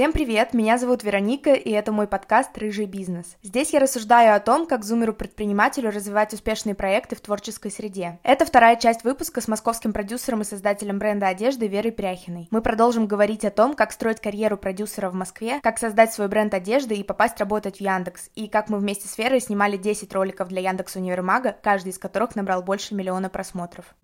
Всем 0.00 0.14
привет, 0.14 0.54
меня 0.54 0.78
зовут 0.78 1.04
Вероника, 1.04 1.52
и 1.52 1.70
это 1.72 1.92
мой 1.92 2.06
подкаст 2.06 2.56
«Рыжий 2.56 2.86
бизнес». 2.86 3.36
Здесь 3.42 3.74
я 3.74 3.80
рассуждаю 3.80 4.34
о 4.34 4.40
том, 4.40 4.66
как 4.66 4.82
зумеру-предпринимателю 4.82 5.90
развивать 5.90 6.32
успешные 6.32 6.74
проекты 6.74 7.16
в 7.16 7.20
творческой 7.20 7.70
среде. 7.70 8.18
Это 8.22 8.46
вторая 8.46 8.76
часть 8.76 9.04
выпуска 9.04 9.42
с 9.42 9.46
московским 9.46 9.92
продюсером 9.92 10.40
и 10.40 10.44
создателем 10.44 10.98
бренда 10.98 11.28
одежды 11.28 11.66
Верой 11.66 11.92
Пряхиной. 11.92 12.48
Мы 12.50 12.62
продолжим 12.62 13.06
говорить 13.06 13.44
о 13.44 13.50
том, 13.50 13.74
как 13.74 13.92
строить 13.92 14.22
карьеру 14.22 14.56
продюсера 14.56 15.10
в 15.10 15.14
Москве, 15.14 15.60
как 15.62 15.78
создать 15.78 16.14
свой 16.14 16.28
бренд 16.28 16.54
одежды 16.54 16.94
и 16.94 17.02
попасть 17.02 17.38
работать 17.38 17.76
в 17.76 17.80
Яндекс, 17.82 18.30
и 18.34 18.48
как 18.48 18.70
мы 18.70 18.78
вместе 18.78 19.06
с 19.06 19.18
Верой 19.18 19.42
снимали 19.42 19.76
10 19.76 20.10
роликов 20.14 20.48
для 20.48 20.62
Яндекс 20.62 20.96
Универмага, 20.96 21.54
каждый 21.62 21.90
из 21.90 21.98
которых 21.98 22.36
набрал 22.36 22.62
больше 22.62 22.94
миллиона 22.94 23.28
просмотров. 23.28 23.94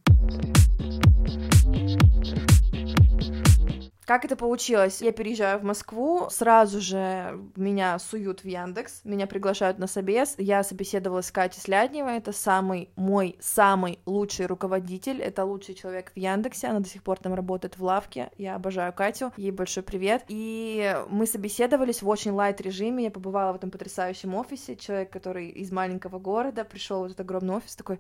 Как 4.07 4.25
это 4.25 4.37
получилось? 4.37 5.03
Я 5.03 5.11
переезжаю 5.11 5.59
в 5.59 5.65
Москву, 5.65 6.29
сразу 6.31 6.81
же 6.81 7.41
меня 7.57 7.99
суют 7.99 8.45
в 8.45 8.45
Яндекс, 8.45 9.01
меня 9.03 9.27
приглашают 9.27 9.81
на 9.81 9.89
собес. 9.89 10.37
Я 10.39 10.63
собеседовалась 10.63 11.27
с 11.27 11.33
Катей 11.33 11.61
Слядневой, 11.61 12.19
это 12.19 12.31
самый 12.31 12.89
мой 12.95 13.37
самый 13.41 13.99
лучший 14.07 14.47
руководитель, 14.47 15.21
это 15.21 15.45
лучший 15.45 15.75
человек 15.75 16.13
в 16.15 16.17
Яндексе, 16.17 16.69
она 16.69 16.79
до 16.79 16.89
сих 16.89 17.03
пор 17.03 17.19
там 17.19 17.35
работает 17.35 17.79
в 17.79 17.83
лавке, 17.83 18.31
я 18.39 18.55
обожаю 18.55 18.93
Катю, 18.93 19.33
ей 19.37 19.51
большой 19.51 19.83
привет. 19.83 20.23
И 20.29 20.97
мы 21.09 21.27
собеседовались 21.27 22.01
в 22.01 22.09
очень 22.09 22.31
лайт 22.31 22.61
режиме, 22.61 23.05
я 23.05 23.11
побывала 23.11 23.55
в 23.55 23.57
этом 23.57 23.73
потрясающем 23.73 24.37
офисе, 24.37 24.77
человек, 24.77 25.11
который 25.11 25.49
из 25.49 25.73
маленького 25.73 26.21
города, 26.21 26.63
пришел 26.63 27.03
в 27.03 27.07
этот 27.07 27.19
огромный 27.23 27.57
офис, 27.57 27.75
такой, 27.75 27.99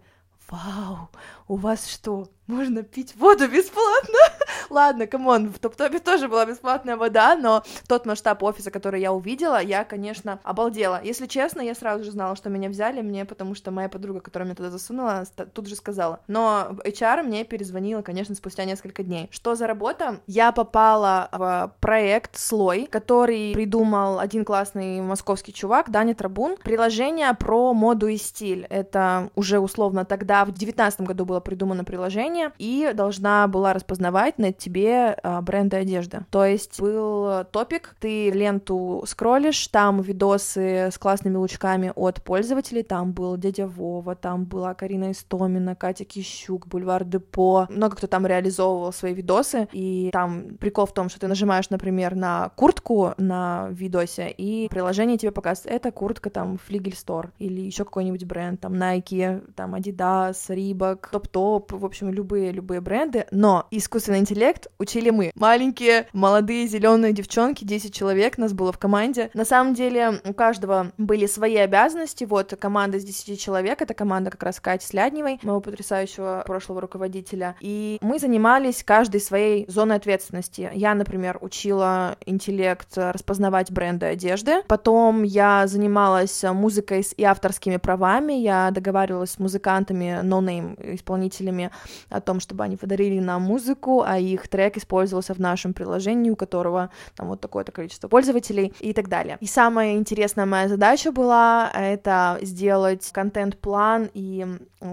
вау, 0.49 1.09
у 1.49 1.57
вас 1.57 1.88
что, 1.88 2.29
можно 2.47 2.85
пить 2.85 3.16
воду 3.16 3.49
бесплатно? 3.49 4.36
Ладно, 4.70 5.06
come 5.07 5.33
on, 5.33 5.53
в 5.52 5.59
Топ-Топе 5.59 5.98
тоже 5.98 6.28
была 6.28 6.46
бесплатная 6.46 6.96
вода, 6.96 7.37
но 7.37 7.62
тот 7.88 8.06
масштаб 8.06 8.42
офиса, 8.42 8.70
который 8.70 9.01
я 9.01 9.12
увидела, 9.12 9.60
я, 9.60 9.84
конечно, 9.84 10.41
обалдела. 10.42 11.01
Если 11.02 11.27
честно, 11.27 11.60
я 11.60 11.74
сразу 11.74 12.04
же 12.04 12.10
знала, 12.10 12.37
что 12.37 12.51
меня 12.51 12.68
взяли 12.68 13.01
мне, 13.02 13.24
потому 13.24 13.54
что 13.54 13.71
моя 13.71 13.88
подруга, 13.88 14.21
которая 14.21 14.46
меня 14.46 14.57
туда 14.57 14.71
засунула, 14.71 15.24
тут 15.52 15.66
же 15.66 15.76
сказала. 15.76 16.21
Но 16.26 16.76
HR 16.85 17.23
мне 17.23 17.45
перезвонила, 17.45 18.02
конечно, 18.02 18.35
спустя 18.35 18.65
несколько 18.65 19.02
дней. 19.02 19.29
Что 19.30 19.54
за 19.54 19.66
работа? 19.66 20.21
Я 20.26 20.52
попала 20.52 21.29
в 21.32 21.73
проект 21.80 22.38
«Слой», 22.38 22.87
который 22.87 23.52
придумал 23.54 24.18
один 24.18 24.45
классный 24.45 25.01
московский 25.01 25.52
чувак, 25.52 25.91
Даня 25.91 26.15
Трабун. 26.15 26.57
Приложение 26.57 27.32
про 27.35 27.73
моду 27.74 28.09
и 28.09 28.16
стиль. 28.16 28.66
Это 28.70 29.30
уже 29.35 29.59
условно 29.59 30.04
тогда, 30.04 30.45
в 30.45 30.52
девятнадцатом 30.52 31.07
году 31.07 31.24
было 31.24 31.41
придумано 31.41 31.85
приложение, 31.85 32.52
и 32.59 32.91
должна 32.95 33.46
была 33.46 33.73
распознавать 33.73 34.38
на 34.38 34.46
тебе 34.52 35.16
а, 35.23 35.41
бренды 35.43 35.77
одежды. 35.77 36.25
То 36.30 36.45
есть 36.45 36.80
был 36.80 37.45
топик, 37.45 37.97
ты 38.01 38.30
ленту 38.30 39.05
скроллишь, 39.07 39.69
там 39.69 40.01
видосы 40.01 40.91
с 40.91 40.99
классными 40.99 41.37
лучками 41.37 41.93
от 41.95 42.23
пользователей, 42.23 42.83
там 42.83 43.13
был 43.13 43.37
дядя 43.37 43.66
Вова, 43.66 44.15
там 44.15 44.45
была 44.45 44.75
Карина 44.75 45.13
Истомина, 45.13 45.75
Катя 45.75 46.05
Кищук, 46.05 46.66
Бульвар 46.69 47.05
Депо, 47.05 47.66
много 47.71 47.97
кто 47.97 48.07
там 48.07 48.27
реализовывал 48.27 48.93
свои 48.93 49.15
видосы, 49.15 49.69
и 49.73 50.11
там 50.13 50.57
прикол 50.59 50.87
в 50.87 50.93
том, 50.93 51.09
что 51.09 51.21
ты 51.21 51.29
нажимаешь, 51.29 51.71
например, 51.71 52.15
на 52.15 52.51
куртку 52.51 53.15
на 53.19 53.69
видосе, 53.71 54.31
и 54.31 54.69
приложение 54.69 55.19
тебе 55.19 55.33
показывает, 55.33 55.75
это 55.75 55.91
куртка 55.91 56.31
там 56.31 56.59
Флигель 56.59 56.95
Стор, 56.95 57.33
или 57.38 57.60
еще 57.60 57.85
какой-нибудь 57.85 58.25
бренд, 58.25 58.60
там 58.60 58.75
Nike, 58.75 59.53
там 59.55 59.75
Adidas, 59.75 60.35
Reebok, 60.49 61.09
Топ-Топ, 61.10 61.73
в 61.73 61.85
общем, 61.85 62.10
любые-любые 62.10 62.81
бренды, 62.81 63.27
но 63.31 63.66
искусственный 63.71 64.19
интеллект 64.21 64.35
интеллект 64.37 64.69
учили 64.78 65.09
мы. 65.09 65.31
Маленькие, 65.34 66.09
молодые, 66.12 66.66
зеленые 66.66 67.15
девчонки, 67.15 67.65
10 67.65 67.94
человек 67.94 68.37
нас 68.37 68.53
было 68.53 68.70
в 68.70 68.78
команде. 68.78 69.31
На 69.32 69.47
самом 69.47 69.72
деле 69.72 70.20
у 70.26 70.34
каждого 70.34 70.92
были 70.98 71.25
свои 71.25 71.56
обязанности. 71.56 72.25
Вот 72.25 72.54
команда 72.60 72.98
из 72.98 73.04
10 73.04 73.41
человек, 73.41 73.81
это 73.81 73.94
команда 73.94 74.31
как 74.31 74.42
раз 74.42 74.60
Кати 74.60 74.87
Слядневой, 74.87 75.38
моего 75.42 75.62
потрясающего 75.62 76.42
прошлого 76.46 76.82
руководителя. 76.82 77.56
И 77.60 77.96
мы 78.02 78.19
занимались 78.19 78.84
каждой 78.84 79.22
своей 79.22 79.64
зоной 79.69 79.96
ответственности. 79.96 80.70
Я, 80.75 80.94
например, 80.94 81.38
учила 81.41 82.19
интеллект 82.26 82.88
распознавать 82.94 83.70
бренды 83.70 84.04
одежды. 84.04 84.62
Потом 84.69 85.22
я 85.22 85.66
занималась 85.66 86.42
музыкой 86.42 87.06
и 87.16 87.25
авторскими 87.25 87.78
правами. 87.78 88.34
Я 88.34 88.70
договаривалась 88.70 89.30
с 89.30 89.38
музыкантами, 89.38 90.20
no-name 90.22 90.94
исполнителями 90.94 91.70
о 92.10 92.20
том, 92.20 92.41
чтобы 92.41 92.64
они 92.64 92.76
подарили 92.76 93.19
нам 93.19 93.42
музыку, 93.42 94.04
а 94.06 94.16
их 94.19 94.49
трек 94.49 94.77
использовался 94.77 95.34
в 95.34 95.38
нашем 95.38 95.75
приложении, 95.75 96.31
у 96.31 96.37
которого 96.37 96.91
там 97.15 97.28
вот 97.28 97.41
такое-то 97.41 97.72
количество 97.72 98.09
пользователей 98.09 98.72
и 98.81 98.93
так 98.93 99.09
далее. 99.09 99.38
И 99.41 99.47
самая 99.47 99.94
интересная 99.94 100.47
моя 100.47 100.69
задача 100.69 101.12
была 101.12 101.71
это 101.75 102.38
сделать 102.43 103.10
контент-план 103.12 104.10
и 104.15 104.47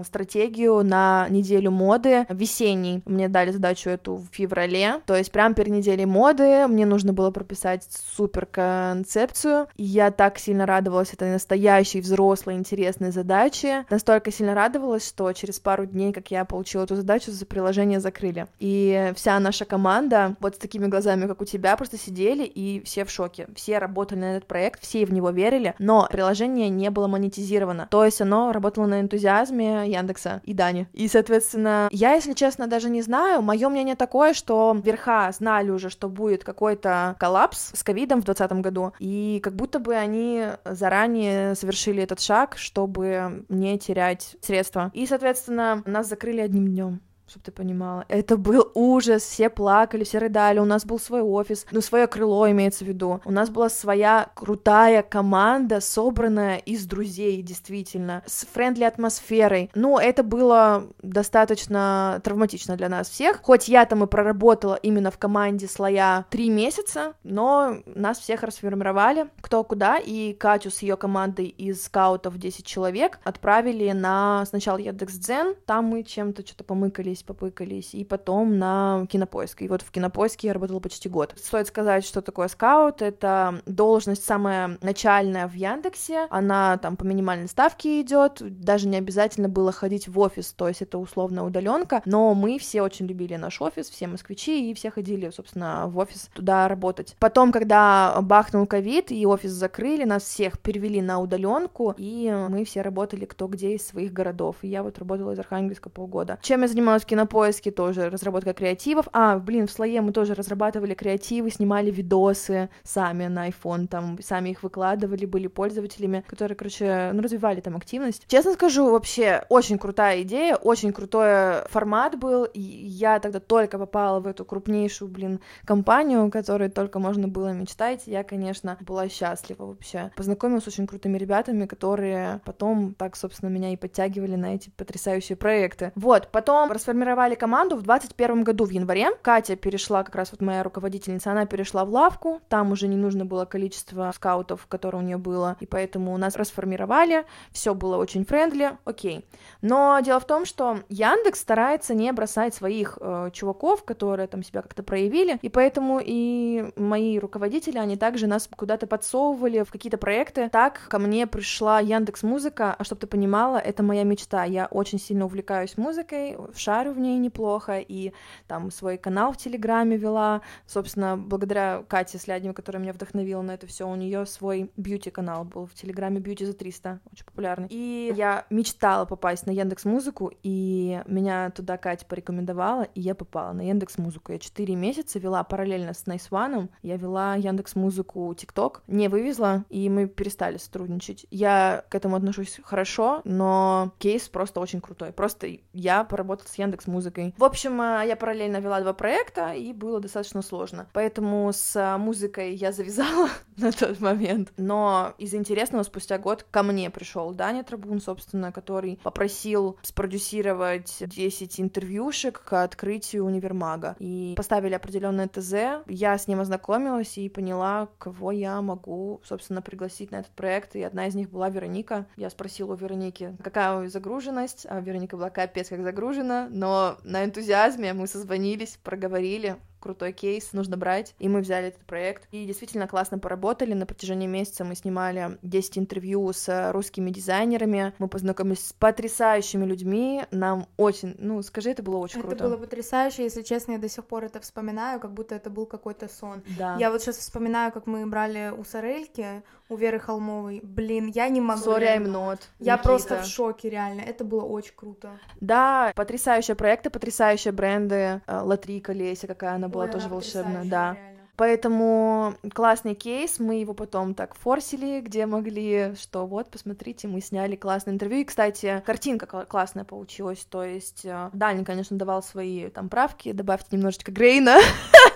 стратегию 0.04 0.82
на 0.82 1.26
неделю 1.30 1.70
моды 1.70 2.26
весенней. 2.28 3.02
Мне 3.04 3.28
дали 3.28 3.50
задачу 3.50 3.90
эту 3.90 4.16
в 4.16 4.26
феврале, 4.32 5.00
то 5.06 5.14
есть 5.14 5.30
прям 5.30 5.54
перед 5.54 5.72
неделей 5.72 6.06
моды 6.06 6.66
мне 6.66 6.86
нужно 6.86 7.12
было 7.12 7.30
прописать 7.30 7.86
супер 8.16 8.46
концепцию, 8.46 9.68
и 9.76 9.84
я 9.84 10.10
так 10.10 10.38
сильно 10.38 10.66
радовалась 10.66 11.12
этой 11.12 11.30
настоящей 11.30 12.00
взрослой 12.00 12.54
интересной 12.54 13.12
задаче, 13.12 13.86
настолько 13.90 14.32
сильно 14.32 14.54
радовалась, 14.54 15.06
что 15.06 15.32
через 15.32 15.60
пару 15.60 15.86
дней, 15.86 16.12
как 16.12 16.30
я 16.30 16.44
получила 16.44 16.84
эту 16.84 16.96
задачу, 16.96 17.30
за 17.30 17.46
приложение 17.46 18.00
закрыли. 18.00 18.46
И 18.58 19.12
вся 19.14 19.38
наша 19.40 19.64
команда 19.64 20.36
вот 20.40 20.56
с 20.56 20.58
такими 20.58 20.86
глазами, 20.86 21.26
как 21.26 21.40
у 21.40 21.44
тебя, 21.44 21.76
просто 21.76 21.98
сидели 21.98 22.44
и 22.44 22.82
все 22.84 23.04
в 23.04 23.10
шоке. 23.10 23.48
Все 23.54 23.78
работали 23.78 24.18
на 24.18 24.36
этот 24.36 24.46
проект, 24.46 24.82
все 24.82 25.04
в 25.06 25.12
него 25.12 25.30
верили, 25.30 25.74
но 25.78 26.08
приложение 26.10 26.68
не 26.68 26.90
было 26.90 27.06
монетизировано. 27.06 27.88
То 27.90 28.04
есть 28.04 28.20
оно 28.20 28.52
работало 28.52 28.86
на 28.86 29.00
энтузиазме 29.00 29.90
Яндекса 29.90 30.40
и 30.44 30.54
Дани. 30.54 30.88
И, 30.92 31.08
соответственно, 31.08 31.88
я, 31.90 32.14
если 32.14 32.32
честно, 32.32 32.66
даже 32.66 32.90
не 32.90 33.02
знаю, 33.02 33.42
мое 33.42 33.68
мнение 33.68 33.96
такое, 33.96 34.34
что 34.34 34.76
верха 34.82 35.30
знали 35.32 35.70
уже, 35.70 35.90
что 35.90 36.08
будет 36.08 36.44
какой-то 36.44 37.16
коллапс 37.18 37.72
с 37.74 37.82
ковидом 37.82 38.22
в 38.22 38.24
2020 38.24 38.64
году, 38.64 38.92
и 38.98 39.40
как 39.42 39.54
будто 39.54 39.78
бы 39.78 39.94
они 39.94 40.46
заранее 40.64 41.54
совершили 41.54 42.02
этот 42.02 42.20
шаг, 42.20 42.56
чтобы 42.56 43.44
не 43.48 43.78
терять 43.78 44.36
средства. 44.40 44.90
И, 44.94 45.06
соответственно, 45.06 45.82
нас 45.86 46.08
закрыли 46.08 46.40
одним 46.40 46.68
днем 46.68 47.00
чтобы 47.28 47.44
ты 47.44 47.52
понимала. 47.52 48.04
Это 48.08 48.36
был 48.36 48.70
ужас, 48.74 49.22
все 49.22 49.48
плакали, 49.48 50.04
все 50.04 50.18
рыдали, 50.18 50.58
у 50.58 50.64
нас 50.64 50.84
был 50.84 50.98
свой 50.98 51.22
офис, 51.22 51.66
ну, 51.70 51.80
свое 51.80 52.06
крыло 52.06 52.50
имеется 52.50 52.84
в 52.84 52.88
виду. 52.88 53.20
У 53.24 53.30
нас 53.30 53.50
была 53.50 53.68
своя 53.68 54.28
крутая 54.34 55.02
команда, 55.02 55.80
собранная 55.80 56.56
из 56.58 56.86
друзей, 56.86 57.42
действительно, 57.42 58.22
с 58.26 58.46
friendly 58.46 58.84
атмосферой. 58.84 59.70
Ну, 59.74 59.98
это 59.98 60.22
было 60.22 60.88
достаточно 61.02 62.20
травматично 62.22 62.76
для 62.76 62.88
нас 62.88 63.08
всех. 63.08 63.40
Хоть 63.42 63.68
я 63.68 63.84
там 63.86 64.04
и 64.04 64.06
проработала 64.06 64.74
именно 64.74 65.10
в 65.10 65.18
команде 65.18 65.66
слоя 65.66 66.26
три 66.30 66.50
месяца, 66.50 67.14
но 67.22 67.78
нас 67.86 68.18
всех 68.18 68.42
расформировали 68.42 69.28
кто 69.40 69.64
куда, 69.64 69.98
и 69.98 70.32
Катю 70.32 70.70
с 70.70 70.80
ее 70.80 70.96
командой 70.96 71.46
из 71.46 71.84
скаутов 71.84 72.38
10 72.38 72.64
человек 72.66 73.18
отправили 73.24 73.90
на 73.92 74.44
сначала 74.46 74.78
Яндекс.Дзен, 74.78 75.54
там 75.66 75.86
мы 75.86 76.02
чем-то 76.02 76.46
что-то 76.46 76.64
помыкали 76.64 77.14
попыкались, 77.24 77.94
и 77.94 78.04
потом 78.04 78.58
на 78.58 79.06
кинопоиск. 79.08 79.62
И 79.62 79.68
вот 79.68 79.82
в 79.82 79.90
кинопоиске 79.90 80.48
я 80.48 80.54
работала 80.54 80.80
почти 80.80 81.08
год. 81.08 81.34
Стоит 81.36 81.66
сказать, 81.66 82.04
что 82.04 82.22
такое 82.22 82.48
скаут. 82.48 83.02
Это 83.02 83.62
должность 83.66 84.24
самая 84.24 84.78
начальная 84.82 85.48
в 85.48 85.54
Яндексе. 85.54 86.26
Она 86.30 86.76
там 86.78 86.96
по 86.96 87.04
минимальной 87.04 87.48
ставке 87.48 88.00
идет. 88.00 88.38
Даже 88.40 88.88
не 88.88 88.96
обязательно 88.96 89.48
было 89.48 89.72
ходить 89.72 90.08
в 90.08 90.18
офис, 90.18 90.52
то 90.52 90.68
есть 90.68 90.82
это 90.82 90.98
условно 90.98 91.44
удаленка. 91.44 92.02
Но 92.04 92.34
мы 92.34 92.58
все 92.58 92.82
очень 92.82 93.06
любили 93.06 93.36
наш 93.36 93.60
офис, 93.60 93.88
все 93.90 94.06
москвичи, 94.06 94.70
и 94.70 94.74
все 94.74 94.90
ходили, 94.90 95.30
собственно, 95.30 95.86
в 95.88 95.98
офис 95.98 96.30
туда 96.34 96.68
работать. 96.68 97.16
Потом, 97.18 97.52
когда 97.52 98.16
бахнул 98.20 98.66
ковид 98.66 99.10
и 99.10 99.26
офис 99.26 99.50
закрыли, 99.50 100.04
нас 100.04 100.22
всех 100.24 100.58
перевели 100.58 101.00
на 101.00 101.20
удаленку, 101.20 101.94
и 101.96 102.30
мы 102.48 102.64
все 102.64 102.82
работали 102.82 103.24
кто 103.24 103.46
где 103.46 103.74
из 103.74 103.86
своих 103.86 104.12
городов. 104.12 104.56
И 104.62 104.68
я 104.68 104.82
вот 104.82 104.98
работала 104.98 105.32
из 105.32 105.38
Архангельска 105.38 105.90
полгода. 105.90 106.38
Чем 106.42 106.62
я 106.62 106.68
занималась 106.68 107.03
в 107.04 107.06
кинопоиске 107.06 107.70
тоже 107.70 108.08
разработка 108.08 108.54
креативов. 108.54 109.08
А, 109.12 109.38
блин, 109.38 109.66
в 109.66 109.70
слое 109.70 110.00
мы 110.00 110.12
тоже 110.12 110.34
разрабатывали 110.34 110.94
креативы, 110.94 111.50
снимали 111.50 111.90
видосы 111.90 112.70
сами 112.82 113.26
на 113.26 113.48
iPhone, 113.48 113.86
там, 113.86 114.18
сами 114.22 114.50
их 114.50 114.62
выкладывали, 114.62 115.26
были 115.26 115.46
пользователями, 115.46 116.24
которые, 116.26 116.56
короче, 116.56 117.10
ну, 117.12 117.22
развивали 117.22 117.60
там 117.60 117.76
активность. 117.76 118.24
Честно 118.26 118.54
скажу, 118.54 118.90
вообще, 118.90 119.44
очень 119.50 119.78
крутая 119.78 120.22
идея, 120.22 120.56
очень 120.56 120.92
крутой 120.92 121.66
формат 121.68 122.18
был, 122.18 122.44
и 122.44 122.60
я 122.60 123.20
тогда 123.20 123.38
только 123.38 123.78
попала 123.78 124.20
в 124.20 124.26
эту 124.26 124.46
крупнейшую, 124.46 125.10
блин, 125.10 125.40
компанию, 125.66 126.30
которой 126.30 126.70
только 126.70 126.98
можно 126.98 127.28
было 127.28 127.52
мечтать, 127.52 128.04
я, 128.06 128.24
конечно, 128.24 128.78
была 128.80 129.08
счастлива 129.10 129.66
вообще. 129.66 130.10
Познакомилась 130.16 130.64
с 130.64 130.68
очень 130.68 130.86
крутыми 130.86 131.18
ребятами, 131.18 131.66
которые 131.66 132.40
потом 132.46 132.94
так, 132.94 133.14
собственно, 133.16 133.50
меня 133.50 133.72
и 133.72 133.76
подтягивали 133.76 134.36
на 134.36 134.54
эти 134.54 134.70
потрясающие 134.70 135.36
проекты. 135.36 135.92
Вот, 135.94 136.28
потом 136.32 136.70
расформировалась 136.70 136.93
сформировали 136.94 137.34
команду 137.34 137.74
в 137.74 137.82
21 137.82 138.44
году 138.44 138.66
в 138.66 138.70
январе. 138.70 139.08
Катя 139.20 139.56
перешла, 139.56 140.04
как 140.04 140.14
раз 140.14 140.30
вот 140.30 140.40
моя 140.40 140.62
руководительница, 140.62 141.32
она 141.32 141.44
перешла 141.44 141.84
в 141.84 141.90
лавку, 141.90 142.40
там 142.48 142.70
уже 142.70 142.86
не 142.86 142.96
нужно 142.96 143.24
было 143.24 143.46
количество 143.46 144.12
скаутов, 144.14 144.68
которое 144.68 144.98
у 144.98 145.00
нее 145.00 145.16
было, 145.16 145.56
и 145.58 145.66
поэтому 145.66 146.14
у 146.14 146.16
нас 146.18 146.36
расформировали, 146.36 147.24
все 147.50 147.74
было 147.74 147.96
очень 147.96 148.24
friendly, 148.24 148.78
окей. 148.84 149.26
Но 149.60 149.98
дело 150.04 150.20
в 150.20 150.24
том, 150.24 150.44
что 150.44 150.78
Яндекс 150.88 151.40
старается 151.40 151.94
не 151.94 152.12
бросать 152.12 152.54
своих 152.54 152.96
э, 153.00 153.30
чуваков, 153.32 153.82
которые 153.82 154.28
там 154.28 154.44
себя 154.44 154.62
как-то 154.62 154.84
проявили, 154.84 155.40
и 155.42 155.48
поэтому 155.48 156.00
и 156.00 156.70
мои 156.76 157.18
руководители, 157.18 157.78
они 157.78 157.96
также 157.96 158.28
нас 158.28 158.48
куда-то 158.54 158.86
подсовывали 158.86 159.64
в 159.64 159.72
какие-то 159.72 159.98
проекты. 159.98 160.48
Так 160.48 160.86
ко 160.88 161.00
мне 161.00 161.26
пришла 161.26 161.80
Яндекс 161.80 162.22
Музыка, 162.22 162.76
а 162.78 162.84
чтобы 162.84 163.00
ты 163.00 163.08
понимала, 163.08 163.56
это 163.56 163.82
моя 163.82 164.04
мечта. 164.04 164.44
Я 164.44 164.66
очень 164.66 165.00
сильно 165.00 165.24
увлекаюсь 165.24 165.76
музыкой, 165.76 166.36
шарю 166.84 166.94
в 166.94 167.00
ней 167.00 167.18
неплохо, 167.18 167.78
и 167.78 168.12
там 168.46 168.70
свой 168.70 168.98
канал 168.98 169.32
в 169.32 169.36
Телеграме 169.36 169.96
вела. 169.96 170.42
Собственно, 170.66 171.16
благодаря 171.16 171.84
Кате 171.88 172.18
Слядневой, 172.18 172.54
которая 172.54 172.82
меня 172.82 172.92
вдохновила 172.92 173.42
на 173.42 173.52
это 173.52 173.66
все, 173.66 173.88
у 173.88 173.94
нее 173.94 174.26
свой 174.26 174.70
бьюти-канал 174.76 175.44
был 175.44 175.66
в 175.66 175.74
Телеграме 175.74 176.20
Бьюти 176.20 176.44
за 176.44 176.52
300, 176.52 177.00
очень 177.12 177.24
популярный. 177.24 177.68
И 177.70 178.12
я 178.16 178.46
мечтала 178.50 179.04
попасть 179.04 179.46
на 179.46 179.50
Яндекс 179.50 179.84
Музыку, 179.84 180.32
и 180.42 181.02
меня 181.06 181.50
туда 181.50 181.76
Катя 181.76 182.06
порекомендовала, 182.06 182.82
и 182.82 183.00
я 183.00 183.14
попала 183.14 183.52
на 183.52 183.62
Яндекс 183.62 183.98
Музыку. 183.98 184.32
Я 184.32 184.38
четыре 184.38 184.74
месяца 184.74 185.18
вела 185.18 185.42
параллельно 185.44 185.94
с 185.94 186.04
Nice 186.06 186.30
One, 186.30 186.68
я 186.82 186.96
вела 186.96 187.36
Яндекс 187.36 187.76
Музыку 187.76 188.34
ТикТок, 188.34 188.82
не 188.86 189.08
вывезла, 189.08 189.64
и 189.70 189.88
мы 189.88 190.06
перестали 190.06 190.58
сотрудничать. 190.58 191.26
Я 191.30 191.84
к 191.88 191.94
этому 191.94 192.16
отношусь 192.16 192.60
хорошо, 192.62 193.22
но 193.24 193.92
кейс 193.98 194.28
просто 194.28 194.60
очень 194.60 194.80
крутой. 194.80 195.12
Просто 195.12 195.48
я 195.72 196.04
поработала 196.04 196.48
с 196.48 196.54
Яндекс 196.56 196.73
Музыкой. 196.86 197.34
В 197.38 197.44
общем, 197.44 197.80
э, 197.80 198.04
я 198.06 198.16
параллельно 198.16 198.58
вела 198.58 198.80
два 198.80 198.92
проекта, 198.92 199.52
и 199.52 199.72
было 199.72 200.00
достаточно 200.00 200.42
сложно. 200.42 200.86
Поэтому 200.92 201.50
с 201.52 201.76
э, 201.76 201.96
музыкой 201.96 202.54
я 202.54 202.72
завязала 202.72 203.28
на 203.56 203.72
тот 203.72 204.00
момент. 204.00 204.52
Но 204.56 205.14
из 205.18 205.34
интересного 205.34 205.82
спустя 205.82 206.18
год 206.18 206.44
ко 206.50 206.62
мне 206.62 206.90
пришел 206.90 207.32
Даня 207.32 207.64
Трабун, 207.64 208.00
собственно, 208.00 208.52
который 208.52 208.98
попросил 209.02 209.78
спродюсировать 209.82 210.96
10 211.00 211.60
интервьюшек 211.60 212.42
к 212.42 212.62
открытию 212.62 213.24
универмага. 213.24 213.96
И 213.98 214.34
поставили 214.36 214.74
определенное 214.74 215.28
ТЗ. 215.28 215.84
Я 215.86 216.18
с 216.18 216.28
ним 216.28 216.40
ознакомилась 216.40 217.16
и 217.18 217.28
поняла, 217.28 217.88
кого 217.98 218.32
я 218.32 218.60
могу, 218.60 219.20
собственно, 219.24 219.62
пригласить 219.62 220.10
на 220.10 220.16
этот 220.16 220.32
проект. 220.32 220.76
И 220.76 220.82
одна 220.82 221.06
из 221.06 221.14
них 221.14 221.30
была 221.30 221.48
Вероника. 221.48 222.06
Я 222.16 222.30
спросила 222.30 222.72
у 222.72 222.76
Вероники, 222.76 223.36
какая 223.42 223.88
загруженность, 223.88 224.66
а 224.68 224.80
Вероника 224.80 225.16
была 225.16 225.30
капец 225.30 225.68
как 225.68 225.82
загружена, 225.82 226.48
но 226.50 226.63
на 227.04 227.24
энтузиазме 227.24 227.92
мы 227.92 228.06
созвонились, 228.06 228.78
проговорили, 228.82 229.56
крутой 229.84 230.12
кейс, 230.12 230.52
нужно 230.52 230.76
брать. 230.76 231.14
И 231.18 231.28
мы 231.28 231.40
взяли 231.40 231.68
этот 231.68 231.84
проект. 231.84 232.26
И 232.32 232.44
действительно 232.46 232.88
классно 232.88 233.18
поработали. 233.18 233.74
На 233.74 233.86
протяжении 233.86 234.26
месяца 234.26 234.64
мы 234.64 234.74
снимали 234.74 235.38
10 235.42 235.78
интервью 235.78 236.32
с 236.32 236.72
русскими 236.72 237.10
дизайнерами. 237.10 237.92
Мы 237.98 238.08
познакомились 238.08 238.66
с 238.66 238.72
потрясающими 238.72 239.64
людьми. 239.64 240.24
Нам 240.30 240.66
очень, 240.76 241.14
ну, 241.18 241.42
скажи, 241.42 241.70
это 241.70 241.82
было 241.82 241.98
очень 241.98 242.20
это 242.20 242.28
круто. 242.28 242.44
Это 242.44 242.48
было 242.48 242.56
потрясающе, 242.56 243.24
если 243.24 243.42
честно, 243.42 243.72
я 243.72 243.78
до 243.78 243.88
сих 243.88 244.04
пор 244.06 244.24
это 244.24 244.40
вспоминаю, 244.40 244.98
как 245.00 245.12
будто 245.12 245.34
это 245.34 245.50
был 245.50 245.66
какой-то 245.66 246.08
сон. 246.08 246.42
Да. 246.58 246.76
Я 246.80 246.90
вот 246.90 247.02
сейчас 247.02 247.18
вспоминаю, 247.18 247.70
как 247.70 247.86
мы 247.86 248.06
брали 248.06 248.52
у 248.56 248.64
Сорельки, 248.64 249.42
у 249.68 249.76
Веры 249.76 249.98
Холмовой. 249.98 250.60
Блин, 250.62 251.10
я 251.14 251.28
не 251.28 251.40
могу. 251.40 251.60
Sorry, 251.60 251.96
I'm 251.96 252.06
not. 252.06 252.40
Я 252.58 252.74
Никита. 252.74 252.88
просто 252.88 253.22
в 253.22 253.26
шоке, 253.26 253.70
реально. 253.70 254.00
Это 254.00 254.24
было 254.24 254.42
очень 254.42 254.74
круто. 254.74 255.18
Да, 255.40 255.92
потрясающие 255.94 256.54
проекты, 256.54 256.90
потрясающие 256.90 257.52
бренды. 257.52 258.22
Э, 258.26 258.40
Латрика 258.42 258.92
Леся, 258.92 259.26
какая 259.26 259.54
она 259.54 259.68
была 259.74 259.84
Ой, 259.84 259.90
тоже 259.90 260.08
волшебная, 260.08 260.64
да. 260.64 260.94
реально. 260.94 261.14
Поэтому 261.36 262.34
классный 262.52 262.94
кейс, 262.94 263.40
мы 263.40 263.56
его 263.56 263.74
потом 263.74 264.14
так 264.14 264.36
форсили, 264.36 265.00
где 265.00 265.26
могли, 265.26 265.94
что 266.00 266.26
вот, 266.26 266.48
посмотрите, 266.48 267.08
мы 267.08 267.20
сняли 267.20 267.56
классное 267.56 267.94
интервью. 267.94 268.20
И, 268.20 268.24
кстати, 268.24 268.82
картинка 268.86 269.26
классная 269.26 269.84
получилась, 269.84 270.46
то 270.48 270.62
есть 270.62 271.04
э, 271.04 271.30
Даня, 271.32 271.64
конечно, 271.64 271.96
давал 271.98 272.22
свои 272.22 272.68
там 272.68 272.88
правки, 272.88 273.32
добавьте 273.32 273.68
немножечко 273.72 274.12
Грейна, 274.12 274.58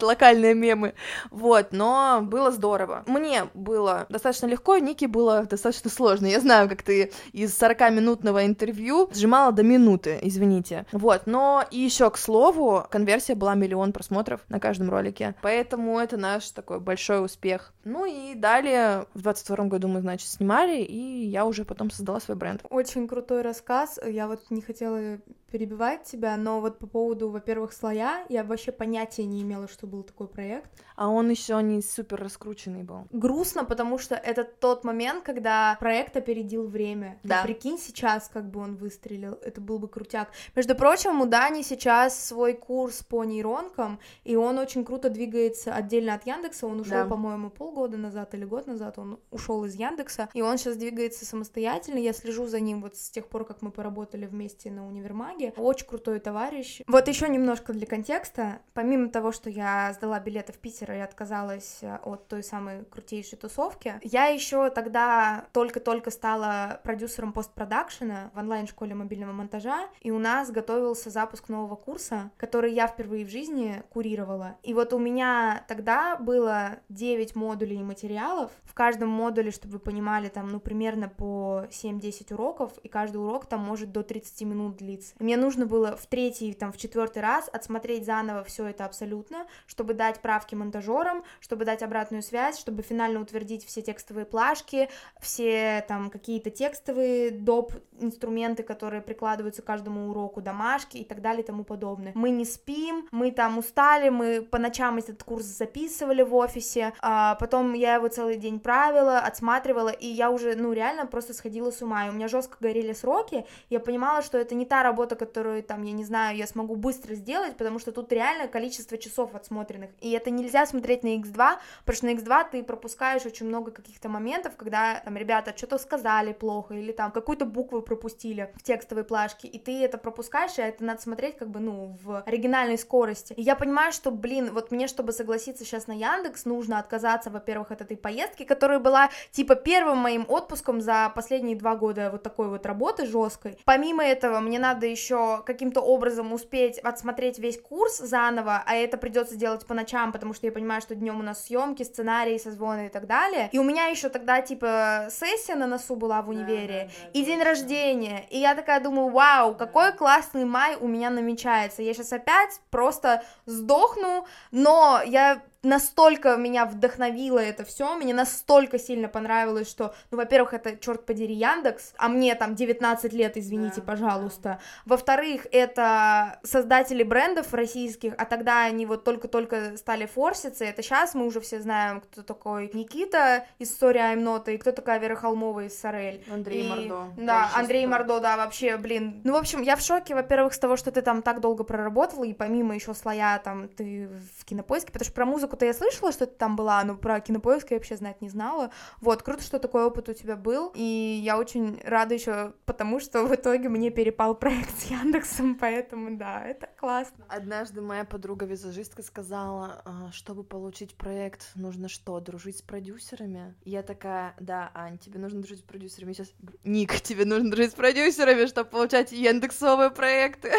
локальные 0.00 0.54
мемы, 0.54 0.94
вот, 1.30 1.68
но 1.72 2.20
было 2.22 2.50
здорово. 2.50 3.04
Мне 3.06 3.48
было 3.54 4.06
достаточно 4.08 4.46
легко, 4.46 4.78
Нике 4.78 5.08
было 5.08 5.44
достаточно 5.44 5.90
сложно. 5.90 6.26
Я 6.26 6.40
знаю, 6.40 6.68
как 6.68 6.82
ты 6.82 7.12
из 7.32 7.60
40-минутного 7.60 8.46
интервью 8.46 9.10
сжимала 9.12 9.52
до 9.52 9.62
минуты, 9.62 10.18
извините. 10.22 10.86
Вот, 10.92 11.22
но 11.26 11.64
и 11.70 11.78
еще 11.78 12.10
к 12.10 12.16
слову, 12.16 12.84
конверсия 12.90 13.34
была 13.34 13.54
миллион 13.54 13.92
просмотров 13.92 14.40
на 14.48 14.60
каждом 14.60 14.90
ролике, 14.90 15.34
поэтому 15.42 15.98
это 15.98 16.16
наш 16.16 16.50
такой 16.50 16.80
большой 16.80 17.24
успех. 17.24 17.72
Ну 17.84 18.04
и 18.04 18.34
далее 18.34 19.06
в 19.14 19.22
22 19.22 19.64
году 19.66 19.88
мы, 19.88 20.00
значит, 20.00 20.28
снимали, 20.28 20.82
и 20.82 21.26
я 21.26 21.44
уже 21.44 21.64
потом 21.64 21.90
создала 21.90 22.20
свой 22.20 22.36
бренд. 22.36 22.62
Очень 22.70 23.08
крутой 23.08 23.42
рассказ, 23.42 23.98
я 24.04 24.28
вот 24.28 24.42
не 24.50 24.60
хотела 24.60 25.18
перебивать 25.50 26.04
тебя, 26.04 26.36
но 26.36 26.60
вот 26.60 26.78
по 26.78 26.86
поводу, 26.86 27.30
во-первых, 27.30 27.72
слоя, 27.72 28.24
я 28.28 28.44
вообще 28.44 28.72
понятия 28.72 29.24
не 29.24 29.40
имела, 29.48 29.68
что 29.68 29.86
был 29.86 30.02
такой 30.02 30.28
проект. 30.28 30.70
А 30.96 31.08
он 31.08 31.30
еще 31.30 31.60
не 31.62 31.80
супер 31.80 32.20
раскрученный 32.20 32.82
был. 32.82 33.06
Грустно, 33.10 33.64
потому 33.64 33.98
что 33.98 34.14
это 34.14 34.44
тот 34.44 34.84
момент, 34.84 35.24
когда 35.24 35.76
проект 35.80 36.16
опередил 36.16 36.68
время. 36.68 37.18
Да. 37.22 37.40
И 37.40 37.44
прикинь 37.44 37.78
сейчас, 37.78 38.28
как 38.28 38.50
бы 38.50 38.60
он 38.60 38.76
выстрелил, 38.76 39.38
это 39.42 39.60
был 39.60 39.78
бы 39.78 39.88
крутяк. 39.88 40.30
Между 40.54 40.74
прочим, 40.74 41.20
у 41.20 41.26
Дани 41.26 41.62
сейчас 41.62 42.22
свой 42.22 42.52
курс 42.54 43.02
по 43.02 43.24
нейронкам, 43.24 44.00
и 44.24 44.36
он 44.36 44.58
очень 44.58 44.84
круто 44.84 45.08
двигается 45.08 45.74
отдельно 45.74 46.14
от 46.14 46.26
Яндекса. 46.26 46.66
Он 46.66 46.80
ушел, 46.80 47.04
Да. 47.04 47.06
по-моему, 47.06 47.50
полгода 47.50 47.96
назад 47.96 48.34
или 48.34 48.44
год 48.44 48.66
назад. 48.66 48.98
Он 48.98 49.20
ушел 49.30 49.64
из 49.64 49.74
Яндекса, 49.74 50.28
и 50.34 50.42
он 50.42 50.58
сейчас 50.58 50.76
двигается 50.76 51.24
самостоятельно. 51.24 51.98
Я 51.98 52.12
слежу 52.12 52.46
за 52.46 52.60
ним 52.60 52.82
вот 52.82 52.96
с 52.96 53.10
тех 53.10 53.28
пор, 53.28 53.44
как 53.44 53.62
мы 53.62 53.70
поработали 53.70 54.26
вместе 54.26 54.70
на 54.70 54.86
универмаге. 54.86 55.52
Очень 55.56 55.86
крутой 55.86 56.18
товарищ. 56.18 56.82
Вот 56.88 57.06
еще 57.06 57.28
немножко 57.28 57.72
для 57.72 57.86
контекста. 57.86 58.58
Помимо 58.74 59.08
того, 59.08 59.30
что 59.30 59.37
я 59.46 59.92
сдала 59.94 60.18
билеты 60.20 60.52
в 60.52 60.58
Питер 60.58 60.92
и 60.92 60.98
отказалась 60.98 61.78
э, 61.82 61.98
от 62.04 62.28
той 62.28 62.42
самой 62.42 62.84
крутейшей 62.84 63.38
тусовки, 63.38 63.94
я 64.02 64.26
еще 64.26 64.70
тогда 64.70 65.46
только-только 65.52 66.10
стала 66.10 66.80
продюсером 66.82 67.32
постпродакшена 67.32 68.30
в 68.34 68.38
онлайн-школе 68.38 68.94
мобильного 68.94 69.32
монтажа, 69.32 69.88
и 70.00 70.10
у 70.10 70.18
нас 70.18 70.50
готовился 70.50 71.10
запуск 71.10 71.48
нового 71.48 71.76
курса, 71.76 72.30
который 72.36 72.72
я 72.72 72.86
впервые 72.86 73.24
в 73.24 73.30
жизни 73.30 73.82
курировала. 73.90 74.56
И 74.62 74.74
вот 74.74 74.92
у 74.92 74.98
меня 74.98 75.64
тогда 75.68 76.16
было 76.16 76.78
9 76.88 77.36
модулей 77.36 77.82
материалов. 77.82 78.50
В 78.64 78.74
каждом 78.74 79.08
модуле, 79.08 79.50
чтобы 79.50 79.74
вы 79.74 79.78
понимали, 79.78 80.28
там, 80.28 80.48
ну, 80.48 80.60
примерно 80.60 81.08
по 81.08 81.66
7-10 81.70 82.32
уроков, 82.34 82.72
и 82.82 82.88
каждый 82.88 83.18
урок 83.18 83.46
там 83.46 83.60
может 83.60 83.92
до 83.92 84.02
30 84.02 84.42
минут 84.42 84.76
длиться. 84.76 85.14
Мне 85.18 85.36
нужно 85.36 85.66
было 85.66 85.96
в 85.96 86.06
третий, 86.06 86.52
там, 86.54 86.72
в 86.72 86.76
четвертый 86.76 87.22
раз 87.22 87.48
отсмотреть 87.52 88.04
заново 88.04 88.44
все 88.44 88.66
это 88.66 88.84
абсолютно, 88.84 89.27
чтобы 89.66 89.94
дать 89.94 90.20
правки 90.20 90.54
монтажерам, 90.54 91.24
чтобы 91.40 91.64
дать 91.64 91.82
обратную 91.82 92.22
связь, 92.22 92.58
чтобы 92.58 92.82
финально 92.82 93.20
утвердить 93.20 93.64
все 93.64 93.82
текстовые 93.82 94.26
плашки, 94.26 94.88
все 95.20 95.84
там 95.88 96.10
какие-то 96.10 96.50
текстовые 96.50 97.30
доп. 97.30 97.72
инструменты, 98.00 98.62
которые 98.62 99.02
прикладываются 99.02 99.62
к 99.62 99.64
каждому 99.64 100.08
уроку, 100.10 100.40
домашки 100.40 100.98
и 100.98 101.04
так 101.04 101.20
далее 101.20 101.42
и 101.42 101.46
тому 101.46 101.64
подобное. 101.64 102.12
Мы 102.14 102.30
не 102.30 102.44
спим, 102.44 103.08
мы 103.10 103.30
там 103.30 103.58
устали, 103.58 104.08
мы 104.08 104.42
по 104.42 104.58
ночам 104.58 104.98
этот 104.98 105.22
курс 105.22 105.44
записывали 105.44 106.22
в 106.22 106.34
офисе, 106.34 106.92
а 107.00 107.34
потом 107.34 107.72
я 107.74 107.94
его 107.94 108.08
целый 108.08 108.36
день 108.36 108.60
правила, 108.60 109.18
отсматривала, 109.18 109.90
и 109.90 110.06
я 110.06 110.30
уже, 110.30 110.54
ну, 110.54 110.72
реально 110.72 111.06
просто 111.06 111.34
сходила 111.34 111.70
с 111.70 111.82
ума, 111.82 112.06
и 112.06 112.10
у 112.10 112.12
меня 112.12 112.28
жестко 112.28 112.56
горели 112.60 112.92
сроки, 112.92 113.44
я 113.70 113.80
понимала, 113.80 114.22
что 114.22 114.38
это 114.38 114.54
не 114.54 114.64
та 114.64 114.82
работа, 114.82 115.16
которую, 115.16 115.62
там, 115.62 115.82
я 115.82 115.92
не 115.92 116.04
знаю, 116.04 116.36
я 116.36 116.46
смогу 116.46 116.76
быстро 116.76 117.14
сделать, 117.14 117.56
потому 117.56 117.78
что 117.78 117.92
тут 117.92 118.12
реально 118.12 118.48
количество 118.48 118.96
часов 118.96 119.17
отсмотренных, 119.34 119.90
и 120.00 120.10
это 120.12 120.30
нельзя 120.30 120.66
смотреть 120.66 121.02
на 121.02 121.16
X2, 121.16 121.58
потому 121.84 121.96
что 121.96 122.06
на 122.06 122.10
X2 122.10 122.50
ты 122.52 122.62
пропускаешь 122.62 123.26
очень 123.26 123.46
много 123.46 123.70
каких-то 123.70 124.08
моментов, 124.08 124.56
когда, 124.56 125.00
там, 125.00 125.16
ребята 125.16 125.54
что-то 125.56 125.78
сказали 125.78 126.32
плохо, 126.32 126.74
или 126.74 126.92
там 126.92 127.12
какую-то 127.12 127.44
букву 127.44 127.82
пропустили 127.82 128.52
в 128.56 128.62
текстовой 128.62 129.04
плашке, 129.04 129.48
и 129.48 129.58
ты 129.58 129.82
это 129.82 129.98
пропускаешь, 129.98 130.58
и 130.58 130.62
это 130.62 130.84
надо 130.84 131.00
смотреть, 131.00 131.36
как 131.36 131.48
бы, 131.48 131.60
ну, 131.60 131.96
в 132.02 132.22
оригинальной 132.26 132.78
скорости. 132.78 133.32
И 133.34 133.42
я 133.42 133.56
понимаю, 133.56 133.92
что, 133.92 134.10
блин, 134.10 134.50
вот 134.52 134.70
мне, 134.70 134.86
чтобы 134.88 135.12
согласиться 135.12 135.64
сейчас 135.64 135.86
на 135.86 135.92
Яндекс, 135.92 136.44
нужно 136.44 136.78
отказаться, 136.78 137.30
во-первых, 137.30 137.70
от 137.70 137.80
этой 137.80 137.96
поездки, 137.96 138.44
которая 138.44 138.78
была, 138.78 139.10
типа, 139.30 139.54
первым 139.54 139.98
моим 139.98 140.26
отпуском 140.28 140.80
за 140.80 141.10
последние 141.14 141.56
два 141.56 141.76
года 141.76 142.10
вот 142.10 142.22
такой 142.22 142.48
вот 142.48 142.66
работы 142.66 143.06
жесткой. 143.06 143.58
Помимо 143.64 144.04
этого, 144.04 144.40
мне 144.40 144.58
надо 144.58 144.86
еще 144.86 145.42
каким-то 145.46 145.80
образом 145.80 146.32
успеть 146.32 146.78
отсмотреть 146.78 147.38
весь 147.38 147.60
курс 147.60 147.98
заново, 147.98 148.62
а 148.66 148.74
это 148.74 148.97
придется 148.98 149.36
делать 149.36 149.66
по 149.66 149.74
ночам, 149.74 150.12
потому 150.12 150.34
что 150.34 150.46
я 150.46 150.52
понимаю, 150.52 150.80
что 150.80 150.94
днем 150.94 151.20
у 151.20 151.22
нас 151.22 151.44
съемки, 151.44 151.82
сценарии, 151.82 152.38
созвоны 152.38 152.86
и 152.86 152.88
так 152.88 153.06
далее. 153.06 153.48
И 153.52 153.58
у 153.58 153.64
меня 153.64 153.86
еще 153.86 154.08
тогда 154.08 154.40
типа 154.40 155.08
сессия 155.10 155.54
на 155.54 155.66
носу 155.66 155.96
была 155.96 156.22
в 156.22 156.28
универе, 156.28 156.90
да, 156.90 156.98
да, 156.98 157.12
да, 157.12 157.18
и 157.20 157.24
день 157.24 157.42
рождения. 157.42 158.26
И 158.30 158.38
я 158.38 158.54
такая 158.54 158.80
думаю, 158.80 159.10
вау, 159.10 159.54
какой 159.54 159.92
классный 159.92 160.44
май 160.44 160.76
у 160.76 160.86
меня 160.88 161.10
намечается. 161.10 161.82
Я 161.82 161.94
сейчас 161.94 162.12
опять 162.12 162.60
просто 162.70 163.22
сдохну, 163.46 164.26
но 164.50 165.00
я 165.04 165.42
настолько 165.62 166.36
меня 166.36 166.64
вдохновило 166.66 167.38
это 167.38 167.64
все, 167.64 167.96
мне 167.96 168.14
настолько 168.14 168.78
сильно 168.78 169.08
понравилось, 169.08 169.68
что, 169.68 169.94
ну, 170.10 170.18
во-первых, 170.18 170.54
это, 170.54 170.76
черт 170.76 171.04
подери, 171.04 171.34
Яндекс, 171.34 171.94
а 171.98 172.08
мне 172.08 172.34
там 172.34 172.54
19 172.54 173.12
лет, 173.12 173.36
извините, 173.36 173.80
да, 173.80 173.82
пожалуйста. 173.82 174.42
Да. 174.42 174.60
Во-вторых, 174.86 175.46
это 175.50 176.38
создатели 176.44 177.02
брендов 177.02 177.52
российских, 177.52 178.14
а 178.18 178.24
тогда 178.24 178.64
они 178.64 178.86
вот 178.86 179.04
только-только 179.04 179.76
стали 179.76 180.06
форситься, 180.06 180.64
это 180.64 180.82
сейчас 180.82 181.14
мы 181.14 181.26
уже 181.26 181.40
все 181.40 181.60
знаем, 181.60 182.00
кто 182.00 182.22
такой 182.22 182.70
Никита 182.72 183.46
из 183.58 183.76
Sorry 183.80 183.96
I'm 183.96 184.22
Not, 184.22 184.52
и 184.52 184.58
кто 184.58 184.72
такая 184.72 185.00
Вера 185.00 185.16
Холмова 185.16 185.64
из 185.64 185.78
Сорель. 185.78 186.24
Андрей 186.30 186.66
и... 186.66 186.68
Мордо. 186.68 187.12
Да, 187.16 187.50
Андрей 187.54 187.82
что... 187.82 187.90
Мордо, 187.90 188.20
да, 188.20 188.36
вообще, 188.36 188.76
блин. 188.76 189.20
Ну, 189.24 189.32
в 189.32 189.36
общем, 189.36 189.62
я 189.62 189.74
в 189.76 189.80
шоке, 189.80 190.14
во-первых, 190.14 190.54
с 190.54 190.58
того, 190.58 190.76
что 190.76 190.92
ты 190.92 191.02
там 191.02 191.22
так 191.22 191.40
долго 191.40 191.64
проработала, 191.64 192.24
и 192.24 192.32
помимо 192.32 192.74
еще 192.74 192.94
слоя 192.94 193.40
там 193.42 193.68
ты 193.68 194.08
в 194.38 194.44
кинопоиске, 194.44 194.92
потому 194.92 195.04
что 195.04 195.14
про 195.14 195.24
музыку 195.24 195.47
музыку-то 195.48 195.64
я 195.64 195.72
слышала, 195.72 196.12
что 196.12 196.26
ты 196.26 196.34
там 196.34 196.56
была, 196.56 196.84
но 196.84 196.94
про 196.96 197.20
кинопоиск 197.20 197.70
я 197.70 197.78
вообще 197.78 197.96
знать 197.96 198.20
не 198.20 198.28
знала. 198.28 198.70
Вот, 199.00 199.22
круто, 199.22 199.42
что 199.42 199.58
такой 199.58 199.84
опыт 199.84 200.08
у 200.08 200.12
тебя 200.12 200.36
был, 200.36 200.72
и 200.74 201.20
я 201.22 201.38
очень 201.38 201.80
рада 201.84 202.14
еще 202.14 202.52
потому, 202.66 203.00
что 203.00 203.24
в 203.24 203.34
итоге 203.34 203.68
мне 203.68 203.90
перепал 203.90 204.34
проект 204.34 204.78
с 204.78 204.84
Яндексом, 204.90 205.54
поэтому 205.54 206.16
да, 206.16 206.44
это 206.44 206.68
классно. 206.76 207.24
Однажды 207.28 207.80
моя 207.80 208.04
подруга-визажистка 208.04 209.02
сказала, 209.02 209.82
«А, 209.84 210.12
чтобы 210.12 210.44
получить 210.44 210.94
проект, 210.94 211.50
нужно 211.54 211.88
что, 211.88 212.20
дружить 212.20 212.58
с 212.58 212.62
продюсерами? 212.62 213.54
И 213.64 213.70
я 213.70 213.82
такая, 213.82 214.34
да, 214.38 214.70
Ань, 214.74 214.98
тебе 214.98 215.18
нужно 215.18 215.40
дружить 215.40 215.60
с 215.60 215.62
продюсерами. 215.62 216.12
Сейчас, 216.12 216.32
Ник, 216.64 217.00
тебе 217.00 217.24
нужно 217.24 217.50
дружить 217.50 217.72
с 217.72 217.74
продюсерами, 217.74 218.46
чтобы 218.46 218.70
получать 218.70 219.12
яндексовые 219.12 219.90
проекты. 219.90 220.52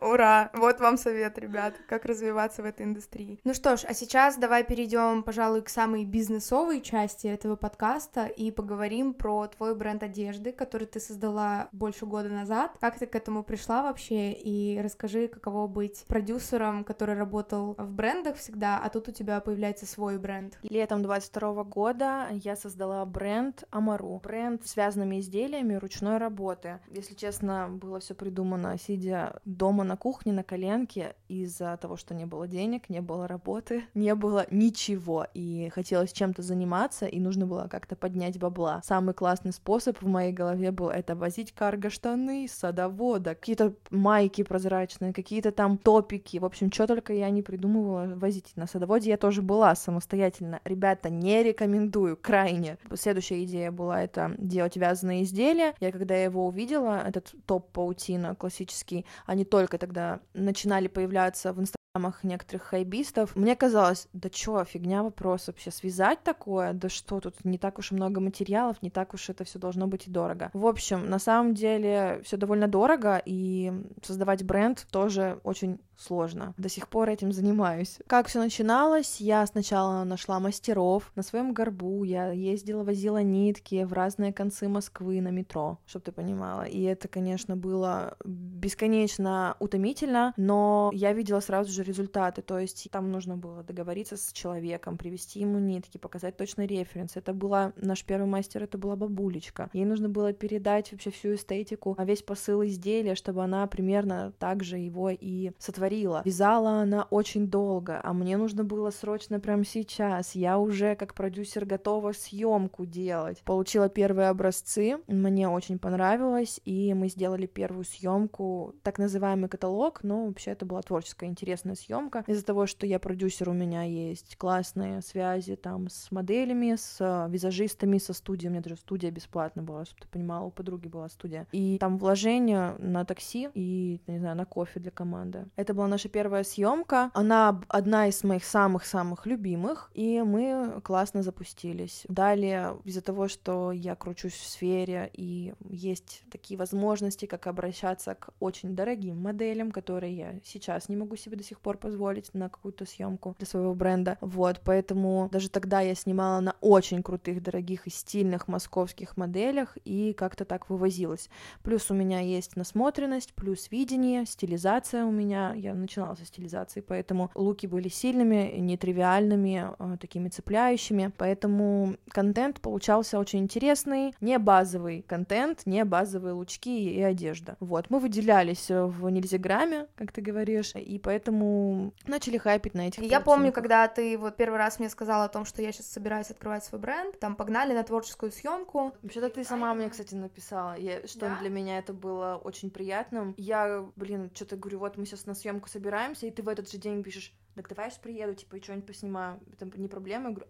Ура! 0.00 0.50
Вот 0.52 0.80
вам 0.80 0.96
совет, 0.96 1.38
ребят, 1.38 1.74
как 1.88 2.04
развиваться 2.04 2.62
в 2.62 2.64
этой 2.64 2.84
индустрии. 2.86 3.40
Ну 3.44 3.54
что 3.54 3.76
ж, 3.76 3.84
а 3.84 3.94
сейчас 3.94 4.15
давай 4.38 4.64
перейдем, 4.64 5.22
пожалуй, 5.22 5.60
к 5.60 5.68
самой 5.68 6.06
бизнесовой 6.06 6.80
части 6.80 7.26
этого 7.26 7.54
подкаста 7.54 8.24
и 8.24 8.50
поговорим 8.50 9.12
про 9.12 9.46
твой 9.46 9.74
бренд 9.74 10.02
одежды, 10.02 10.52
который 10.52 10.86
ты 10.86 11.00
создала 11.00 11.68
больше 11.72 12.06
года 12.06 12.30
назад. 12.30 12.72
Как 12.80 12.98
ты 12.98 13.04
к 13.04 13.14
этому 13.14 13.42
пришла 13.42 13.82
вообще? 13.82 14.32
И 14.32 14.80
расскажи, 14.82 15.28
каково 15.28 15.66
быть 15.66 16.06
продюсером, 16.08 16.82
который 16.82 17.14
работал 17.14 17.74
в 17.76 17.92
брендах 17.92 18.36
всегда, 18.36 18.80
а 18.82 18.88
тут 18.88 19.08
у 19.08 19.12
тебя 19.12 19.38
появляется 19.40 19.84
свой 19.84 20.18
бренд. 20.18 20.58
Летом 20.62 21.02
22 21.02 21.64
года 21.64 22.28
я 22.30 22.56
создала 22.56 23.04
бренд 23.04 23.64
Амару. 23.70 24.22
Бренд 24.24 24.66
с 24.66 24.70
связанными 24.70 25.20
изделиями 25.20 25.74
ручной 25.74 26.16
работы. 26.16 26.80
Если 26.90 27.12
честно, 27.12 27.68
было 27.68 28.00
все 28.00 28.14
придумано, 28.14 28.78
сидя 28.78 29.40
дома 29.44 29.84
на 29.84 29.98
кухне 29.98 30.32
на 30.32 30.42
коленке 30.42 31.16
из-за 31.28 31.76
того, 31.76 31.98
что 31.98 32.14
не 32.14 32.24
было 32.24 32.48
денег, 32.48 32.88
не 32.88 33.02
было 33.02 33.28
работы, 33.28 33.84
не 33.92 34.05
было 34.14 34.46
ничего, 34.50 35.26
и 35.34 35.70
хотелось 35.74 36.12
чем-то 36.12 36.42
заниматься, 36.42 37.06
и 37.06 37.18
нужно 37.20 37.46
было 37.46 37.68
как-то 37.68 37.96
поднять 37.96 38.38
бабла. 38.38 38.80
Самый 38.84 39.14
классный 39.14 39.52
способ 39.52 40.00
в 40.00 40.06
моей 40.06 40.32
голове 40.32 40.70
был 40.70 40.88
это 40.88 41.14
возить 41.14 41.52
карго-штаны, 41.52 42.46
садовода, 42.48 43.34
какие-то 43.34 43.74
майки 43.90 44.42
прозрачные, 44.42 45.12
какие-то 45.12 45.52
там 45.52 45.78
топики, 45.78 46.38
в 46.38 46.44
общем, 46.44 46.70
что 46.70 46.86
только 46.86 47.12
я 47.12 47.30
не 47.30 47.42
придумывала 47.42 48.14
возить. 48.14 48.52
На 48.56 48.66
садоводе 48.66 49.10
я 49.10 49.16
тоже 49.16 49.42
была 49.42 49.74
самостоятельно. 49.74 50.60
Ребята, 50.64 51.10
не 51.10 51.42
рекомендую, 51.42 52.16
крайне. 52.16 52.78
Следующая 52.94 53.42
идея 53.44 53.70
была 53.70 54.02
это 54.02 54.34
делать 54.38 54.76
вязаные 54.76 55.22
изделия. 55.22 55.74
Я 55.80 55.92
когда 55.92 56.16
его 56.16 56.46
увидела, 56.46 57.02
этот 57.06 57.34
топ 57.46 57.70
паутина 57.72 58.34
классический, 58.34 59.06
они 59.26 59.44
только 59.44 59.78
тогда 59.78 60.20
начинали 60.34 60.88
появляться 60.88 61.52
в 61.52 61.60
инстаграмах 61.96 62.24
некоторых 62.24 62.62
хайбистов, 62.62 63.36
мне 63.36 63.56
казалось, 63.56 64.08
да 64.12 64.28
чё, 64.28 64.64
фигня 64.64 65.02
вопрос 65.02 65.46
вообще, 65.46 65.70
связать 65.70 66.22
такое, 66.22 66.72
да 66.72 66.88
что, 66.88 67.20
тут 67.20 67.44
не 67.44 67.58
так 67.58 67.78
уж 67.78 67.92
и 67.92 67.94
много 67.94 68.20
материалов, 68.20 68.82
не 68.82 68.90
так 68.90 69.14
уж 69.14 69.28
это 69.30 69.44
все 69.44 69.58
должно 69.58 69.86
быть 69.86 70.06
и 70.06 70.10
дорого. 70.10 70.50
В 70.52 70.66
общем, 70.66 71.08
на 71.08 71.18
самом 71.18 71.54
деле 71.54 72.20
все 72.24 72.36
довольно 72.36 72.68
дорого, 72.68 73.20
и 73.24 73.72
создавать 74.02 74.44
бренд 74.44 74.86
тоже 74.90 75.40
очень 75.44 75.78
сложно. 75.96 76.54
До 76.56 76.68
сих 76.68 76.88
пор 76.88 77.08
этим 77.08 77.32
занимаюсь. 77.32 77.98
Как 78.06 78.28
все 78.28 78.38
начиналось? 78.38 79.20
Я 79.20 79.46
сначала 79.46 80.04
нашла 80.04 80.38
мастеров 80.40 81.10
на 81.14 81.22
своем 81.22 81.52
горбу, 81.52 82.04
я 82.04 82.30
ездила, 82.32 82.84
возила 82.84 83.22
нитки 83.22 83.84
в 83.84 83.92
разные 83.92 84.32
концы 84.32 84.68
Москвы 84.68 85.20
на 85.20 85.28
метро, 85.28 85.78
чтобы 85.86 86.04
ты 86.04 86.12
понимала. 86.12 86.62
И 86.62 86.82
это, 86.82 87.08
конечно, 87.08 87.56
было 87.56 88.16
бесконечно 88.24 89.56
утомительно, 89.58 90.34
но 90.36 90.90
я 90.92 91.12
видела 91.12 91.40
сразу 91.40 91.72
же 91.72 91.82
результаты, 91.82 92.42
то 92.42 92.58
есть 92.58 92.88
там 92.90 93.10
нужно 93.10 93.36
было 93.36 93.62
договориться 93.62 94.16
с 94.16 94.32
человеком, 94.32 94.98
привести 94.98 95.40
ему 95.40 95.58
нитки, 95.58 95.98
показать 95.98 96.36
точный 96.36 96.66
референс. 96.66 97.16
Это 97.16 97.32
была 97.32 97.72
наш 97.76 98.04
первый 98.04 98.26
мастер, 98.26 98.62
это 98.62 98.78
была 98.78 98.96
бабулечка. 98.96 99.70
Ей 99.72 99.84
нужно 99.84 100.08
было 100.08 100.32
передать 100.32 100.92
вообще 100.92 101.10
всю 101.10 101.34
эстетику, 101.34 101.94
а 101.98 102.04
весь 102.04 102.22
посыл 102.22 102.64
изделия, 102.64 103.14
чтобы 103.14 103.42
она 103.42 103.66
примерно 103.66 104.32
так 104.38 104.62
же 104.62 104.78
его 104.78 105.10
и 105.10 105.52
сотворила 105.58 105.85
творила. 105.86 106.22
Вязала 106.24 106.82
она 106.82 107.06
очень 107.10 107.48
долго, 107.48 108.00
а 108.02 108.12
мне 108.12 108.36
нужно 108.36 108.64
было 108.64 108.90
срочно 108.90 109.40
прямо 109.40 109.64
сейчас. 109.64 110.34
Я 110.34 110.58
уже 110.58 110.96
как 110.96 111.14
продюсер 111.14 111.64
готова 111.64 112.12
съемку 112.12 112.84
делать. 112.86 113.42
Получила 113.44 113.88
первые 113.88 114.28
образцы, 114.28 114.98
мне 115.06 115.48
очень 115.48 115.78
понравилось, 115.78 116.60
и 116.64 116.92
мы 116.94 117.08
сделали 117.08 117.46
первую 117.46 117.84
съемку, 117.84 118.74
так 118.82 118.98
называемый 118.98 119.48
каталог, 119.48 120.02
но 120.02 120.26
вообще 120.26 120.52
это 120.52 120.66
была 120.66 120.82
творческая 120.82 121.26
интересная 121.26 121.74
съемка. 121.74 122.24
Из-за 122.26 122.44
того, 122.44 122.66
что 122.66 122.86
я 122.86 122.98
продюсер, 122.98 123.48
у 123.48 123.52
меня 123.52 123.82
есть 123.82 124.36
классные 124.36 125.02
связи 125.02 125.56
там 125.56 125.88
с 125.88 126.10
моделями, 126.10 126.76
с 126.76 127.26
визажистами, 127.30 127.98
со 127.98 128.12
студией. 128.12 128.48
У 128.48 128.52
меня 128.52 128.62
даже 128.62 128.76
студия 128.76 129.10
бесплатно 129.10 129.62
была, 129.62 129.84
чтобы 129.84 130.02
ты 130.02 130.08
понимала, 130.08 130.46
у 130.46 130.50
подруги 130.50 130.88
была 130.88 131.08
студия. 131.08 131.46
И 131.52 131.78
там 131.78 131.98
вложение 131.98 132.74
на 132.78 133.04
такси 133.04 133.48
и, 133.54 134.00
не 134.06 134.18
знаю, 134.18 134.36
на 134.36 134.44
кофе 134.44 134.80
для 134.80 134.90
команды. 134.90 135.46
Это 135.56 135.74
была 135.76 135.86
наша 135.86 136.08
первая 136.08 136.42
съемка. 136.42 137.10
Она 137.14 137.60
одна 137.68 138.08
из 138.08 138.24
моих 138.24 138.44
самых-самых 138.44 139.26
любимых, 139.26 139.90
и 139.94 140.22
мы 140.22 140.80
классно 140.82 141.22
запустились. 141.22 142.04
Далее, 142.08 142.76
из-за 142.84 143.02
того, 143.02 143.28
что 143.28 143.70
я 143.72 143.94
кручусь 143.94 144.34
в 144.34 144.46
сфере, 144.46 145.10
и 145.12 145.54
есть 145.68 146.22
такие 146.30 146.58
возможности, 146.58 147.26
как 147.26 147.46
обращаться 147.46 148.14
к 148.14 148.30
очень 148.40 148.74
дорогим 148.74 149.20
моделям, 149.20 149.70
которые 149.70 150.16
я 150.16 150.34
сейчас 150.44 150.88
не 150.88 150.96
могу 150.96 151.16
себе 151.16 151.36
до 151.36 151.44
сих 151.44 151.60
пор 151.60 151.76
позволить 151.76 152.32
на 152.34 152.48
какую-то 152.48 152.86
съемку 152.86 153.36
для 153.38 153.46
своего 153.46 153.74
бренда. 153.74 154.18
Вот, 154.20 154.60
поэтому 154.64 155.28
даже 155.30 155.50
тогда 155.50 155.80
я 155.80 155.94
снимала 155.94 156.40
на 156.40 156.56
очень 156.60 157.02
крутых, 157.02 157.42
дорогих 157.42 157.86
и 157.86 157.90
стильных 157.90 158.48
московских 158.48 159.16
моделях 159.16 159.76
и 159.84 160.14
как-то 160.14 160.44
так 160.44 160.70
вывозилась. 160.70 161.28
Плюс 161.62 161.90
у 161.90 161.94
меня 161.94 162.20
есть 162.20 162.56
насмотренность, 162.56 163.34
плюс 163.34 163.70
видение, 163.70 164.24
стилизация 164.26 165.04
у 165.04 165.10
меня 165.10 165.52
я 165.66 165.74
начинала 165.74 166.14
со 166.14 166.24
стилизации, 166.24 166.80
поэтому 166.80 167.30
луки 167.34 167.66
были 167.66 167.88
сильными, 167.88 168.54
нетривиальными, 168.58 169.70
э, 169.78 169.96
такими 170.00 170.28
цепляющими, 170.28 171.12
поэтому 171.16 171.96
контент 172.08 172.60
получался 172.60 173.18
очень 173.18 173.40
интересный, 173.40 174.14
не 174.20 174.38
базовый 174.38 175.02
контент, 175.02 175.62
не 175.66 175.84
базовые 175.84 176.32
лучки 176.32 176.68
и 176.68 177.02
одежда. 177.02 177.56
Вот, 177.60 177.90
мы 177.90 177.98
выделялись 177.98 178.66
в 178.68 179.08
нельзяграмме, 179.08 179.86
как 179.96 180.12
ты 180.12 180.20
говоришь, 180.20 180.74
и 180.74 180.98
поэтому 180.98 181.92
начали 182.06 182.38
хайпить 182.38 182.74
на 182.74 182.88
этих 182.88 183.02
Я 183.02 183.20
помню, 183.20 183.52
когда 183.52 183.88
ты 183.88 184.16
вот 184.18 184.36
первый 184.36 184.58
раз 184.58 184.78
мне 184.78 184.88
сказала 184.88 185.24
о 185.24 185.28
том, 185.28 185.44
что 185.44 185.62
я 185.62 185.72
сейчас 185.72 185.86
собираюсь 185.86 186.30
открывать 186.30 186.64
свой 186.64 186.80
бренд, 186.80 187.18
там 187.18 187.36
погнали 187.36 187.72
на 187.72 187.82
творческую 187.82 188.32
съемку. 188.32 188.92
Вообще-то 189.02 189.30
ты 189.30 189.44
сама 189.44 189.74
мне, 189.74 189.88
кстати, 189.90 190.14
написала, 190.14 190.76
я, 190.76 191.06
что 191.06 191.20
да? 191.20 191.38
для 191.40 191.50
меня 191.50 191.78
это 191.78 191.92
было 191.92 192.40
очень 192.42 192.70
приятным. 192.70 193.34
Я, 193.36 193.84
блин, 193.96 194.30
что-то 194.34 194.56
говорю, 194.56 194.78
вот 194.80 194.96
мы 194.96 195.06
сейчас 195.06 195.26
на 195.26 195.34
съемку 195.34 195.55
съемку 195.56 195.68
собираемся, 195.68 196.26
и 196.26 196.30
ты 196.30 196.42
в 196.42 196.48
этот 196.48 196.70
же 196.70 196.78
день 196.78 197.02
пишешь, 197.02 197.32
так 197.54 197.68
давай 197.68 197.86
я 197.86 197.90
сейчас 197.90 198.02
приеду, 198.02 198.34
типа, 198.34 198.56
и 198.56 198.62
что-нибудь 198.62 198.86
поснимаю. 198.86 199.40
Это 199.52 199.66
не 199.78 199.88
проблема. 199.88 200.28
Я 200.28 200.34
говорю, 200.34 200.46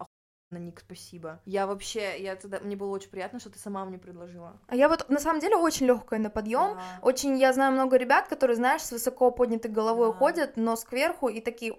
на 0.51 0.59
Ник, 0.59 0.81
спасибо. 0.81 1.41
Я 1.45 1.67
вообще, 1.67 2.23
я 2.23 2.37
тогда, 2.37 2.61
мне 2.61 2.77
было 2.77 2.91
очень 2.91 3.11
приятно, 3.11 3.41
что 3.41 3.51
ты 3.51 3.59
сама 3.59 3.85
мне 3.85 3.99
предложила. 3.99 4.61
А 4.69 4.77
я 4.77 4.89
вот 4.89 5.09
на 5.09 5.19
самом 5.19 5.41
деле 5.41 5.57
очень 5.57 5.87
легкая 5.87 6.21
на 6.21 6.31
подъем. 6.31 6.77
Да. 6.77 6.81
Очень, 7.03 7.37
я 7.37 7.53
знаю 7.53 7.73
много 7.73 7.97
ребят, 7.97 8.29
которые, 8.29 8.57
знаешь, 8.57 8.83
с 8.83 8.93
высоко 8.93 9.33
поднятой 9.33 9.73
головой 9.73 10.13
да. 10.13 10.19
ходят, 10.19 10.57
нос 10.57 10.85
кверху 10.85 11.29
и 11.29 11.41
такие, 11.41 11.75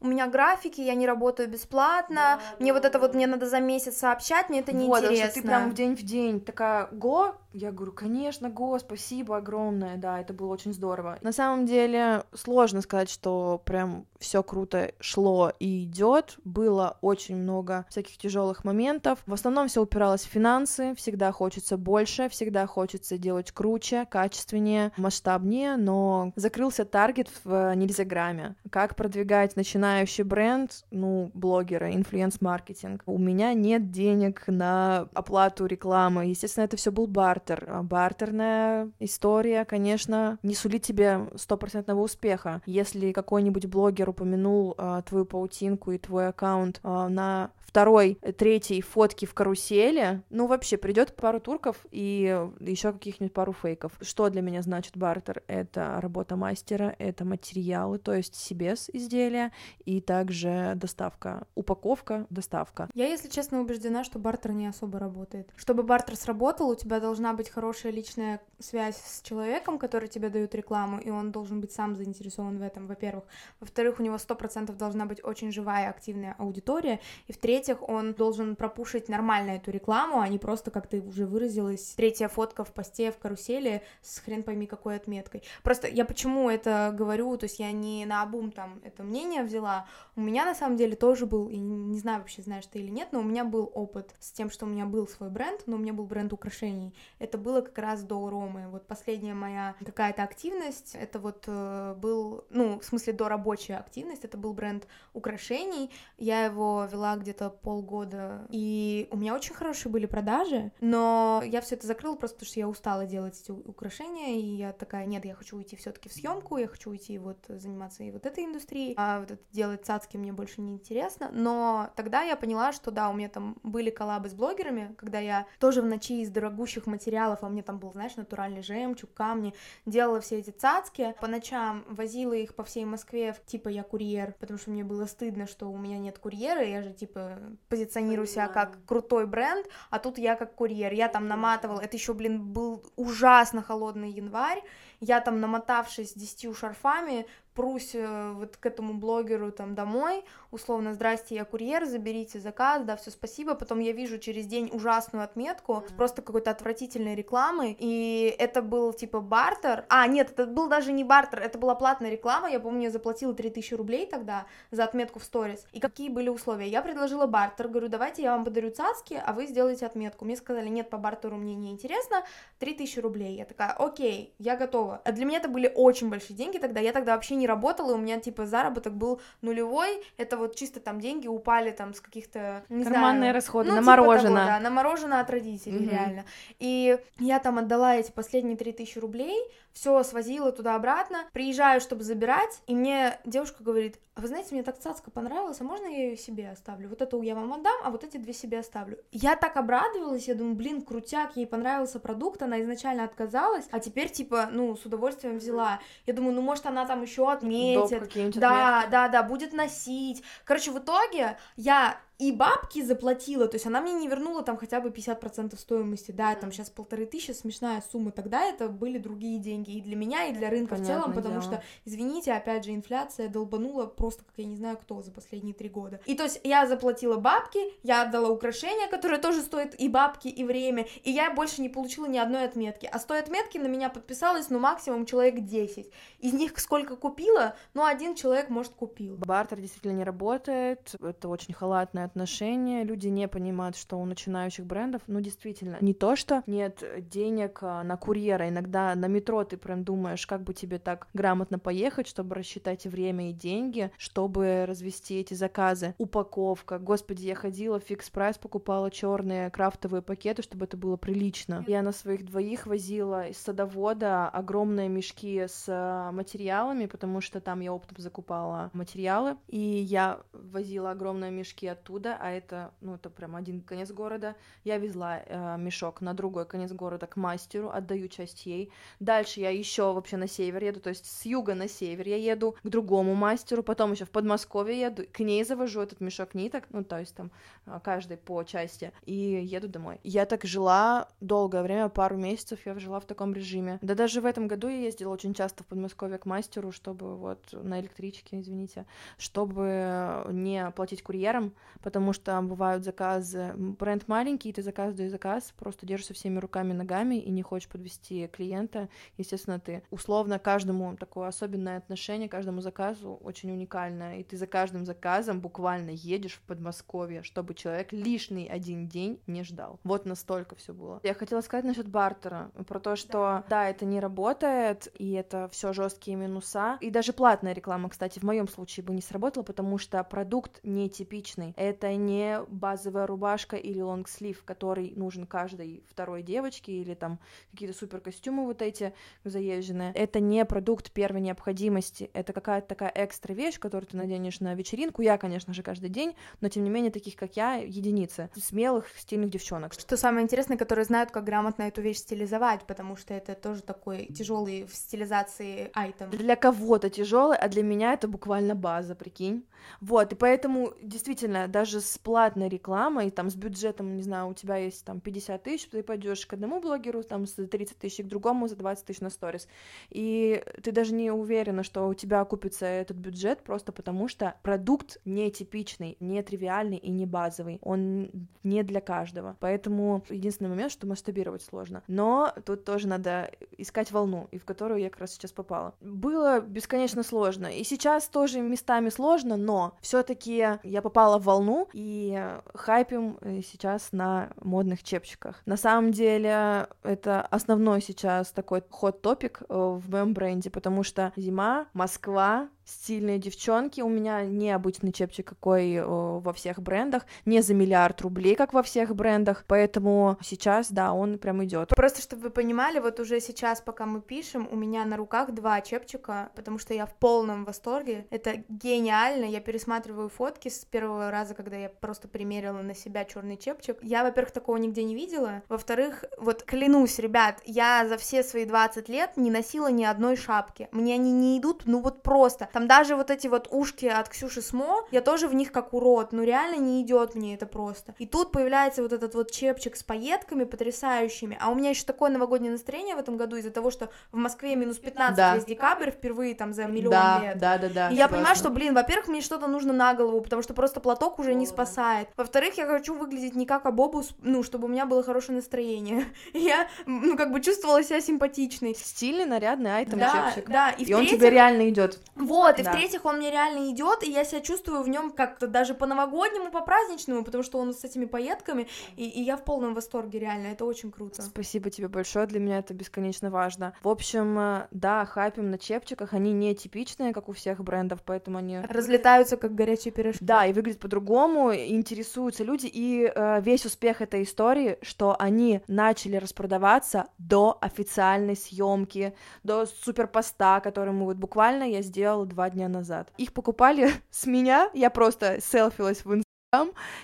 у 0.00 0.06
меня 0.06 0.28
графики, 0.28 0.80
я 0.80 0.94
не 0.94 1.06
работаю 1.06 1.48
бесплатно, 1.48 2.38
да, 2.38 2.40
мне 2.60 2.70
да, 2.70 2.74
вот 2.74 2.82
да. 2.82 2.88
это 2.88 2.98
вот 3.00 3.14
мне 3.14 3.26
надо 3.26 3.48
за 3.48 3.58
месяц 3.58 3.96
сообщать, 3.96 4.48
мне 4.50 4.60
это 4.60 4.70
вот, 4.70 4.78
неинтересно. 4.78 5.26
Вот, 5.26 5.34
ты 5.34 5.42
прям 5.42 5.70
в 5.70 5.74
день 5.74 5.96
в 5.96 6.02
день 6.02 6.40
такая, 6.40 6.86
go, 6.92 7.34
Я 7.52 7.72
говорю, 7.72 7.92
конечно, 7.92 8.48
go, 8.48 8.78
спасибо 8.78 9.36
огромное, 9.36 9.96
да, 9.96 10.20
это 10.20 10.32
было 10.32 10.52
очень 10.52 10.72
здорово. 10.72 11.18
На 11.20 11.32
самом 11.32 11.66
деле 11.66 12.24
сложно 12.34 12.80
сказать, 12.80 13.10
что 13.10 13.60
прям 13.64 14.06
все 14.18 14.42
круто 14.42 14.92
шло 15.00 15.52
и 15.58 15.84
идет. 15.84 16.38
Было 16.44 16.96
очень 17.00 17.36
много 17.36 17.84
всяких 17.90 18.16
тяжелых 18.16 18.64
моментов. 18.64 19.18
В 19.26 19.34
основном 19.34 19.68
все 19.68 19.82
упиралось 19.82 20.22
в 20.22 20.28
финансы. 20.28 20.94
Всегда 20.96 21.32
хочется 21.32 21.76
больше, 21.76 22.28
всегда 22.28 22.66
хочется 22.66 23.18
делать 23.18 23.52
круче, 23.52 24.06
качественнее, 24.06 24.92
масштабнее, 24.96 25.76
но 25.76 26.32
закрылся 26.36 26.84
таргет 26.84 27.28
в 27.44 27.74
Нельзяграме. 27.74 28.54
Как 28.70 28.96
продвигать 28.96 29.56
начинающий 29.56 30.24
бренд? 30.24 30.84
Ну, 30.90 31.30
блогеры, 31.34 31.92
инфлюенс-маркетинг. 31.94 33.02
У 33.06 33.18
меня 33.18 33.52
нет 33.54 33.90
денег 33.90 34.44
на 34.46 35.08
оплату 35.14 35.66
рекламы. 35.66 36.26
Естественно, 36.26 36.64
это 36.64 36.76
все 36.76 36.92
был 36.92 37.06
бартер. 37.42 37.64
А 37.68 37.82
бартерная 37.82 38.90
история, 38.98 39.64
конечно, 39.64 40.38
не 40.42 40.54
сулит 40.54 40.82
тебе 40.82 41.28
стопроцентного 41.36 42.00
успеха. 42.00 42.62
Если 42.66 43.12
какой-нибудь 43.12 43.66
блогер 43.66 44.10
упомянул 44.10 44.74
а, 44.78 45.02
твою 45.02 45.24
паутинку 45.24 45.92
и 45.92 45.98
твой 45.98 46.28
аккаунт 46.28 46.80
а, 46.82 47.08
на 47.08 47.50
второй, 47.56 48.18
третьей 48.36 48.82
фотки 48.82 49.24
в 49.24 49.32
карусели, 49.32 50.22
ну, 50.28 50.46
вообще, 50.46 50.76
придет 50.76 51.16
пару 51.16 51.40
турков 51.40 51.86
и 51.90 52.38
еще 52.60 52.92
каких-нибудь 52.92 53.32
пару 53.32 53.54
фейков. 53.54 53.92
Что 54.02 54.28
для 54.28 54.42
меня 54.42 54.60
значит 54.60 54.96
бартер? 54.98 55.42
Это 55.46 55.98
работа 56.00 56.36
мастера, 56.36 56.94
это 56.98 57.24
материалы, 57.24 57.98
то 57.98 58.12
есть 58.12 58.34
себе 58.34 58.76
с 58.76 58.90
изделия, 58.92 59.52
и 59.86 60.02
также 60.02 60.74
доставка, 60.76 61.46
упаковка, 61.54 62.26
доставка. 62.28 62.90
Я, 62.92 63.06
если 63.06 63.28
честно, 63.28 63.60
убеждена, 63.62 64.04
что 64.04 64.18
бартер 64.18 64.52
не 64.52 64.66
особо 64.66 64.98
работает. 64.98 65.48
Чтобы 65.56 65.82
бартер 65.82 66.16
сработал, 66.16 66.68
у 66.68 66.74
тебя 66.74 67.00
должна 67.00 67.31
быть 67.32 67.48
хорошая 67.48 67.92
личная 67.92 68.40
связь 68.58 68.96
с 68.96 69.22
человеком, 69.22 69.78
который 69.78 70.08
тебе 70.08 70.28
дает 70.28 70.54
рекламу, 70.54 70.98
и 70.98 71.10
он 71.10 71.32
должен 71.32 71.60
быть 71.60 71.72
сам 71.72 71.96
заинтересован 71.96 72.58
в 72.58 72.62
этом, 72.62 72.86
во-первых. 72.86 73.24
Во-вторых, 73.60 73.98
у 73.98 74.02
него 74.02 74.18
сто 74.18 74.34
процентов 74.34 74.76
должна 74.76 75.06
быть 75.06 75.22
очень 75.24 75.52
живая, 75.52 75.90
активная 75.90 76.34
аудитория, 76.38 77.00
и 77.26 77.32
в-третьих, 77.32 77.88
он 77.88 78.14
должен 78.14 78.56
пропушить 78.56 79.08
нормально 79.08 79.52
эту 79.52 79.70
рекламу, 79.70 80.20
а 80.20 80.28
не 80.28 80.38
просто, 80.38 80.70
как 80.70 80.86
ты 80.86 81.00
уже 81.00 81.26
выразилась, 81.26 81.94
третья 81.96 82.28
фотка 82.28 82.64
в 82.64 82.72
посте, 82.72 83.10
в 83.10 83.18
карусели 83.18 83.82
с 84.00 84.18
хрен 84.20 84.42
пойми 84.42 84.66
какой 84.66 84.96
отметкой. 84.96 85.42
Просто 85.62 85.88
я 85.88 86.04
почему 86.04 86.48
это 86.48 86.94
говорю, 86.96 87.36
то 87.36 87.44
есть 87.44 87.58
я 87.58 87.72
не 87.72 88.04
на 88.06 88.22
обум 88.22 88.52
там 88.52 88.80
это 88.84 89.02
мнение 89.02 89.42
взяла, 89.42 89.86
у 90.16 90.20
меня 90.20 90.44
на 90.44 90.54
самом 90.54 90.76
деле 90.76 90.96
тоже 90.96 91.26
был, 91.26 91.48
и 91.48 91.56
не 91.56 91.98
знаю 91.98 92.20
вообще, 92.20 92.42
знаешь 92.42 92.66
ты 92.66 92.78
или 92.78 92.90
нет, 92.90 93.08
но 93.12 93.20
у 93.20 93.24
меня 93.24 93.44
был 93.44 93.70
опыт 93.74 94.14
с 94.18 94.32
тем, 94.32 94.50
что 94.50 94.66
у 94.66 94.68
меня 94.68 94.86
был 94.86 95.06
свой 95.08 95.30
бренд, 95.30 95.62
но 95.66 95.76
у 95.76 95.78
меня 95.78 95.92
был 95.92 96.04
бренд 96.04 96.32
украшений. 96.32 96.94
Это 97.22 97.38
было 97.38 97.60
как 97.60 97.78
раз 97.78 98.02
до 98.02 98.28
Ромы. 98.28 98.68
Вот 98.68 98.86
последняя 98.86 99.34
моя 99.34 99.76
какая-то 99.84 100.24
активность, 100.24 100.96
это 100.96 101.20
вот 101.20 101.44
э, 101.46 101.94
был, 101.96 102.44
ну, 102.50 102.80
в 102.80 102.84
смысле, 102.84 103.12
до 103.12 103.28
рабочая 103.28 103.76
активность, 103.76 104.24
это 104.24 104.36
был 104.36 104.52
бренд 104.52 104.88
украшений. 105.14 105.90
Я 106.18 106.44
его 106.44 106.84
вела 106.90 107.16
где-то 107.16 107.50
полгода, 107.50 108.46
и 108.50 109.08
у 109.12 109.16
меня 109.16 109.34
очень 109.34 109.54
хорошие 109.54 109.92
были 109.92 110.06
продажи, 110.06 110.72
но 110.80 111.42
я 111.44 111.60
все 111.60 111.76
это 111.76 111.86
закрыла 111.86 112.16
просто 112.16 112.38
потому, 112.38 112.50
что 112.50 112.60
я 112.60 112.68
устала 112.68 113.06
делать 113.06 113.40
эти 113.40 113.52
украшения, 113.52 114.40
и 114.40 114.56
я 114.56 114.72
такая, 114.72 115.06
нет, 115.06 115.24
я 115.24 115.34
хочу 115.34 115.56
уйти 115.56 115.76
все-таки 115.76 116.08
в 116.08 116.12
съемку, 116.12 116.56
я 116.56 116.66
хочу 116.66 116.90
уйти 116.90 117.18
вот 117.18 117.38
заниматься 117.48 118.02
и 118.02 118.10
вот 118.10 118.26
этой 118.26 118.44
индустрией, 118.44 118.94
а 118.96 119.20
вот 119.20 119.30
это 119.30 119.42
делать 119.52 119.86
цацки 119.86 120.16
мне 120.16 120.32
больше 120.32 120.60
не 120.60 120.72
интересно, 120.72 121.30
но 121.32 121.90
тогда 121.94 122.22
я 122.22 122.34
поняла, 122.34 122.72
что 122.72 122.90
да, 122.90 123.08
у 123.10 123.12
меня 123.12 123.28
там 123.28 123.56
были 123.62 123.90
коллабы 123.90 124.28
с 124.28 124.34
блогерами, 124.34 124.94
когда 124.98 125.20
я 125.20 125.46
тоже 125.60 125.82
в 125.82 125.86
ночи 125.86 126.22
из 126.22 126.30
дорогущих 126.30 126.86
материалов, 126.86 127.11
а 127.16 127.38
у 127.42 127.48
меня 127.48 127.62
там 127.62 127.78
был, 127.78 127.92
знаешь, 127.92 128.16
натуральный 128.16 128.62
жемчуг, 128.62 129.12
камни, 129.14 129.54
делала 129.86 130.20
все 130.20 130.38
эти 130.38 130.50
цацки, 130.50 131.14
по 131.20 131.26
ночам 131.26 131.84
возила 131.88 132.32
их 132.32 132.54
по 132.54 132.64
всей 132.64 132.84
Москве, 132.84 133.36
типа 133.46 133.68
я 133.68 133.82
курьер, 133.82 134.34
потому 134.38 134.58
что 134.58 134.70
мне 134.70 134.84
было 134.84 135.06
стыдно, 135.06 135.46
что 135.46 135.70
у 135.70 135.78
меня 135.78 135.98
нет 135.98 136.18
курьера, 136.18 136.62
я 136.64 136.82
же 136.82 136.92
типа 136.92 137.38
позиционирую 137.68 138.26
себя 138.26 138.48
как 138.48 138.84
крутой 138.86 139.26
бренд, 139.26 139.66
а 139.90 139.98
тут 139.98 140.18
я 140.18 140.36
как 140.36 140.54
курьер. 140.54 140.92
Я 140.92 141.08
там 141.08 141.28
наматывала, 141.28 141.80
это 141.80 141.96
еще, 141.96 142.14
блин, 142.14 142.52
был 142.52 142.82
ужасно 142.96 143.62
холодный 143.62 144.10
январь, 144.10 144.62
я 145.00 145.20
там 145.20 145.40
намотавшись 145.40 146.14
десятью 146.14 146.54
шарфами, 146.54 147.26
прусь 147.54 147.94
э, 147.94 148.32
вот 148.32 148.56
к 148.56 148.64
этому 148.66 148.94
блогеру 148.94 149.52
там 149.52 149.74
домой, 149.74 150.24
условно, 150.50 150.94
здрасте, 150.94 151.34
я 151.34 151.44
курьер, 151.44 151.84
заберите 151.84 152.40
заказ, 152.40 152.82
да, 152.84 152.96
все 152.96 153.10
спасибо, 153.10 153.54
потом 153.54 153.80
я 153.80 153.92
вижу 153.92 154.18
через 154.18 154.46
день 154.46 154.70
ужасную 154.72 155.24
отметку, 155.24 155.74
mm-hmm. 155.74 155.96
просто 155.96 156.22
какой-то 156.22 156.50
отвратительной 156.50 157.14
рекламы, 157.14 157.76
и 157.78 158.34
это 158.38 158.62
был 158.62 158.92
типа 158.92 159.20
бартер, 159.20 159.84
а, 159.88 160.06
нет, 160.06 160.30
это 160.30 160.46
был 160.46 160.68
даже 160.68 160.92
не 160.92 161.04
бартер, 161.04 161.40
это 161.40 161.58
была 161.58 161.74
платная 161.74 162.10
реклама, 162.10 162.50
я 162.50 162.60
помню, 162.60 162.84
я 162.84 162.90
заплатила 162.90 163.34
3000 163.34 163.74
рублей 163.74 164.06
тогда 164.06 164.46
за 164.70 164.84
отметку 164.84 165.18
в 165.18 165.24
сторис, 165.24 165.66
и 165.72 165.80
какие 165.80 166.08
были 166.08 166.28
условия, 166.28 166.68
я 166.68 166.82
предложила 166.82 167.26
бартер, 167.26 167.68
говорю, 167.68 167.88
давайте 167.88 168.22
я 168.22 168.32
вам 168.32 168.44
подарю 168.44 168.70
цацки, 168.70 169.20
а 169.24 169.32
вы 169.32 169.46
сделаете 169.46 169.86
отметку, 169.86 170.24
мне 170.24 170.36
сказали, 170.36 170.68
нет, 170.68 170.88
по 170.88 170.96
бартеру 170.96 171.36
мне 171.36 171.54
не 171.54 171.70
интересно, 171.70 172.24
3000 172.60 172.98
рублей, 173.00 173.36
я 173.36 173.44
такая, 173.44 173.72
окей, 173.72 174.34
я 174.38 174.56
готова, 174.56 175.02
а 175.04 175.12
для 175.12 175.24
меня 175.26 175.38
это 175.38 175.48
были 175.48 175.70
очень 175.74 176.08
большие 176.08 176.36
деньги 176.36 176.58
тогда, 176.58 176.80
я 176.80 176.92
тогда 176.92 177.14
вообще 177.14 177.34
не 177.34 177.41
работала, 177.46 177.94
у 177.94 177.98
меня, 177.98 178.20
типа, 178.20 178.46
заработок 178.46 178.94
был 178.94 179.20
нулевой, 179.40 180.02
это 180.16 180.36
вот 180.36 180.56
чисто 180.56 180.80
там 180.80 181.00
деньги 181.00 181.28
упали 181.28 181.70
там 181.70 181.94
с 181.94 182.00
каких-то, 182.00 182.64
не 182.68 182.84
Карманные 182.84 183.20
знаю... 183.20 183.34
расходы, 183.34 183.68
ну, 183.68 183.74
на 183.76 183.80
типа 183.80 183.90
мороженое. 183.90 184.46
Того, 184.46 184.46
да, 184.46 184.60
на 184.60 184.70
мороженое 184.70 185.20
от 185.20 185.30
родителей, 185.30 185.86
угу. 185.86 185.90
реально. 185.90 186.24
И 186.58 186.98
я 187.18 187.38
там 187.38 187.58
отдала 187.58 187.96
эти 187.96 188.10
последние 188.10 188.56
3000 188.56 188.98
рублей, 188.98 189.38
все 189.72 190.02
свозила 190.02 190.52
туда-обратно, 190.52 191.26
приезжаю, 191.32 191.80
чтобы 191.80 192.04
забирать, 192.04 192.62
и 192.66 192.74
мне 192.74 193.18
девушка 193.24 193.62
говорит, 193.62 193.98
а 194.14 194.20
вы 194.20 194.28
знаете, 194.28 194.48
мне 194.52 194.62
так 194.62 194.78
цацка 194.78 195.10
понравилась, 195.10 195.60
а 195.60 195.64
можно 195.64 195.86
я 195.86 196.10
ее 196.10 196.16
себе 196.18 196.50
оставлю? 196.50 196.88
Вот 196.88 197.00
эту 197.00 197.22
я 197.22 197.34
вам 197.34 197.52
отдам, 197.52 197.80
а 197.82 197.90
вот 197.90 198.04
эти 198.04 198.18
две 198.18 198.34
себе 198.34 198.58
оставлю. 198.58 198.98
Я 199.10 199.36
так 199.36 199.56
обрадовалась, 199.56 200.28
я 200.28 200.34
думаю, 200.34 200.54
блин, 200.54 200.82
крутяк, 200.82 201.36
ей 201.36 201.46
понравился 201.46 201.98
продукт, 201.98 202.42
она 202.42 202.60
изначально 202.60 203.04
отказалась, 203.04 203.66
а 203.70 203.80
теперь, 203.80 204.10
типа, 204.10 204.50
ну, 204.52 204.76
с 204.76 204.84
удовольствием 204.84 205.38
взяла. 205.38 205.80
Я 206.06 206.12
думаю, 206.12 206.34
ну, 206.34 206.42
может, 206.42 206.66
она 206.66 206.84
там 206.84 207.02
еще 207.02 207.30
отметит. 207.30 207.90
Да, 207.90 208.80
отметки. 208.80 208.90
да, 208.90 209.08
да, 209.08 209.22
будет 209.22 209.54
носить. 209.54 210.22
Короче, 210.44 210.72
в 210.72 210.78
итоге 210.78 211.38
я 211.56 211.98
и 212.22 212.30
бабки 212.30 212.82
заплатила, 212.82 213.48
то 213.48 213.56
есть 213.56 213.66
она 213.66 213.80
мне 213.80 213.94
не 213.94 214.06
вернула 214.06 214.42
там 214.44 214.56
хотя 214.56 214.80
бы 214.80 214.90
50% 214.90 215.58
стоимости, 215.58 216.12
да, 216.12 216.36
там 216.36 216.52
сейчас 216.52 216.70
полторы 216.70 217.04
тысячи, 217.04 217.32
смешная 217.32 217.82
сумма, 217.90 218.12
тогда 218.12 218.44
это 218.44 218.68
были 218.68 218.98
другие 218.98 219.40
деньги 219.40 219.72
и 219.72 219.80
для 219.80 219.96
меня, 219.96 220.26
и 220.26 220.32
для 220.32 220.48
рынка 220.48 220.76
Понятное 220.76 220.98
в 220.98 221.00
целом, 221.00 221.14
потому 221.14 221.40
дело. 221.40 221.42
что, 221.42 221.64
извините, 221.84 222.32
опять 222.32 222.64
же, 222.64 222.70
инфляция 222.74 223.28
долбанула 223.28 223.86
просто 223.86 224.24
как 224.24 224.34
я 224.36 224.44
не 224.44 224.54
знаю 224.54 224.76
кто 224.76 225.02
за 225.02 225.10
последние 225.10 225.52
три 225.52 225.68
года. 225.68 225.98
И 226.06 226.14
то 226.14 226.22
есть 226.22 226.40
я 226.44 226.68
заплатила 226.68 227.16
бабки, 227.16 227.58
я 227.82 228.02
отдала 228.02 228.28
украшения, 228.28 228.86
которые 228.86 229.20
тоже 229.20 229.42
стоят 229.42 229.74
и 229.74 229.88
бабки, 229.88 230.28
и 230.28 230.44
время, 230.44 230.86
и 231.02 231.10
я 231.10 231.32
больше 231.32 231.60
не 231.60 231.68
получила 231.68 232.06
ни 232.06 232.18
одной 232.18 232.44
отметки, 232.44 232.88
а 232.90 233.00
с 233.00 233.04
той 233.04 233.18
отметки 233.18 233.58
на 233.58 233.66
меня 233.66 233.90
подписалось, 233.90 234.48
ну, 234.48 234.60
максимум 234.60 235.06
человек 235.06 235.40
10. 235.40 235.90
Из 236.20 236.32
них 236.32 236.56
сколько 236.60 236.94
купила? 236.94 237.56
Ну, 237.74 237.84
один 237.84 238.14
человек, 238.14 238.48
может, 238.48 238.74
купил. 238.74 239.16
Бартер 239.16 239.58
действительно 239.58 239.92
не 239.92 240.04
работает, 240.04 240.94
это 241.02 241.28
очень 241.28 241.52
халатная 241.52 242.11
отношения, 242.12 242.84
люди 242.84 243.08
не 243.08 243.26
понимают, 243.26 243.76
что 243.76 243.98
у 243.98 244.04
начинающих 244.04 244.66
брендов, 244.66 245.02
ну, 245.06 245.20
действительно, 245.20 245.78
не 245.80 245.94
то, 245.94 246.14
что 246.14 246.42
нет 246.46 246.84
денег 247.08 247.58
а, 247.62 247.82
на 247.82 247.96
курьера, 247.96 248.48
иногда 248.48 248.94
на 248.94 249.06
метро 249.06 249.44
ты 249.44 249.56
прям 249.56 249.82
думаешь, 249.82 250.26
как 250.26 250.42
бы 250.42 250.52
тебе 250.52 250.78
так 250.78 251.08
грамотно 251.14 251.58
поехать, 251.58 252.06
чтобы 252.06 252.34
рассчитать 252.34 252.86
время 252.86 253.30
и 253.30 253.32
деньги, 253.32 253.90
чтобы 253.96 254.64
развести 254.66 255.20
эти 255.20 255.34
заказы. 255.34 255.94
Упаковка, 255.98 256.78
господи, 256.78 257.26
я 257.26 257.34
ходила 257.34 257.80
в 257.80 257.84
фикс 257.84 258.10
прайс, 258.10 258.36
покупала 258.36 258.90
черные 258.90 259.50
крафтовые 259.50 260.02
пакеты, 260.02 260.42
чтобы 260.42 260.66
это 260.66 260.76
было 260.76 260.96
прилично. 260.96 261.64
Я 261.66 261.82
на 261.82 261.92
своих 261.92 262.26
двоих 262.26 262.66
возила 262.66 263.28
из 263.28 263.38
садовода 263.38 264.28
огромные 264.28 264.88
мешки 264.88 265.46
с 265.48 265.64
а, 265.68 266.12
материалами, 266.12 266.86
потому 266.86 267.22
что 267.22 267.40
там 267.40 267.60
я 267.60 267.72
оптом 267.72 267.96
закупала 267.98 268.70
материалы, 268.74 269.36
и 269.48 269.58
я 269.58 270.20
возила 270.32 270.90
огромные 270.90 271.30
мешки 271.30 271.66
оттуда, 271.66 271.91
оттуда, 271.92 272.16
а 272.20 272.30
это, 272.30 272.72
ну, 272.80 272.94
это 272.94 273.10
прям 273.10 273.36
один 273.36 273.60
конец 273.60 273.90
города. 273.90 274.34
Я 274.64 274.78
везла 274.78 275.20
э, 275.24 275.56
мешок 275.58 276.00
на 276.00 276.14
другой 276.14 276.46
конец 276.46 276.72
города 276.72 277.06
к 277.06 277.16
мастеру, 277.16 277.70
отдаю 277.70 278.08
часть 278.08 278.46
ей. 278.46 278.70
Дальше 279.00 279.40
я 279.40 279.50
еще 279.50 279.92
вообще 279.92 280.16
на 280.16 280.28
север 280.28 280.64
еду, 280.64 280.80
то 280.80 280.90
есть 280.90 281.06
с 281.06 281.26
юга 281.26 281.54
на 281.54 281.68
север 281.68 282.08
я 282.08 282.16
еду 282.16 282.56
к 282.62 282.68
другому 282.68 283.14
мастеру, 283.14 283.62
потом 283.62 283.92
еще 283.92 284.04
в 284.04 284.10
Подмосковье 284.10 284.80
еду, 284.80 285.02
к 285.12 285.20
ней 285.20 285.44
завожу 285.44 285.80
этот 285.80 286.00
мешок 286.00 286.34
ниток, 286.34 286.64
ну, 286.70 286.84
то 286.84 286.98
есть 286.98 287.14
там 287.14 287.30
э, 287.66 287.80
каждый 287.84 288.16
по 288.16 288.42
части, 288.44 288.92
и 289.04 289.14
еду 289.14 289.68
домой. 289.68 289.98
Я 290.02 290.24
так 290.24 290.44
жила 290.44 291.08
долгое 291.20 291.62
время, 291.62 291.88
пару 291.88 292.16
месяцев 292.16 292.60
я 292.64 292.78
жила 292.78 293.00
в 293.00 293.04
таком 293.04 293.34
режиме. 293.34 293.78
Да 293.82 293.94
даже 293.94 294.20
в 294.20 294.26
этом 294.26 294.48
году 294.48 294.68
я 294.68 294.78
ездила 294.78 295.12
очень 295.12 295.34
часто 295.34 295.62
в 295.62 295.66
Подмосковье 295.66 296.18
к 296.18 296.26
мастеру, 296.26 296.72
чтобы 296.72 297.16
вот 297.16 297.52
на 297.52 297.80
электричке, 297.80 298.40
извините, 298.40 298.86
чтобы 299.18 300.24
не 300.30 300.70
платить 300.70 301.02
курьерам, 301.02 301.52
потому 301.82 302.12
что 302.12 302.40
бывают 302.42 302.84
заказы, 302.84 303.52
бренд 303.56 304.08
маленький, 304.08 304.50
и 304.50 304.52
ты 304.52 304.62
заказываешь 304.62 305.10
заказ, 305.10 305.52
просто 305.56 305.86
держишься 305.86 306.14
всеми 306.14 306.38
руками, 306.38 306.72
ногами 306.72 307.16
и 307.16 307.30
не 307.30 307.42
хочешь 307.42 307.68
подвести 307.68 308.28
клиента, 308.28 308.88
естественно, 309.18 309.60
ты 309.60 309.82
условно 309.90 310.38
каждому 310.38 310.96
такое 310.96 311.28
особенное 311.28 311.78
отношение, 311.78 312.28
каждому 312.28 312.60
заказу 312.60 313.18
очень 313.22 313.50
уникальное, 313.50 314.18
и 314.18 314.22
ты 314.22 314.36
за 314.36 314.46
каждым 314.46 314.84
заказом 314.84 315.40
буквально 315.40 315.90
едешь 315.90 316.34
в 316.34 316.42
Подмосковье, 316.42 317.22
чтобы 317.22 317.54
человек 317.54 317.92
лишний 317.92 318.48
один 318.48 318.88
день 318.88 319.20
не 319.26 319.42
ждал. 319.44 319.80
Вот 319.84 320.06
настолько 320.06 320.56
все 320.56 320.72
было. 320.72 321.00
Я 321.02 321.14
хотела 321.14 321.40
сказать 321.40 321.64
насчет 321.64 321.88
бартера, 321.88 322.50
про 322.66 322.80
то, 322.80 322.96
что 322.96 323.12
да, 323.12 323.44
да 323.48 323.68
это 323.68 323.84
не 323.84 324.00
работает, 324.00 324.88
и 324.98 325.12
это 325.12 325.48
все 325.48 325.72
жесткие 325.72 326.16
минуса. 326.16 326.78
И 326.80 326.90
даже 326.90 327.12
платная 327.12 327.52
реклама, 327.52 327.88
кстати, 327.88 328.18
в 328.18 328.22
моем 328.22 328.48
случае 328.48 328.84
бы 328.84 328.94
не 328.94 329.02
сработала, 329.02 329.42
потому 329.42 329.78
что 329.78 330.02
продукт 330.04 330.60
нетипичный. 330.62 331.54
Это 331.56 331.71
не 331.96 332.42
базовая 332.48 333.06
рубашка 333.06 333.56
или 333.56 333.80
лонгслив, 333.80 334.42
который 334.44 334.92
нужен 334.96 335.26
каждой 335.26 335.82
второй 335.88 336.22
девочке, 336.22 336.72
или 336.72 336.94
там 336.94 337.18
какие-то 337.50 337.76
супер 337.76 338.00
костюмы 338.00 338.44
вот 338.44 338.62
эти 338.62 338.92
заезженные. 339.24 339.92
Это 339.94 340.20
не 340.20 340.44
продукт 340.44 340.90
первой 340.92 341.20
необходимости, 341.20 342.10
это 342.12 342.32
какая-то 342.32 342.68
такая 342.68 342.92
экстра 342.94 343.32
вещь, 343.32 343.58
которую 343.58 343.88
ты 343.88 343.96
наденешь 343.96 344.40
на 344.40 344.54
вечеринку. 344.54 345.02
Я, 345.02 345.18
конечно 345.18 345.54
же, 345.54 345.62
каждый 345.62 345.88
день, 345.88 346.14
но 346.40 346.48
тем 346.48 346.64
не 346.64 346.70
менее 346.70 346.90
таких, 346.90 347.16
как 347.16 347.36
я, 347.36 347.54
единицы. 347.54 348.30
Смелых, 348.36 348.88
стильных 348.96 349.30
девчонок. 349.30 349.72
Что 349.72 349.96
самое 349.96 350.24
интересное, 350.24 350.56
которые 350.56 350.84
знают, 350.84 351.10
как 351.10 351.24
грамотно 351.24 351.62
эту 351.62 351.80
вещь 351.80 351.98
стилизовать, 351.98 352.66
потому 352.66 352.96
что 352.96 353.14
это 353.14 353.34
тоже 353.34 353.62
такой 353.62 354.06
тяжелый 354.06 354.64
в 354.64 354.74
стилизации 354.74 355.70
айтем. 355.74 356.10
Для 356.10 356.36
кого-то 356.36 356.90
тяжелый, 356.90 357.36
а 357.38 357.48
для 357.48 357.62
меня 357.62 357.92
это 357.94 358.08
буквально 358.08 358.54
база, 358.54 358.94
прикинь. 358.94 359.46
Вот, 359.80 360.12
и 360.12 360.16
поэтому 360.16 360.74
действительно, 360.82 361.46
даже 361.46 361.61
с 361.70 361.98
платной 361.98 362.48
рекламой, 362.48 363.10
там, 363.10 363.30
с 363.30 363.34
бюджетом, 363.34 363.96
не 363.96 364.02
знаю, 364.02 364.28
у 364.28 364.34
тебя 364.34 364.56
есть 364.56 364.84
там 364.84 365.00
50 365.00 365.42
тысяч, 365.42 365.68
ты 365.68 365.82
пойдешь 365.82 366.26
к 366.26 366.32
одному 366.32 366.60
блогеру, 366.60 367.02
там, 367.02 367.26
с 367.26 367.34
30 367.34 367.78
тысяч 367.78 368.04
к 368.04 368.08
другому, 368.08 368.48
за 368.48 368.56
20 368.56 368.84
тысяч 368.84 369.00
на 369.00 369.10
сторис. 369.10 369.48
И 369.90 370.42
ты 370.62 370.72
даже 370.72 370.94
не 370.94 371.10
уверена, 371.10 371.62
что 371.62 371.86
у 371.86 371.94
тебя 371.94 372.20
окупится 372.20 372.66
этот 372.66 372.96
бюджет, 372.96 373.42
просто 373.42 373.72
потому 373.72 374.08
что 374.08 374.34
продукт 374.42 374.98
не 375.04 375.30
типичный, 375.30 375.96
не 376.00 376.22
тривиальный 376.22 376.78
и 376.78 376.90
не 376.90 377.06
базовый. 377.06 377.58
Он 377.62 378.10
не 378.42 378.62
для 378.62 378.80
каждого. 378.80 379.36
Поэтому 379.40 380.04
единственный 380.08 380.48
момент, 380.48 380.72
что 380.72 380.86
масштабировать 380.86 381.42
сложно. 381.42 381.82
Но 381.86 382.32
тут 382.44 382.64
тоже 382.64 382.88
надо 382.88 383.30
искать 383.58 383.92
волну, 383.92 384.28
и 384.30 384.38
в 384.38 384.44
которую 384.44 384.80
я 384.80 384.90
как 384.90 385.00
раз 385.00 385.12
сейчас 385.12 385.32
попала. 385.32 385.74
Было 385.80 386.40
бесконечно 386.40 387.02
сложно. 387.02 387.46
И 387.46 387.64
сейчас 387.64 388.08
тоже 388.08 388.40
местами 388.40 388.88
сложно, 388.88 389.36
но 389.36 389.76
все-таки 389.80 390.58
я 390.62 390.82
попала 390.82 391.18
в 391.18 391.24
волну 391.24 391.51
и 391.72 392.38
хайпим 392.54 393.18
э, 393.20 393.40
сейчас 393.42 393.92
на 393.92 394.30
модных 394.40 394.82
чепчиках. 394.82 395.42
На 395.46 395.56
самом 395.56 395.92
деле 395.92 396.66
это 396.82 397.22
основной 397.22 397.80
сейчас 397.80 398.32
такой 398.32 398.62
ход-топик 398.68 399.42
э, 399.42 399.44
в 399.48 399.90
моем 399.90 400.14
бренде, 400.14 400.50
потому 400.50 400.82
что 400.82 401.12
зима, 401.16 401.66
Москва, 401.72 402.48
стильные 402.64 403.18
девчонки. 403.18 403.80
У 403.80 403.88
меня 403.88 404.24
необычный 404.24 404.92
чепчик, 404.92 405.28
какой 405.28 405.82
о, 405.82 406.20
во 406.20 406.32
всех 406.32 406.60
брендах, 406.60 407.06
не 407.24 407.42
за 407.42 407.54
миллиард 407.54 408.00
рублей, 408.02 408.34
как 408.34 408.52
во 408.52 408.62
всех 408.62 408.94
брендах, 408.94 409.44
поэтому 409.46 410.16
сейчас, 410.22 410.70
да, 410.70 410.92
он 410.92 411.18
прям 411.18 411.44
идет. 411.44 411.70
Просто 411.70 412.02
чтобы 412.02 412.22
вы 412.22 412.30
понимали, 412.30 412.78
вот 412.78 413.00
уже 413.00 413.20
сейчас, 413.20 413.60
пока 413.60 413.86
мы 413.86 414.00
пишем, 414.00 414.48
у 414.50 414.56
меня 414.56 414.84
на 414.84 414.96
руках 414.96 415.32
два 415.32 415.60
чепчика, 415.60 416.30
потому 416.34 416.58
что 416.58 416.74
я 416.74 416.86
в 416.86 416.94
полном 416.94 417.44
восторге. 417.44 418.06
Это 418.10 418.44
гениально. 418.48 419.24
Я 419.24 419.40
пересматриваю 419.40 420.08
фотки 420.08 420.48
с 420.48 420.64
первого 420.64 421.10
раза, 421.10 421.34
когда 421.34 421.56
я 421.56 421.68
просто 421.68 422.08
примерила 422.08 422.62
на 422.62 422.74
себя 422.74 423.04
черный 423.04 423.36
чепчик. 423.36 423.78
Я, 423.82 424.04
во-первых, 424.04 424.32
такого 424.32 424.56
нигде 424.56 424.84
не 424.84 424.94
видела. 424.94 425.42
Во-вторых, 425.48 426.04
вот 426.18 426.42
клянусь, 426.42 426.98
ребят, 426.98 427.40
я 427.44 427.86
за 427.88 427.96
все 427.96 428.22
свои 428.22 428.44
20 428.44 428.88
лет 428.88 429.16
не 429.16 429.30
носила 429.30 429.70
ни 429.70 429.84
одной 429.84 430.16
шапки. 430.16 430.68
Мне 430.72 430.94
они 430.94 431.12
не 431.12 431.38
идут, 431.38 431.62
ну 431.66 431.80
вот 431.80 432.02
просто. 432.02 432.48
Там 432.52 432.61
даже 432.66 432.96
вот 432.96 433.10
эти 433.10 433.26
вот 433.26 433.48
ушки 433.50 433.86
от 433.86 434.08
Ксюши 434.08 434.42
Смо, 434.42 434.86
я 434.90 435.00
тоже 435.00 435.28
в 435.28 435.34
них 435.34 435.52
как 435.52 435.72
урод, 435.74 436.12
ну 436.12 436.22
реально 436.22 436.56
не 436.56 436.82
идет 436.82 437.14
мне 437.14 437.34
это 437.34 437.46
просто. 437.46 437.94
И 437.98 438.06
тут 438.06 438.32
появляется 438.32 438.82
вот 438.82 438.92
этот 438.92 439.14
вот 439.14 439.30
чепчик 439.30 439.76
с 439.76 439.82
пайетками 439.82 440.44
потрясающими, 440.44 441.38
а 441.40 441.50
у 441.50 441.54
меня 441.54 441.70
еще 441.70 441.84
такое 441.84 442.10
новогоднее 442.10 442.52
настроение 442.52 442.96
в 442.96 442.98
этом 442.98 443.16
году 443.16 443.36
из-за 443.36 443.50
того, 443.50 443.70
что 443.70 443.90
в 444.10 444.16
Москве 444.16 444.56
минус 444.56 444.78
15 444.78 445.16
да. 445.16 445.34
весь 445.34 445.44
декабрь, 445.44 445.90
впервые 445.90 446.34
там 446.34 446.52
за 446.52 446.64
миллион 446.64 446.90
да, 446.92 447.20
лет. 447.22 447.38
Да, 447.38 447.58
да, 447.58 447.68
да. 447.68 447.90
И 447.90 447.94
я 447.94 448.08
понимаю, 448.08 448.36
что, 448.36 448.50
блин, 448.50 448.74
во-первых, 448.74 449.08
мне 449.08 449.20
что-то 449.20 449.46
нужно 449.46 449.72
на 449.72 449.94
голову, 449.94 450.20
потому 450.20 450.42
что 450.42 450.54
просто 450.54 450.80
платок 450.80 451.18
уже 451.18 451.34
не 451.34 451.46
спасает. 451.46 452.08
Во-вторых, 452.16 452.58
я 452.58 452.66
хочу 452.66 452.94
выглядеть 452.94 453.34
не 453.34 453.46
как 453.46 453.66
Абобус, 453.66 454.14
ну, 454.22 454.42
чтобы 454.42 454.66
у 454.66 454.68
меня 454.68 454.86
было 454.86 455.02
хорошее 455.02 455.36
настроение. 455.36 456.06
И 456.32 456.38
я, 456.40 456.68
ну, 456.86 457.16
как 457.16 457.32
бы 457.32 457.40
чувствовала 457.40 457.82
себя 457.82 458.00
симпатичной. 458.00 458.74
Стильный, 458.74 459.26
нарядный 459.26 459.76
айтем 459.76 459.98
да, 459.98 460.10
чепчик. 460.26 460.48
Да, 460.48 460.70
и, 460.70 460.84
и 460.84 460.94
он 460.94 461.06
тебе 461.06 461.30
реально 461.30 461.68
идет. 461.68 461.98
Вот, 462.14 462.41
вот, 462.42 462.58
и 462.58 462.62
да. 462.62 462.72
в-третьих, 462.72 463.04
он 463.04 463.16
мне 463.16 463.30
реально 463.30 463.70
идет, 463.70 464.02
и 464.02 464.10
я 464.10 464.24
себя 464.24 464.40
чувствую 464.40 464.82
в 464.82 464.88
нем 464.88 465.10
как-то 465.10 465.46
даже 465.46 465.74
по-новогоднему, 465.74 466.50
по-праздничному, 466.50 467.24
потому 467.24 467.44
что 467.44 467.58
он 467.58 467.72
с 467.72 467.84
этими 467.84 468.04
пайетками, 468.04 468.68
и, 468.96 469.08
и 469.08 469.22
я 469.22 469.36
в 469.36 469.44
полном 469.44 469.74
восторге, 469.74 470.18
реально, 470.18 470.48
это 470.48 470.64
очень 470.64 470.90
круто. 470.90 471.22
Спасибо 471.22 471.70
тебе 471.70 471.88
большое, 471.88 472.26
для 472.26 472.40
меня 472.40 472.58
это 472.58 472.74
бесконечно 472.74 473.30
важно. 473.30 473.74
В 473.82 473.88
общем, 473.88 474.38
э, 474.38 474.66
да, 474.70 475.04
хайпим 475.04 475.50
на 475.50 475.58
чепчиках, 475.58 476.12
они 476.12 476.32
не 476.32 476.54
типичные, 476.54 477.12
как 477.12 477.28
у 477.28 477.32
всех 477.32 477.62
брендов, 477.62 478.00
поэтому 478.04 478.38
они... 478.38 478.60
Разлетаются, 478.60 479.36
как 479.36 479.54
горячие 479.54 479.92
пирожки. 479.92 480.24
Да, 480.24 480.46
и 480.46 480.52
выглядят 480.52 480.80
по-другому, 480.80 481.54
интересуются 481.54 482.44
люди, 482.44 482.66
и 482.66 483.10
э, 483.14 483.40
весь 483.40 483.64
успех 483.64 484.02
этой 484.02 484.22
истории, 484.22 484.78
что 484.82 485.16
они 485.18 485.60
начали 485.68 486.16
распродаваться 486.16 487.06
до 487.18 487.58
официальной 487.60 488.36
съемки, 488.36 489.14
до 489.42 489.66
суперпоста, 489.66 490.60
который 490.62 490.92
мы 490.92 491.04
вот 491.04 491.16
буквально 491.16 491.64
я 491.64 491.82
сделала 491.82 492.24
два 492.32 492.50
дня 492.50 492.68
назад. 492.68 493.12
Их 493.18 493.32
покупали 493.32 493.90
с 494.10 494.26
меня, 494.26 494.70
я 494.74 494.90
просто 494.90 495.40
селфилась 495.40 496.04
в 496.04 496.22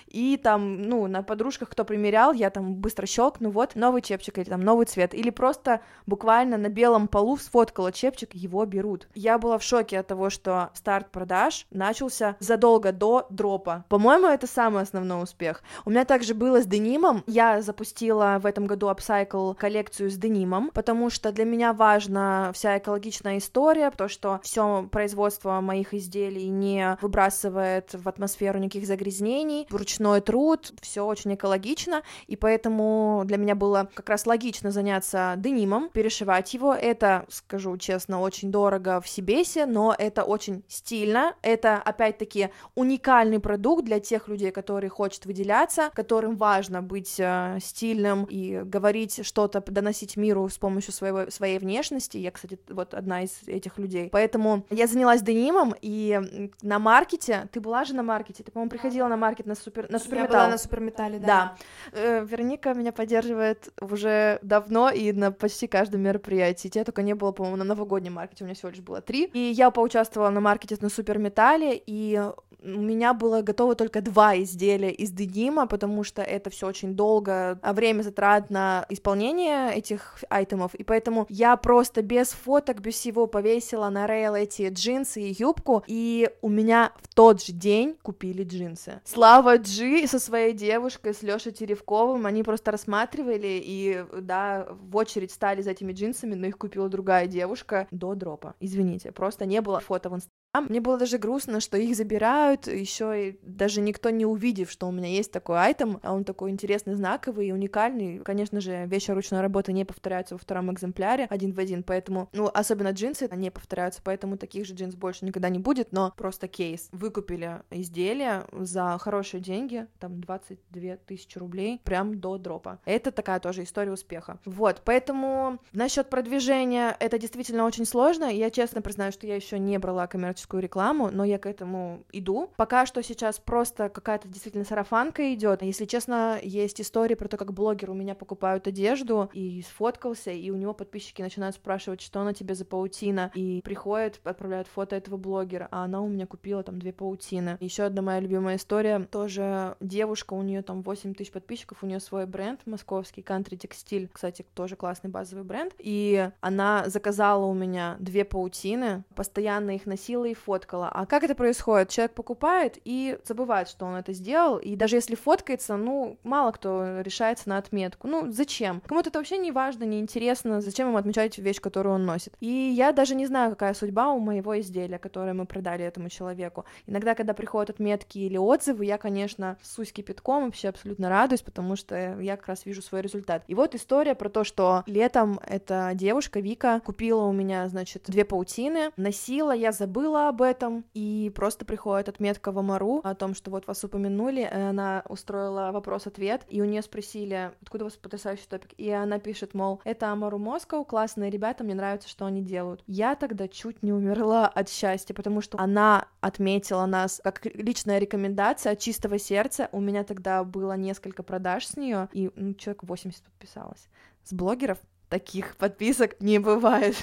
и 0.09 0.37
там, 0.37 0.83
ну, 0.83 1.07
на 1.07 1.23
подружках, 1.23 1.69
кто 1.69 1.83
примерял, 1.83 2.33
я 2.33 2.51
там 2.51 2.75
быстро 2.75 3.07
щелкну, 3.07 3.49
вот, 3.49 3.73
новый 3.73 4.03
чепчик 4.03 4.37
или 4.37 4.45
там 4.45 4.61
новый 4.61 4.85
цвет, 4.85 5.15
или 5.15 5.31
просто 5.31 5.81
буквально 6.05 6.57
на 6.57 6.69
белом 6.69 7.07
полу 7.07 7.35
сфоткала 7.35 7.91
чепчик, 7.91 8.35
его 8.35 8.63
берут. 8.65 9.07
Я 9.15 9.39
была 9.39 9.57
в 9.57 9.63
шоке 9.63 9.99
от 9.99 10.05
того, 10.07 10.29
что 10.29 10.69
старт 10.75 11.09
продаж 11.09 11.65
начался 11.71 12.35
задолго 12.39 12.91
до 12.91 13.25
дропа. 13.31 13.85
По-моему, 13.89 14.27
это 14.27 14.45
самый 14.45 14.83
основной 14.83 15.23
успех. 15.23 15.63
У 15.83 15.89
меня 15.89 16.05
также 16.05 16.35
было 16.35 16.61
с 16.61 16.67
денимом, 16.67 17.23
я 17.25 17.63
запустила 17.63 18.37
в 18.39 18.45
этом 18.45 18.67
году 18.67 18.89
upcycle 18.89 19.55
коллекцию 19.55 20.11
с 20.11 20.15
денимом, 20.15 20.69
потому 20.75 21.09
что 21.09 21.31
для 21.31 21.45
меня 21.45 21.73
важна 21.73 22.51
вся 22.53 22.77
экологичная 22.77 23.39
история, 23.39 23.89
то, 23.89 24.07
что 24.07 24.39
все 24.43 24.87
производство 24.91 25.59
моих 25.59 25.95
изделий 25.95 26.49
не 26.49 26.99
выбрасывает 27.01 27.95
в 27.95 28.07
атмосферу 28.07 28.59
никаких 28.59 28.85
загрязнений, 28.85 29.38
растений, 29.39 29.67
ручной 29.69 30.21
труд, 30.21 30.73
все 30.81 31.05
очень 31.05 31.35
экологично, 31.35 32.03
и 32.27 32.35
поэтому 32.35 33.23
для 33.25 33.37
меня 33.37 33.55
было 33.55 33.89
как 33.93 34.09
раз 34.09 34.25
логично 34.25 34.71
заняться 34.71 35.35
денимом, 35.37 35.89
перешивать 35.89 36.53
его. 36.53 36.73
Это, 36.73 37.25
скажу 37.29 37.77
честно, 37.77 38.21
очень 38.21 38.51
дорого 38.51 38.99
в 39.01 39.07
Сибесе, 39.07 39.65
но 39.65 39.95
это 39.97 40.23
очень 40.23 40.63
стильно, 40.67 41.35
это, 41.41 41.77
опять-таки, 41.77 42.49
уникальный 42.75 43.39
продукт 43.39 43.85
для 43.85 43.99
тех 43.99 44.27
людей, 44.27 44.51
которые 44.51 44.89
хотят 44.89 45.25
выделяться, 45.25 45.89
которым 45.93 46.35
важно 46.35 46.81
быть 46.81 47.19
э, 47.19 47.57
стильным 47.61 48.25
и 48.25 48.61
говорить 48.63 49.25
что-то, 49.25 49.61
доносить 49.61 50.17
миру 50.17 50.47
с 50.49 50.57
помощью 50.57 50.93
своего, 50.93 51.31
своей 51.31 51.59
внешности. 51.59 52.17
Я, 52.17 52.31
кстати, 52.31 52.59
вот 52.69 52.93
одна 52.93 53.23
из 53.23 53.31
этих 53.47 53.77
людей. 53.77 54.09
Поэтому 54.11 54.65
я 54.69 54.87
занялась 54.87 55.21
денимом, 55.21 55.73
и 55.81 56.49
на 56.61 56.79
маркете, 56.79 57.47
ты 57.51 57.61
была 57.61 57.85
же 57.85 57.93
на 57.95 58.03
маркете, 58.03 58.43
ты, 58.43 58.51
по-моему, 58.51 58.69
приходила 58.69 59.07
на 59.07 59.17
маркет 59.17 59.28
маркет 59.29 59.45
на 59.45 59.55
супер 59.55 59.89
на 59.89 59.99
суперметалл. 59.99 60.31
Я 60.31 60.39
была 60.39 60.47
на 60.49 60.57
суперметалле, 60.57 61.19
да. 61.19 61.27
Да. 61.27 61.57
Э, 61.93 62.25
Вероника 62.25 62.73
меня 62.73 62.91
поддерживает 62.91 63.69
уже 63.79 64.39
давно 64.41 64.89
и 64.89 65.11
на 65.11 65.31
почти 65.31 65.67
каждом 65.67 66.01
мероприятии. 66.01 66.67
Тебя 66.67 66.83
только 66.83 67.03
не 67.03 67.13
было, 67.13 67.31
по-моему, 67.31 67.57
на 67.57 67.63
новогоднем 67.63 68.13
маркете, 68.13 68.43
у 68.43 68.47
меня 68.47 68.55
всего 68.55 68.69
лишь 68.69 68.81
было 68.81 69.01
три. 69.01 69.25
И 69.33 69.39
я 69.39 69.69
поучаствовала 69.71 70.29
на 70.29 70.41
маркете 70.41 70.77
на 70.81 70.89
суперметалле, 70.89 71.81
и 71.85 72.21
у 72.61 72.67
меня 72.67 73.13
было 73.13 73.41
готово 73.41 73.75
только 73.75 74.01
два 74.01 74.37
изделия 74.37 74.91
из 74.91 75.11
дедима, 75.11 75.67
потому 75.67 76.03
что 76.03 76.21
это 76.21 76.49
все 76.49 76.67
очень 76.67 76.95
долго, 76.95 77.59
а 77.61 77.73
время 77.73 78.01
затрат 78.01 78.49
на 78.49 78.85
исполнение 78.89 79.73
этих 79.73 80.23
айтемов, 80.29 80.75
и 80.75 80.83
поэтому 80.83 81.25
я 81.29 81.55
просто 81.57 82.01
без 82.01 82.29
фоток, 82.29 82.81
без 82.81 82.95
всего 82.95 83.27
повесила 83.27 83.89
на 83.89 84.07
рейл 84.07 84.35
эти 84.35 84.69
джинсы 84.69 85.21
и 85.21 85.35
юбку, 85.37 85.83
и 85.87 86.29
у 86.41 86.49
меня 86.49 86.91
в 87.01 87.13
тот 87.13 87.43
же 87.43 87.53
день 87.53 87.97
купили 88.01 88.43
джинсы. 88.43 89.01
Слава 89.05 89.57
Джи 89.57 90.07
со 90.07 90.19
своей 90.19 90.53
девушкой, 90.53 91.13
с 91.13 91.21
Лешей 91.21 91.51
Теревковым, 91.51 92.25
они 92.25 92.43
просто 92.43 92.71
рассматривали 92.71 93.61
и, 93.63 94.05
да, 94.21 94.67
в 94.69 94.95
очередь 94.95 95.31
стали 95.31 95.61
за 95.61 95.71
этими 95.71 95.93
джинсами, 95.93 96.35
но 96.35 96.47
их 96.47 96.57
купила 96.57 96.89
другая 96.89 97.27
девушка 97.27 97.87
до 97.91 98.15
дропа. 98.15 98.55
Извините, 98.59 99.11
просто 99.11 99.45
не 99.45 99.61
было 99.61 99.79
фото 99.79 100.09
в 100.09 100.15
инстаграме 100.15 100.38
Мне 100.53 100.81
было 100.81 100.97
даже 100.97 101.19
грустно, 101.19 101.59
что 101.59 101.77
их 101.77 101.95
забирают, 101.95 102.65
еще 102.65 103.29
и 103.29 103.39
даже 103.43 103.81
никто 103.81 104.09
не 104.09 104.25
увидев, 104.25 104.71
что 104.71 104.87
у 104.87 104.91
меня 104.91 105.07
есть 105.07 105.31
такой 105.31 105.59
айтем, 105.59 105.99
а 106.01 106.11
он 106.11 106.23
такой 106.23 106.49
интересный, 106.49 106.95
знаковый 106.95 107.47
и 107.47 107.51
уникальный. 107.51 108.19
Конечно 108.19 108.59
же, 108.59 108.87
вещи 108.87 109.11
ручной 109.11 109.41
работы 109.41 109.73
не 109.73 109.85
повторяются 109.85 110.33
во 110.33 110.39
втором 110.39 110.73
экземпляре 110.73 111.27
один 111.29 111.53
в 111.53 111.59
один, 111.59 111.83
поэтому, 111.83 112.29
ну, 112.33 112.49
особенно 112.51 112.89
джинсы 112.89 113.29
не 113.31 113.51
повторяются, 113.51 114.01
поэтому 114.03 114.37
таких 114.37 114.65
же 114.65 114.73
джинс 114.73 114.95
больше 114.95 115.23
никогда 115.23 115.49
не 115.49 115.59
будет, 115.59 115.91
но 115.91 116.11
просто 116.17 116.47
кейс. 116.47 116.89
Выкупили 116.91 117.61
изделие 117.69 118.45
за 118.51 118.97
хорошие 118.99 119.41
деньги, 119.41 119.85
там 119.99 120.19
22 120.19 120.95
тысячи 121.05 121.37
рублей, 121.37 121.79
прям 121.83 122.19
до 122.19 122.39
дропа. 122.39 122.79
Это 122.85 123.11
такая 123.11 123.39
тоже 123.39 123.63
история 123.63 123.91
успеха. 123.91 124.39
Вот, 124.45 124.81
поэтому 124.83 125.59
насчет 125.73 126.09
продвижения 126.09 126.97
это 126.99 127.19
действительно 127.19 127.65
очень 127.65 127.85
сложно. 127.85 128.25
Я 128.25 128.49
честно 128.49 128.81
признаю, 128.81 129.11
что 129.11 129.27
я 129.27 129.35
еще 129.35 129.59
не 129.59 129.77
брала 129.77 130.07
коммерческую 130.07 130.38
коммерческую 130.39 130.61
рекламу, 130.61 131.09
но 131.11 131.23
я 131.23 131.37
к 131.37 131.45
этому 131.45 132.03
иду. 132.11 132.49
Пока 132.55 132.85
что 132.85 133.03
сейчас 133.03 133.39
просто 133.39 133.89
какая-то 133.89 134.27
действительно 134.27 134.63
сарафанка 134.63 135.33
идет. 135.33 135.61
Если 135.61 135.85
честно, 135.85 136.39
есть 136.41 136.81
истории 136.81 137.15
про 137.15 137.27
то, 137.27 137.37
как 137.37 137.53
блогер 137.53 137.91
у 137.91 137.93
меня 137.93 138.15
покупают 138.15 138.67
одежду 138.67 139.29
и 139.33 139.61
сфоткался, 139.61 140.31
и 140.31 140.49
у 140.51 140.55
него 140.55 140.73
подписчики 140.73 141.21
начинают 141.21 141.55
спрашивать, 141.55 142.01
что 142.01 142.23
на 142.23 142.33
тебе 142.33 142.55
за 142.55 142.65
паутина, 142.65 143.31
и 143.35 143.61
приходят, 143.63 144.19
отправляют 144.23 144.67
фото 144.67 144.95
этого 144.95 145.17
блогера, 145.17 145.67
а 145.71 145.83
она 145.83 146.01
у 146.01 146.07
меня 146.07 146.25
купила 146.25 146.63
там 146.63 146.79
две 146.79 146.93
паутины. 146.93 147.57
Еще 147.59 147.83
одна 147.83 148.01
моя 148.01 148.19
любимая 148.19 148.55
история, 148.55 148.99
тоже 149.11 149.75
девушка, 149.79 150.33
у 150.33 150.41
нее 150.41 150.61
там 150.61 150.81
8 150.81 151.13
тысяч 151.13 151.31
подписчиков, 151.31 151.83
у 151.83 151.85
нее 151.87 151.99
свой 151.99 152.25
бренд 152.25 152.61
московский, 152.65 153.21
Country 153.21 153.57
Textile, 153.57 154.09
кстати, 154.11 154.45
тоже 154.53 154.75
классный 154.75 155.09
базовый 155.09 155.43
бренд, 155.43 155.73
и 155.79 156.29
она 156.41 156.83
заказала 156.87 157.45
у 157.45 157.53
меня 157.53 157.97
две 157.99 158.23
паутины, 158.23 159.03
постоянно 159.15 159.75
их 159.75 159.85
носила 159.85 160.28
и 160.31 160.33
фоткала. 160.33 160.89
А 160.89 161.05
как 161.05 161.23
это 161.23 161.35
происходит? 161.35 161.89
Человек 161.89 162.13
покупает 162.13 162.77
и 162.85 163.17
забывает, 163.23 163.69
что 163.69 163.85
он 163.85 163.95
это 163.95 164.13
сделал, 164.13 164.57
и 164.57 164.75
даже 164.75 164.95
если 164.95 165.15
фоткается, 165.15 165.77
ну, 165.77 166.17
мало 166.23 166.51
кто 166.51 167.01
решается 167.01 167.49
на 167.49 167.57
отметку. 167.57 168.07
Ну, 168.07 168.31
зачем? 168.31 168.81
Кому-то 168.85 169.09
это 169.09 169.19
вообще 169.19 169.37
не 169.37 169.51
важно, 169.51 169.83
не 169.83 169.99
интересно, 169.99 170.61
зачем 170.61 170.89
ему 170.89 170.97
отмечать 170.97 171.37
вещь, 171.37 171.59
которую 171.59 171.95
он 171.95 172.05
носит. 172.05 172.33
И 172.39 172.47
я 172.47 172.91
даже 172.91 173.15
не 173.15 173.25
знаю, 173.25 173.51
какая 173.51 173.73
судьба 173.73 174.11
у 174.11 174.19
моего 174.19 174.59
изделия, 174.59 174.99
которое 174.99 175.33
мы 175.33 175.45
продали 175.45 175.83
этому 175.85 176.09
человеку. 176.09 176.65
Иногда, 176.85 177.15
когда 177.15 177.33
приходят 177.33 177.69
отметки 177.69 178.17
или 178.17 178.37
отзывы, 178.37 178.85
я, 178.85 178.97
конечно, 178.97 179.57
сусь 179.61 179.91
кипятком, 179.91 180.45
вообще 180.45 180.69
абсолютно 180.69 181.09
радуюсь, 181.09 181.41
потому 181.41 181.75
что 181.75 182.19
я 182.19 182.37
как 182.37 182.47
раз 182.47 182.65
вижу 182.65 182.81
свой 182.81 183.01
результат. 183.01 183.43
И 183.47 183.55
вот 183.55 183.75
история 183.75 184.15
про 184.15 184.29
то, 184.29 184.43
что 184.43 184.83
летом 184.85 185.39
эта 185.45 185.91
девушка, 185.93 186.39
Вика, 186.39 186.81
купила 186.85 187.23
у 187.23 187.31
меня, 187.31 187.67
значит, 187.67 188.03
две 188.07 188.25
паутины, 188.25 188.91
носила, 188.97 189.51
я 189.51 189.71
забыла 189.71 190.18
забыла 190.19 190.29
об 190.29 190.41
этом, 190.41 190.85
и 190.93 191.31
просто 191.35 191.65
приходит 191.65 192.09
отметка 192.09 192.51
в 192.51 192.59
Амару 192.59 193.01
о 193.03 193.15
том, 193.15 193.33
что 193.33 193.51
вот 193.51 193.67
вас 193.67 193.83
упомянули, 193.83 194.43
она 194.43 195.03
устроила 195.07 195.71
вопрос-ответ, 195.71 196.45
и 196.49 196.61
у 196.61 196.65
нее 196.65 196.81
спросили, 196.81 197.51
откуда 197.61 197.85
у 197.85 197.87
вас 197.87 197.97
потрясающий 197.97 198.47
топик, 198.47 198.71
и 198.77 198.89
она 198.89 199.19
пишет, 199.19 199.53
мол, 199.53 199.81
это 199.85 200.11
Амару 200.11 200.37
Москва, 200.37 200.83
классные 200.83 201.29
ребята, 201.29 201.63
мне 201.63 201.75
нравится, 201.75 202.09
что 202.09 202.25
они 202.25 202.41
делают. 202.41 202.83
Я 202.87 203.15
тогда 203.15 203.47
чуть 203.47 203.83
не 203.83 203.93
умерла 203.93 204.47
от 204.47 204.69
счастья, 204.69 205.13
потому 205.13 205.41
что 205.41 205.59
она 205.59 206.07
отметила 206.21 206.85
нас 206.85 207.21
как 207.23 207.45
личная 207.45 207.99
рекомендация 207.99 208.73
от 208.73 208.79
чистого 208.79 209.19
сердца, 209.19 209.69
у 209.71 209.79
меня 209.79 210.03
тогда 210.03 210.43
было 210.43 210.73
несколько 210.73 211.23
продаж 211.23 211.65
с 211.65 211.77
нее, 211.77 212.09
и 212.13 212.31
ну, 212.35 212.53
человек 212.53 212.83
80 212.83 213.23
подписалось. 213.23 213.87
С 214.23 214.33
блогеров 214.33 214.79
таких 215.09 215.57
подписок 215.57 216.19
не 216.21 216.39
бывает. 216.39 216.95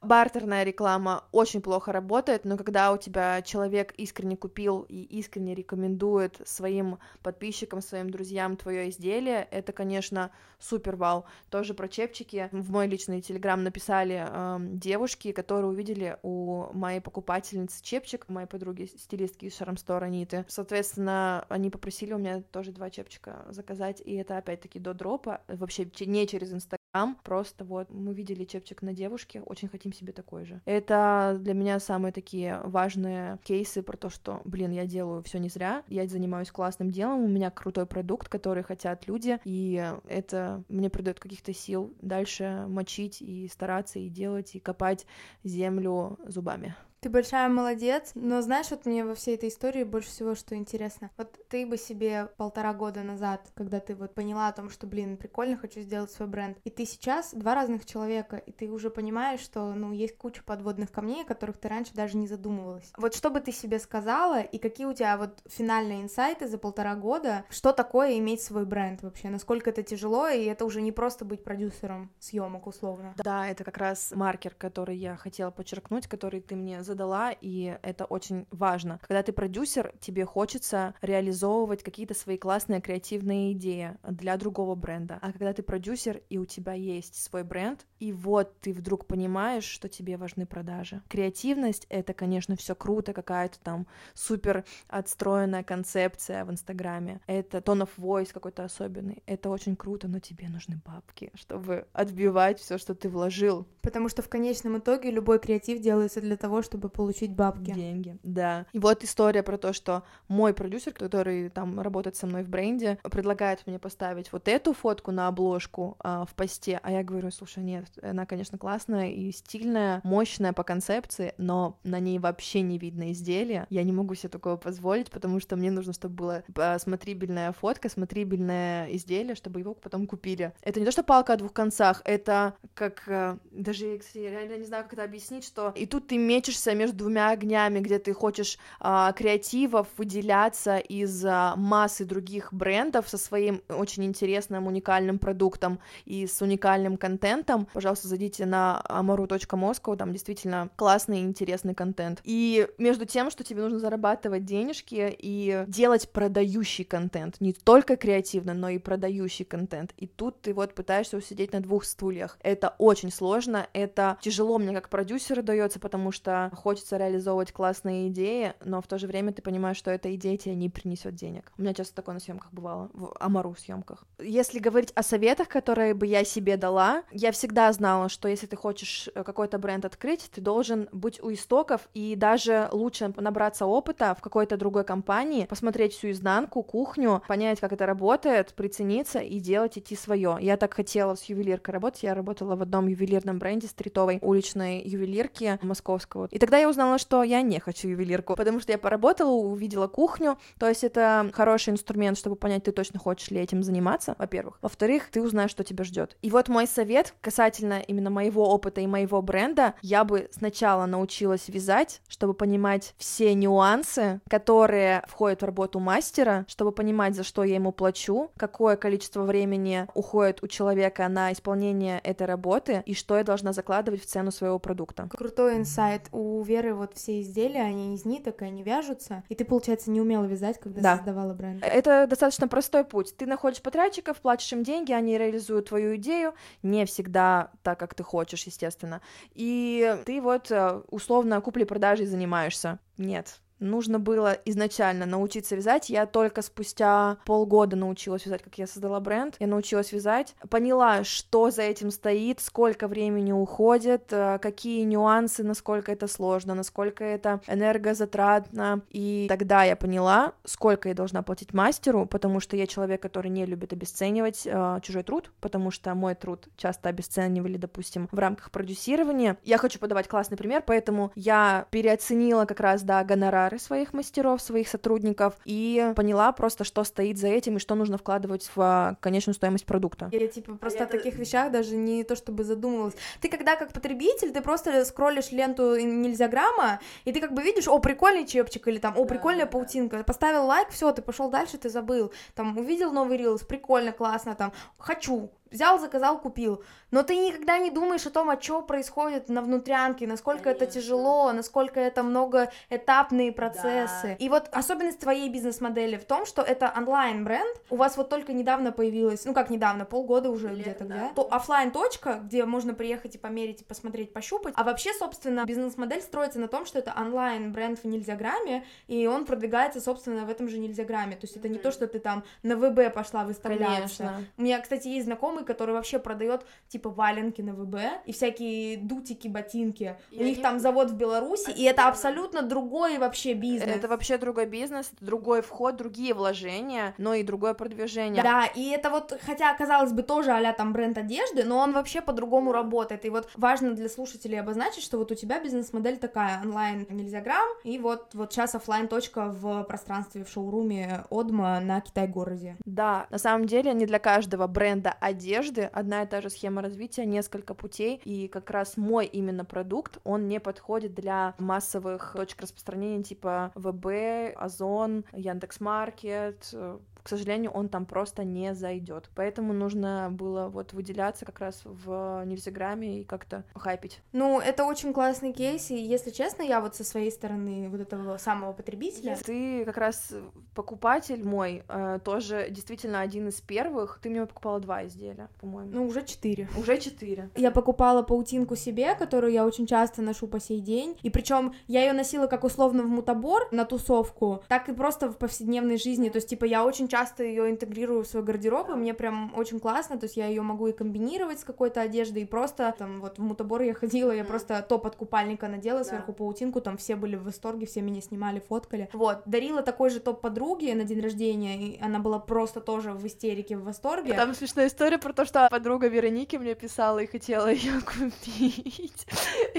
Бартерная 0.00 0.62
реклама 0.64 1.24
очень 1.30 1.60
плохо 1.60 1.92
работает, 1.92 2.46
но 2.46 2.56
когда 2.56 2.92
у 2.92 2.96
тебя 2.96 3.42
человек 3.42 3.92
искренне 3.98 4.36
купил 4.36 4.86
и 4.88 5.02
искренне 5.02 5.54
рекомендует 5.54 6.40
своим 6.46 6.98
подписчикам, 7.22 7.82
своим 7.82 8.08
друзьям 8.08 8.56
твое 8.56 8.88
изделие, 8.88 9.46
это, 9.50 9.72
конечно, 9.72 10.30
супер 10.58 10.96
вау. 10.96 11.26
Тоже 11.50 11.74
про 11.74 11.86
чепчики 11.86 12.48
в 12.52 12.70
мой 12.70 12.86
личный 12.86 13.20
телеграм 13.20 13.62
написали 13.62 14.26
э, 14.26 14.58
девушки, 14.60 15.32
которые 15.32 15.70
увидели 15.70 16.16
у 16.22 16.68
моей 16.72 17.00
покупательницы 17.00 17.82
чепчик, 17.82 18.26
моей 18.28 18.46
подруги 18.46 18.86
стилистки 18.96 19.46
из 19.46 19.56
Шармстора 19.56 20.06
Ниты. 20.06 20.46
Соответственно, 20.48 21.44
они 21.50 21.68
попросили 21.68 22.14
у 22.14 22.18
меня 22.18 22.42
тоже 22.52 22.72
два 22.72 22.88
чепчика 22.88 23.44
заказать, 23.50 24.00
и 24.02 24.14
это 24.14 24.38
опять-таки 24.38 24.78
до 24.78 24.94
дропа, 24.94 25.42
вообще 25.48 25.86
не 26.06 26.26
через 26.26 26.52
Инстаграм, 26.52 26.79
просто 27.24 27.64
вот 27.64 27.90
мы 27.90 28.14
видели 28.14 28.44
чепчик 28.44 28.82
на 28.82 28.92
девушке, 28.92 29.42
очень 29.42 29.68
хотим 29.68 29.92
себе 29.92 30.12
такой 30.12 30.44
же. 30.44 30.60
Это 30.64 31.36
для 31.40 31.54
меня 31.54 31.78
самые 31.80 32.12
такие 32.12 32.60
важные 32.64 33.38
кейсы 33.44 33.82
про 33.82 33.96
то, 33.96 34.10
что, 34.10 34.40
блин, 34.44 34.72
я 34.72 34.86
делаю 34.86 35.22
все 35.22 35.38
не 35.38 35.48
зря, 35.48 35.84
я 35.88 36.06
занимаюсь 36.06 36.50
классным 36.50 36.90
делом, 36.90 37.24
у 37.24 37.28
меня 37.28 37.50
крутой 37.50 37.86
продукт, 37.86 38.28
который 38.28 38.62
хотят 38.62 39.06
люди, 39.06 39.38
и 39.44 39.92
это 40.08 40.64
мне 40.68 40.90
придает 40.90 41.20
каких-то 41.20 41.54
сил 41.54 41.94
дальше 42.02 42.64
мочить 42.68 43.22
и 43.22 43.48
стараться 43.48 43.98
и 43.98 44.08
делать, 44.08 44.54
и 44.54 44.60
копать 44.60 45.06
землю 45.44 46.18
зубами. 46.26 46.74
Ты 47.00 47.08
большая 47.08 47.48
молодец, 47.48 48.12
но 48.14 48.42
знаешь, 48.42 48.70
вот 48.70 48.84
мне 48.84 49.06
во 49.06 49.14
всей 49.14 49.34
этой 49.34 49.48
истории 49.48 49.84
больше 49.84 50.10
всего, 50.10 50.34
что 50.34 50.54
интересно. 50.54 51.10
Вот 51.16 51.34
ты 51.48 51.64
бы 51.64 51.78
себе 51.78 52.28
полтора 52.36 52.74
года 52.74 53.02
назад, 53.02 53.48
когда 53.54 53.80
ты 53.80 53.94
вот 53.94 54.12
поняла 54.14 54.48
о 54.48 54.52
том, 54.52 54.68
что, 54.68 54.86
блин, 54.86 55.16
прикольно, 55.16 55.56
хочу 55.56 55.80
сделать 55.80 56.10
свой 56.10 56.28
бренд, 56.28 56.58
и 56.62 56.68
ты 56.68 56.84
сейчас 56.84 57.32
два 57.32 57.54
разных 57.54 57.86
человека, 57.86 58.36
и 58.36 58.52
ты 58.52 58.68
уже 58.68 58.90
понимаешь, 58.90 59.40
что, 59.40 59.72
ну, 59.72 59.92
есть 59.92 60.18
куча 60.18 60.42
подводных 60.44 60.92
камней, 60.92 61.22
о 61.22 61.26
которых 61.26 61.56
ты 61.56 61.68
раньше 61.68 61.94
даже 61.94 62.18
не 62.18 62.26
задумывалась. 62.26 62.92
Вот 62.98 63.14
что 63.14 63.30
бы 63.30 63.40
ты 63.40 63.50
себе 63.50 63.78
сказала, 63.78 64.42
и 64.42 64.58
какие 64.58 64.84
у 64.86 64.92
тебя 64.92 65.16
вот 65.16 65.42
финальные 65.46 66.02
инсайты 66.02 66.48
за 66.48 66.58
полтора 66.58 66.96
года, 66.96 67.46
что 67.48 67.72
такое 67.72 68.18
иметь 68.18 68.42
свой 68.42 68.66
бренд 68.66 69.02
вообще, 69.02 69.30
насколько 69.30 69.70
это 69.70 69.82
тяжело, 69.82 70.28
и 70.28 70.44
это 70.44 70.66
уже 70.66 70.82
не 70.82 70.92
просто 70.92 71.24
быть 71.24 71.42
продюсером 71.44 72.12
съемок 72.18 72.66
условно. 72.66 73.14
Да, 73.16 73.48
это 73.48 73.64
как 73.64 73.78
раз 73.78 74.12
маркер, 74.14 74.54
который 74.54 74.98
я 74.98 75.16
хотела 75.16 75.50
подчеркнуть, 75.50 76.06
который 76.06 76.42
ты 76.42 76.56
мне 76.56 76.82
задала, 76.90 77.32
и 77.32 77.78
это 77.82 78.04
очень 78.04 78.46
важно. 78.50 78.98
Когда 79.06 79.22
ты 79.22 79.32
продюсер, 79.32 79.92
тебе 80.00 80.24
хочется 80.24 80.94
реализовывать 81.02 81.84
какие-то 81.84 82.14
свои 82.14 82.36
классные 82.36 82.80
креативные 82.80 83.52
идеи 83.52 83.96
для 84.02 84.36
другого 84.36 84.74
бренда. 84.74 85.18
А 85.22 85.30
когда 85.30 85.52
ты 85.52 85.62
продюсер, 85.62 86.20
и 86.28 86.38
у 86.38 86.44
тебя 86.44 86.72
есть 86.72 87.14
свой 87.14 87.44
бренд, 87.44 87.86
и 88.00 88.12
вот 88.12 88.58
ты 88.60 88.72
вдруг 88.72 89.06
понимаешь, 89.06 89.64
что 89.64 89.88
тебе 89.88 90.16
важны 90.16 90.46
продажи. 90.46 91.02
Креативность— 91.08 91.86
это, 91.88 92.12
конечно, 92.12 92.56
все 92.56 92.74
круто, 92.74 93.12
какая-то 93.12 93.60
там 93.60 93.86
супер 94.14 94.64
отстроенная 94.88 95.62
концепция 95.62 96.44
в 96.44 96.50
Инстаграме. 96.50 97.20
Это 97.26 97.58
tone 97.58 97.82
of 97.82 97.90
voice 97.96 98.32
какой-то 98.32 98.64
особенный. 98.64 99.22
Это 99.26 99.50
очень 99.50 99.76
круто, 99.76 100.08
но 100.08 100.18
тебе 100.18 100.48
нужны 100.48 100.80
бабки, 100.84 101.30
чтобы 101.34 101.86
отбивать 101.92 102.58
все, 102.58 102.78
что 102.78 102.94
ты 102.94 103.08
вложил. 103.08 103.66
Потому 103.82 104.08
что 104.08 104.22
в 104.22 104.28
конечном 104.28 104.78
итоге 104.78 105.10
любой 105.10 105.38
креатив 105.38 105.80
делается 105.80 106.20
для 106.20 106.36
того, 106.36 106.62
чтобы 106.62 106.79
чтобы 106.80 106.88
получить 106.88 107.32
бабки. 107.32 107.72
Деньги, 107.72 108.18
да. 108.22 108.66
И 108.72 108.78
вот 108.78 109.04
история 109.04 109.42
про 109.42 109.58
то, 109.58 109.72
что 109.72 110.02
мой 110.28 110.54
продюсер, 110.54 110.92
который 110.94 111.50
там 111.50 111.78
работает 111.78 112.16
со 112.16 112.26
мной 112.26 112.42
в 112.42 112.48
бренде, 112.48 112.98
предлагает 113.02 113.66
мне 113.66 113.78
поставить 113.78 114.32
вот 114.32 114.48
эту 114.48 114.72
фотку 114.72 115.12
на 115.12 115.28
обложку 115.28 115.96
а, 115.98 116.24
в 116.24 116.34
посте, 116.34 116.80
а 116.82 116.90
я 116.90 117.04
говорю, 117.04 117.30
слушай, 117.30 117.62
нет, 117.62 117.84
она, 118.02 118.24
конечно, 118.24 118.56
классная 118.56 119.10
и 119.10 119.30
стильная, 119.30 120.00
мощная 120.04 120.54
по 120.54 120.62
концепции, 120.62 121.34
но 121.36 121.78
на 121.84 122.00
ней 122.00 122.18
вообще 122.18 122.62
не 122.62 122.78
видно 122.78 123.12
изделия. 123.12 123.66
Я 123.68 123.82
не 123.82 123.92
могу 123.92 124.14
себе 124.14 124.30
такого 124.30 124.56
позволить, 124.56 125.10
потому 125.10 125.38
что 125.40 125.56
мне 125.56 125.70
нужно, 125.70 125.92
чтобы 125.92 126.42
была 126.48 126.78
смотрибельная 126.78 127.52
фотка, 127.52 127.90
смотрибельное 127.90 128.90
изделие, 128.92 129.34
чтобы 129.34 129.60
его 129.60 129.74
потом 129.74 130.06
купили. 130.06 130.54
Это 130.62 130.80
не 130.80 130.86
то, 130.86 130.92
что 130.92 131.02
палка 131.02 131.34
о 131.34 131.36
двух 131.36 131.52
концах, 131.52 132.00
это 132.06 132.54
как... 132.72 133.02
А, 133.06 133.38
даже, 133.50 133.98
кстати, 133.98 134.24
я 134.24 134.30
реально 134.30 134.56
не 134.56 134.64
знаю, 134.64 134.84
как 134.84 134.94
это 134.94 135.04
объяснить, 135.04 135.44
что 135.44 135.74
и 135.76 135.84
тут 135.86 136.06
ты 136.06 136.16
мечешься 136.16 136.69
находишься 136.70 136.74
между 136.74 136.96
двумя 136.96 137.30
огнями, 137.30 137.80
где 137.80 137.98
ты 137.98 138.12
хочешь 138.12 138.58
а, 138.80 139.12
креативов 139.12 139.86
выделяться 139.96 140.78
из 140.78 141.24
а, 141.24 141.54
массы 141.56 142.04
других 142.04 142.52
брендов 142.52 143.08
со 143.08 143.18
своим 143.18 143.62
очень 143.68 144.04
интересным, 144.04 144.66
уникальным 144.66 145.18
продуктом 145.18 145.78
и 146.06 146.26
с 146.26 146.42
уникальным 146.42 146.96
контентом, 146.96 147.66
пожалуйста, 147.72 148.08
зайдите 148.08 148.46
на 148.46 148.82
amaru.moscow, 148.88 149.96
там 149.96 150.12
действительно 150.12 150.68
классный 150.76 151.20
и 151.20 151.22
интересный 151.22 151.74
контент. 151.74 152.20
И 152.24 152.68
между 152.78 153.06
тем, 153.06 153.30
что 153.30 153.44
тебе 153.44 153.62
нужно 153.62 153.78
зарабатывать 153.78 154.44
денежки 154.44 155.14
и 155.18 155.64
делать 155.66 156.08
продающий 156.10 156.84
контент, 156.84 157.40
не 157.40 157.52
только 157.52 157.96
креативно, 157.96 158.54
но 158.54 158.68
и 158.68 158.78
продающий 158.78 159.44
контент. 159.44 159.92
И 159.96 160.06
тут 160.06 160.40
ты 160.42 160.54
вот 160.54 160.74
пытаешься 160.74 161.16
усидеть 161.16 161.52
на 161.52 161.60
двух 161.60 161.84
стульях. 161.84 162.38
Это 162.42 162.74
очень 162.78 163.10
сложно, 163.10 163.66
это 163.72 164.16
тяжело 164.20 164.58
мне 164.58 164.72
как 164.72 164.88
продюсеру 164.88 165.42
дается, 165.42 165.78
потому 165.80 166.12
что 166.12 166.50
хочется 166.60 166.96
реализовывать 166.96 167.52
классные 167.52 168.08
идеи, 168.08 168.54
но 168.64 168.80
в 168.80 168.86
то 168.86 168.98
же 168.98 169.06
время 169.06 169.32
ты 169.32 169.42
понимаешь, 169.42 169.76
что 169.76 169.90
эта 169.90 170.14
идея 170.14 170.36
тебе 170.36 170.54
не 170.54 170.68
принесет 170.68 171.14
денег. 171.14 171.52
У 171.58 171.62
меня 171.62 171.74
часто 171.74 171.94
такое 171.94 172.14
на 172.14 172.20
съемках 172.20 172.52
бывало, 172.52 172.90
в 172.92 173.14
Амару 173.18 173.54
съемках. 173.56 174.04
Если 174.18 174.58
говорить 174.58 174.92
о 174.94 175.02
советах, 175.02 175.48
которые 175.48 175.94
бы 175.94 176.06
я 176.06 176.24
себе 176.24 176.56
дала, 176.56 177.02
я 177.10 177.32
всегда 177.32 177.72
знала, 177.72 178.08
что 178.08 178.28
если 178.28 178.46
ты 178.46 178.56
хочешь 178.56 179.08
э, 179.14 179.24
какой-то 179.24 179.58
бренд 179.58 179.84
открыть, 179.84 180.30
ты 180.32 180.40
должен 180.40 180.88
быть 180.92 181.22
у 181.22 181.32
истоков 181.32 181.88
и 181.94 182.14
даже 182.14 182.68
лучше 182.72 183.12
набраться 183.16 183.66
опыта 183.66 184.14
в 184.16 184.20
какой-то 184.20 184.56
другой 184.56 184.84
компании, 184.84 185.46
посмотреть 185.46 185.94
всю 185.94 186.10
изнанку, 186.10 186.62
кухню, 186.62 187.22
понять, 187.26 187.60
как 187.60 187.72
это 187.72 187.86
работает, 187.86 188.54
прицениться 188.54 189.18
и 189.18 189.40
делать 189.40 189.78
идти 189.78 189.96
свое. 189.96 190.36
Я 190.40 190.56
так 190.56 190.74
хотела 190.74 191.14
с 191.14 191.24
ювелиркой 191.24 191.74
работать, 191.74 192.02
я 192.02 192.14
работала 192.14 192.56
в 192.56 192.62
одном 192.62 192.88
ювелирном 192.88 193.38
бренде 193.38 193.68
стритовой 193.68 194.18
уличной 194.20 194.82
ювелирки 194.82 195.58
московского. 195.62 196.28
И 196.30 196.38
тогда 196.38 196.49
я 196.58 196.68
узнала, 196.68 196.98
что 196.98 197.22
я 197.22 197.42
не 197.42 197.58
хочу 197.60 197.88
ювелирку, 197.88 198.36
потому 198.36 198.60
что 198.60 198.72
я 198.72 198.78
поработала, 198.78 199.30
увидела 199.30 199.86
кухню, 199.86 200.38
то 200.58 200.68
есть 200.68 200.84
это 200.84 201.30
хороший 201.32 201.70
инструмент, 201.70 202.18
чтобы 202.18 202.36
понять, 202.36 202.64
ты 202.64 202.72
точно 202.72 202.98
хочешь 202.98 203.30
ли 203.30 203.40
этим 203.40 203.62
заниматься, 203.62 204.14
во-первых. 204.18 204.58
Во-вторых, 204.62 205.10
ты 205.10 205.22
узнаешь, 205.22 205.50
что 205.50 205.64
тебя 205.64 205.84
ждет. 205.84 206.16
И 206.22 206.30
вот 206.30 206.48
мой 206.48 206.66
совет 206.66 207.14
касательно 207.20 207.80
именно 207.80 208.10
моего 208.10 208.48
опыта 208.48 208.80
и 208.80 208.86
моего 208.86 209.22
бренда, 209.22 209.74
я 209.82 210.04
бы 210.04 210.28
сначала 210.32 210.86
научилась 210.86 211.48
вязать, 211.48 212.00
чтобы 212.08 212.34
понимать 212.34 212.94
все 212.98 213.34
нюансы, 213.34 214.20
которые 214.28 215.02
входят 215.08 215.42
в 215.42 215.44
работу 215.44 215.78
мастера, 215.80 216.44
чтобы 216.48 216.72
понимать, 216.72 217.14
за 217.14 217.24
что 217.24 217.44
я 217.44 217.54
ему 217.54 217.72
плачу, 217.72 218.30
какое 218.36 218.76
количество 218.76 219.22
времени 219.22 219.86
уходит 219.94 220.42
у 220.42 220.48
человека 220.48 221.08
на 221.08 221.32
исполнение 221.32 221.98
этой 222.00 222.26
работы 222.26 222.82
и 222.86 222.94
что 222.94 223.16
я 223.16 223.24
должна 223.24 223.52
закладывать 223.52 224.02
в 224.02 224.06
цену 224.06 224.30
своего 224.30 224.58
продукта. 224.58 225.08
Крутой 225.10 225.56
инсайт. 225.56 226.02
У 226.12 226.39
Веры 226.42 226.74
вот 226.74 226.96
все 226.96 227.20
изделия, 227.20 227.62
они 227.62 227.94
из 227.94 228.04
ниток, 228.04 228.42
они 228.42 228.62
вяжутся, 228.62 229.22
и 229.28 229.34
ты, 229.34 229.44
получается, 229.44 229.90
не 229.90 230.00
умела 230.00 230.24
вязать, 230.24 230.58
когда 230.58 230.80
да. 230.80 230.96
создавала 230.96 231.34
бренд. 231.34 231.62
Это 231.62 232.06
достаточно 232.06 232.48
простой 232.48 232.84
путь. 232.84 233.14
Ты 233.16 233.26
находишь 233.26 233.62
подрядчиков, 233.62 234.20
платишь 234.20 234.52
им 234.52 234.62
деньги, 234.62 234.92
они 234.92 235.16
реализуют 235.18 235.68
твою 235.68 235.96
идею, 235.96 236.34
не 236.62 236.84
всегда 236.86 237.50
так, 237.62 237.78
как 237.78 237.94
ты 237.94 238.02
хочешь, 238.02 238.44
естественно. 238.44 239.00
И 239.34 239.96
ты 240.04 240.20
вот 240.20 240.50
э, 240.50 240.82
условно 240.88 241.40
купли-продажей 241.40 242.06
занимаешься. 242.06 242.78
Нет, 242.98 243.40
нужно 243.60 243.98
было 243.98 244.36
изначально 244.44 245.06
научиться 245.06 245.54
вязать. 245.54 245.90
Я 245.90 246.06
только 246.06 246.42
спустя 246.42 247.18
полгода 247.24 247.76
научилась 247.76 248.24
вязать, 248.26 248.42
как 248.42 248.58
я 248.58 248.66
создала 248.66 248.98
бренд. 249.00 249.36
Я 249.38 249.46
научилась 249.46 249.92
вязать, 249.92 250.34
поняла, 250.48 251.04
что 251.04 251.50
за 251.50 251.62
этим 251.62 251.90
стоит, 251.90 252.40
сколько 252.40 252.88
времени 252.88 253.32
уходит, 253.32 254.06
э, 254.10 254.38
какие 254.40 254.82
нюансы, 254.82 255.44
насколько 255.44 255.92
это 255.92 256.08
сложно, 256.08 256.54
насколько 256.54 257.04
это 257.04 257.40
энергозатратно. 257.46 258.82
И 258.90 259.26
тогда 259.28 259.64
я 259.64 259.76
поняла, 259.76 260.32
сколько 260.44 260.88
я 260.88 260.94
должна 260.94 261.22
платить 261.22 261.52
мастеру, 261.52 262.06
потому 262.06 262.40
что 262.40 262.56
я 262.56 262.66
человек, 262.66 263.02
который 263.02 263.30
не 263.30 263.46
любит 263.46 263.72
обесценивать 263.72 264.46
э, 264.46 264.80
чужой 264.82 265.02
труд, 265.02 265.30
потому 265.40 265.70
что 265.70 265.94
мой 265.94 266.14
труд 266.14 266.48
часто 266.56 266.88
обесценивали, 266.88 267.56
допустим, 267.56 268.08
в 268.10 268.18
рамках 268.18 268.50
продюсирования. 268.50 269.36
Я 269.44 269.58
хочу 269.58 269.78
подавать 269.78 270.08
классный 270.08 270.36
пример, 270.36 270.62
поэтому 270.66 271.12
я 271.14 271.66
переоценила 271.70 272.46
как 272.46 272.60
раз, 272.60 272.82
да, 272.82 273.04
гонорар 273.04 273.49
пары 273.50 273.58
своих 273.58 273.92
мастеров, 273.92 274.40
своих 274.40 274.68
сотрудников, 274.68 275.34
и 275.44 275.92
поняла 275.96 276.30
просто, 276.32 276.64
что 276.64 276.84
стоит 276.84 277.18
за 277.18 277.28
этим 277.28 277.56
и 277.56 277.58
что 277.58 277.74
нужно 277.74 277.98
вкладывать 277.98 278.50
в 278.54 278.60
а, 278.60 278.96
конечную 279.00 279.34
стоимость 279.34 279.66
продукта. 279.66 280.08
Я, 280.12 280.28
типа, 280.28 280.54
просто 280.54 280.84
а 280.84 280.86
о 280.86 280.86
таких 280.86 281.16
вещах 281.16 281.50
даже 281.50 281.76
не 281.76 282.04
то 282.04 282.14
чтобы 282.14 282.44
задумывалась. 282.44 282.94
Ты 283.20 283.28
когда 283.28 283.56
как 283.56 283.72
потребитель, 283.72 284.30
ты 284.30 284.40
просто 284.40 284.84
скроллишь 284.84 285.32
ленту 285.32 285.76
нельзя 285.80 286.28
грамма, 286.28 286.80
и 287.04 287.12
ты 287.12 287.20
как 287.20 287.32
бы 287.32 287.42
видишь, 287.42 287.66
о, 287.66 287.78
прикольный 287.80 288.24
чепчик, 288.24 288.68
или 288.68 288.78
там, 288.78 288.96
о, 288.96 289.04
прикольная 289.04 289.46
да, 289.46 289.50
паутинка, 289.50 289.98
да. 289.98 290.04
поставил 290.04 290.46
лайк, 290.46 290.68
все, 290.70 290.92
ты 290.92 291.02
пошел 291.02 291.28
дальше, 291.30 291.58
ты 291.58 291.68
забыл, 291.68 292.12
там, 292.34 292.56
увидел 292.56 292.92
новый 292.92 293.16
рилс, 293.16 293.42
прикольно, 293.42 293.92
классно, 293.92 294.34
там, 294.34 294.52
хочу, 294.78 295.30
взял, 295.50 295.78
заказал, 295.78 296.18
купил. 296.18 296.62
Но 296.90 297.02
ты 297.02 297.16
никогда 297.16 297.58
не 297.58 297.70
думаешь 297.70 298.06
о 298.06 298.10
том, 298.10 298.30
а 298.30 298.40
что 298.40 298.62
происходит 298.62 299.28
на 299.28 299.42
внутрянке, 299.42 300.06
насколько 300.06 300.44
Конечно. 300.44 300.64
это 300.64 300.72
тяжело, 300.72 301.32
насколько 301.32 301.80
это 301.80 302.02
многоэтапные 302.02 303.32
процессы. 303.32 304.08
Да. 304.08 304.14
И 304.14 304.28
вот 304.28 304.48
особенность 304.52 305.00
твоей 305.00 305.28
бизнес-модели 305.28 305.96
в 305.96 306.04
том, 306.04 306.26
что 306.26 306.42
это 306.42 306.72
онлайн-бренд, 306.76 307.60
у 307.70 307.76
вас 307.76 307.96
вот 307.96 308.08
только 308.08 308.32
недавно 308.32 308.72
появилась, 308.72 309.24
ну 309.24 309.34
как 309.34 309.50
недавно, 309.50 309.84
полгода 309.84 310.30
уже 310.30 310.48
где-то, 310.48 310.84
да? 310.84 310.94
да? 310.94 311.12
То 311.14 311.32
офлайн 311.32 311.70
точка 311.70 312.20
где 312.24 312.44
можно 312.44 312.74
приехать 312.74 313.14
и 313.14 313.18
померить, 313.18 313.62
и 313.62 313.64
посмотреть, 313.64 314.12
пощупать. 314.12 314.54
А 314.56 314.64
вообще, 314.64 314.92
собственно, 314.94 315.44
бизнес-модель 315.44 316.02
строится 316.02 316.38
на 316.38 316.48
том, 316.48 316.66
что 316.66 316.78
это 316.78 316.94
онлайн-бренд 316.96 317.78
в 317.80 317.84
нельзяграмме, 317.84 318.64
и 318.88 319.06
он 319.06 319.24
продвигается, 319.24 319.80
собственно, 319.80 320.24
в 320.24 320.30
этом 320.30 320.48
же 320.48 320.58
нельзяграмме. 320.58 321.16
То 321.16 321.26
есть 321.26 321.36
это 321.36 321.48
mm-hmm. 321.48 321.52
не 321.52 321.58
то, 321.58 321.72
что 321.72 321.86
ты 321.86 321.98
там 321.98 322.24
на 322.42 322.56
ВБ 322.56 322.92
пошла 322.92 323.24
выставляться. 323.24 324.04
Конечно. 324.04 324.24
У 324.36 324.42
меня, 324.42 324.60
кстати, 324.60 324.88
есть 324.88 325.06
знакомый 325.06 325.39
знакомый, 325.40 325.44
который 325.46 325.74
вообще 325.74 325.98
продает 325.98 326.46
типа 326.68 326.90
валенки 326.90 327.42
на 327.42 327.54
ВБ 327.54 328.06
и 328.06 328.12
всякие 328.12 328.76
дутики, 328.78 329.28
ботинки. 329.28 329.96
И 330.10 330.20
У 330.20 330.24
них 330.24 330.36
они... 330.36 330.42
там 330.42 330.58
завод 330.58 330.90
в 330.90 330.96
Беларуси, 330.96 331.50
и 331.50 331.64
это 331.64 331.88
абсолютно 331.88 332.42
другой 332.42 332.98
вообще 332.98 333.34
бизнес. 333.34 333.76
Это 333.76 333.88
вообще 333.88 334.18
другой 334.18 334.46
бизнес, 334.46 334.92
другой 335.00 335.40
вход, 335.42 335.76
другие 335.76 336.14
вложения, 336.14 336.94
но 336.98 337.14
и 337.14 337.22
другое 337.22 337.54
продвижение. 337.54 338.22
Да, 338.22 338.46
и 338.56 338.70
это 338.70 338.90
вот, 338.90 339.18
хотя, 339.22 339.54
казалось 339.54 339.92
бы, 339.92 340.02
тоже 340.02 340.30
а 340.30 340.52
там 340.52 340.72
бренд 340.72 340.98
одежды, 340.98 341.44
но 341.44 341.58
он 341.58 341.72
вообще 341.72 342.00
по-другому 342.00 342.52
работает. 342.52 343.04
И 343.04 343.10
вот 343.10 343.28
важно 343.36 343.72
для 343.72 343.88
слушателей 343.88 344.40
обозначить, 344.40 344.82
что 344.82 344.98
вот 344.98 345.12
у 345.12 345.14
тебя 345.14 345.40
бизнес-модель 345.40 345.98
такая, 345.98 346.40
онлайн 346.42 346.86
нельзя 346.90 347.20
грамм, 347.20 347.48
и 347.64 347.78
вот, 347.78 348.14
вот 348.14 348.32
сейчас 348.32 348.54
офлайн 348.54 348.88
точка 348.88 349.26
в 349.26 349.64
пространстве, 349.64 350.24
в 350.24 350.28
шоуруме 350.28 351.04
Одма 351.10 351.60
на 351.60 351.80
Китай-городе. 351.80 352.56
Да, 352.64 353.06
на 353.10 353.18
самом 353.18 353.46
деле 353.46 353.74
не 353.74 353.86
для 353.86 353.98
каждого 353.98 354.46
бренда 354.46 354.94
одежды 355.00 355.29
одежды, 355.30 355.62
одна 355.62 356.02
и 356.02 356.06
та 356.06 356.20
же 356.20 356.30
схема 356.30 356.60
развития, 356.62 357.06
несколько 357.06 357.54
путей, 357.54 358.00
и 358.04 358.28
как 358.28 358.50
раз 358.50 358.76
мой 358.76 359.06
именно 359.06 359.44
продукт, 359.44 359.98
он 360.04 360.26
не 360.28 360.40
подходит 360.40 360.94
для 360.94 361.34
массовых 361.38 362.14
точек 362.16 362.42
распространения 362.42 363.04
типа 363.04 363.52
ВБ, 363.54 364.34
Озон, 364.36 365.04
Яндекс.Маркет, 365.12 366.54
к 367.02 367.08
сожалению, 367.08 367.50
он 367.52 367.68
там 367.68 367.86
просто 367.86 368.24
не 368.24 368.54
зайдет. 368.54 369.10
Поэтому 369.14 369.52
нужно 369.52 370.08
было 370.10 370.48
вот 370.48 370.72
выделяться 370.72 371.24
как 371.24 371.40
раз 371.40 371.62
в 371.64 372.22
Нельзяграме 372.24 373.00
и 373.00 373.04
как-то 373.04 373.44
хайпить. 373.54 374.00
Ну, 374.12 374.40
это 374.40 374.64
очень 374.64 374.92
классный 374.92 375.32
кейс, 375.32 375.70
и 375.70 375.76
если 375.76 376.10
честно, 376.10 376.42
я 376.42 376.60
вот 376.60 376.74
со 376.74 376.84
своей 376.84 377.10
стороны 377.10 377.68
вот 377.68 377.80
этого 377.80 378.16
самого 378.18 378.52
потребителя... 378.52 379.16
Ты 379.24 379.64
как 379.64 379.76
раз 379.76 380.12
покупатель 380.54 381.24
мой, 381.24 381.62
э, 381.68 381.98
тоже 382.04 382.48
действительно 382.50 383.00
один 383.00 383.28
из 383.28 383.40
первых. 383.40 384.00
Ты 384.02 384.10
мне 384.10 384.26
покупала 384.26 384.60
два 384.60 384.86
изделия, 384.86 385.28
по-моему. 385.40 385.70
Ну, 385.72 385.86
уже 385.86 386.04
четыре. 386.04 386.48
Уже 386.58 386.78
четыре. 386.78 387.30
Я 387.36 387.50
покупала 387.50 388.02
паутинку 388.02 388.56
себе, 388.56 388.94
которую 388.94 389.32
я 389.32 389.46
очень 389.46 389.66
часто 389.66 390.02
ношу 390.02 390.26
по 390.26 390.40
сей 390.40 390.60
день, 390.60 390.98
и 391.02 391.10
причем 391.10 391.54
я 391.66 391.84
ее 391.84 391.92
носила 391.92 392.26
как 392.26 392.44
условно 392.44 392.82
в 392.82 392.86
мутабор 392.86 393.48
на 393.50 393.64
тусовку, 393.64 394.42
так 394.48 394.68
и 394.68 394.72
просто 394.72 395.08
в 395.08 395.16
повседневной 395.16 395.78
жизни, 395.78 396.08
то 396.08 396.16
есть, 396.16 396.28
типа, 396.28 396.44
я 396.44 396.64
очень 396.64 396.88
часто 396.90 397.24
ее 397.24 397.50
интегрирую 397.50 398.04
в 398.04 398.06
свой 398.06 398.22
гардероб, 398.22 398.68
и 398.70 398.74
мне 398.74 398.92
прям 398.92 399.32
очень 399.36 399.60
классно, 399.60 399.98
то 399.98 400.04
есть 400.04 400.16
я 400.16 400.26
ее 400.26 400.42
могу 400.42 400.66
и 400.66 400.72
комбинировать 400.72 401.40
с 401.40 401.44
какой-то 401.44 401.80
одеждой, 401.80 402.22
и 402.22 402.26
просто 402.26 402.74
там 402.76 403.00
вот 403.00 403.18
в 403.18 403.22
мутабор 403.22 403.62
я 403.62 403.74
ходила, 403.80 404.10
я 404.10 404.24
просто 404.24 404.60
топ 404.68 404.86
от 404.86 404.96
купальника 404.96 405.48
надела, 405.48 405.82
сверху 405.84 406.12
паутинку, 406.12 406.60
там 406.60 406.76
все 406.76 406.96
были 406.96 407.16
в 407.16 407.24
восторге, 407.24 407.66
все 407.66 407.80
меня 407.80 408.00
снимали, 408.00 408.40
фоткали. 408.40 408.88
Вот, 408.92 409.22
дарила 409.24 409.62
такой 409.62 409.90
же 409.90 410.00
топ 410.00 410.20
подруге 410.20 410.74
на 410.74 410.84
день 410.84 411.00
рождения, 411.00 411.56
и 411.56 411.80
она 411.80 412.00
была 412.00 412.18
просто 412.18 412.60
тоже 412.60 412.92
в 412.92 413.06
истерике, 413.06 413.56
в 413.56 413.64
восторге. 413.64 414.14
Там 414.14 414.34
смешная 414.34 414.66
история 414.66 414.98
про 414.98 415.12
то, 415.12 415.24
что 415.24 415.48
подруга 415.50 415.88
Вероники 415.88 416.36
мне 416.36 416.54
писала 416.54 416.98
и 416.98 417.06
хотела 417.06 417.46
ее 417.52 417.80
купить. 417.80 419.06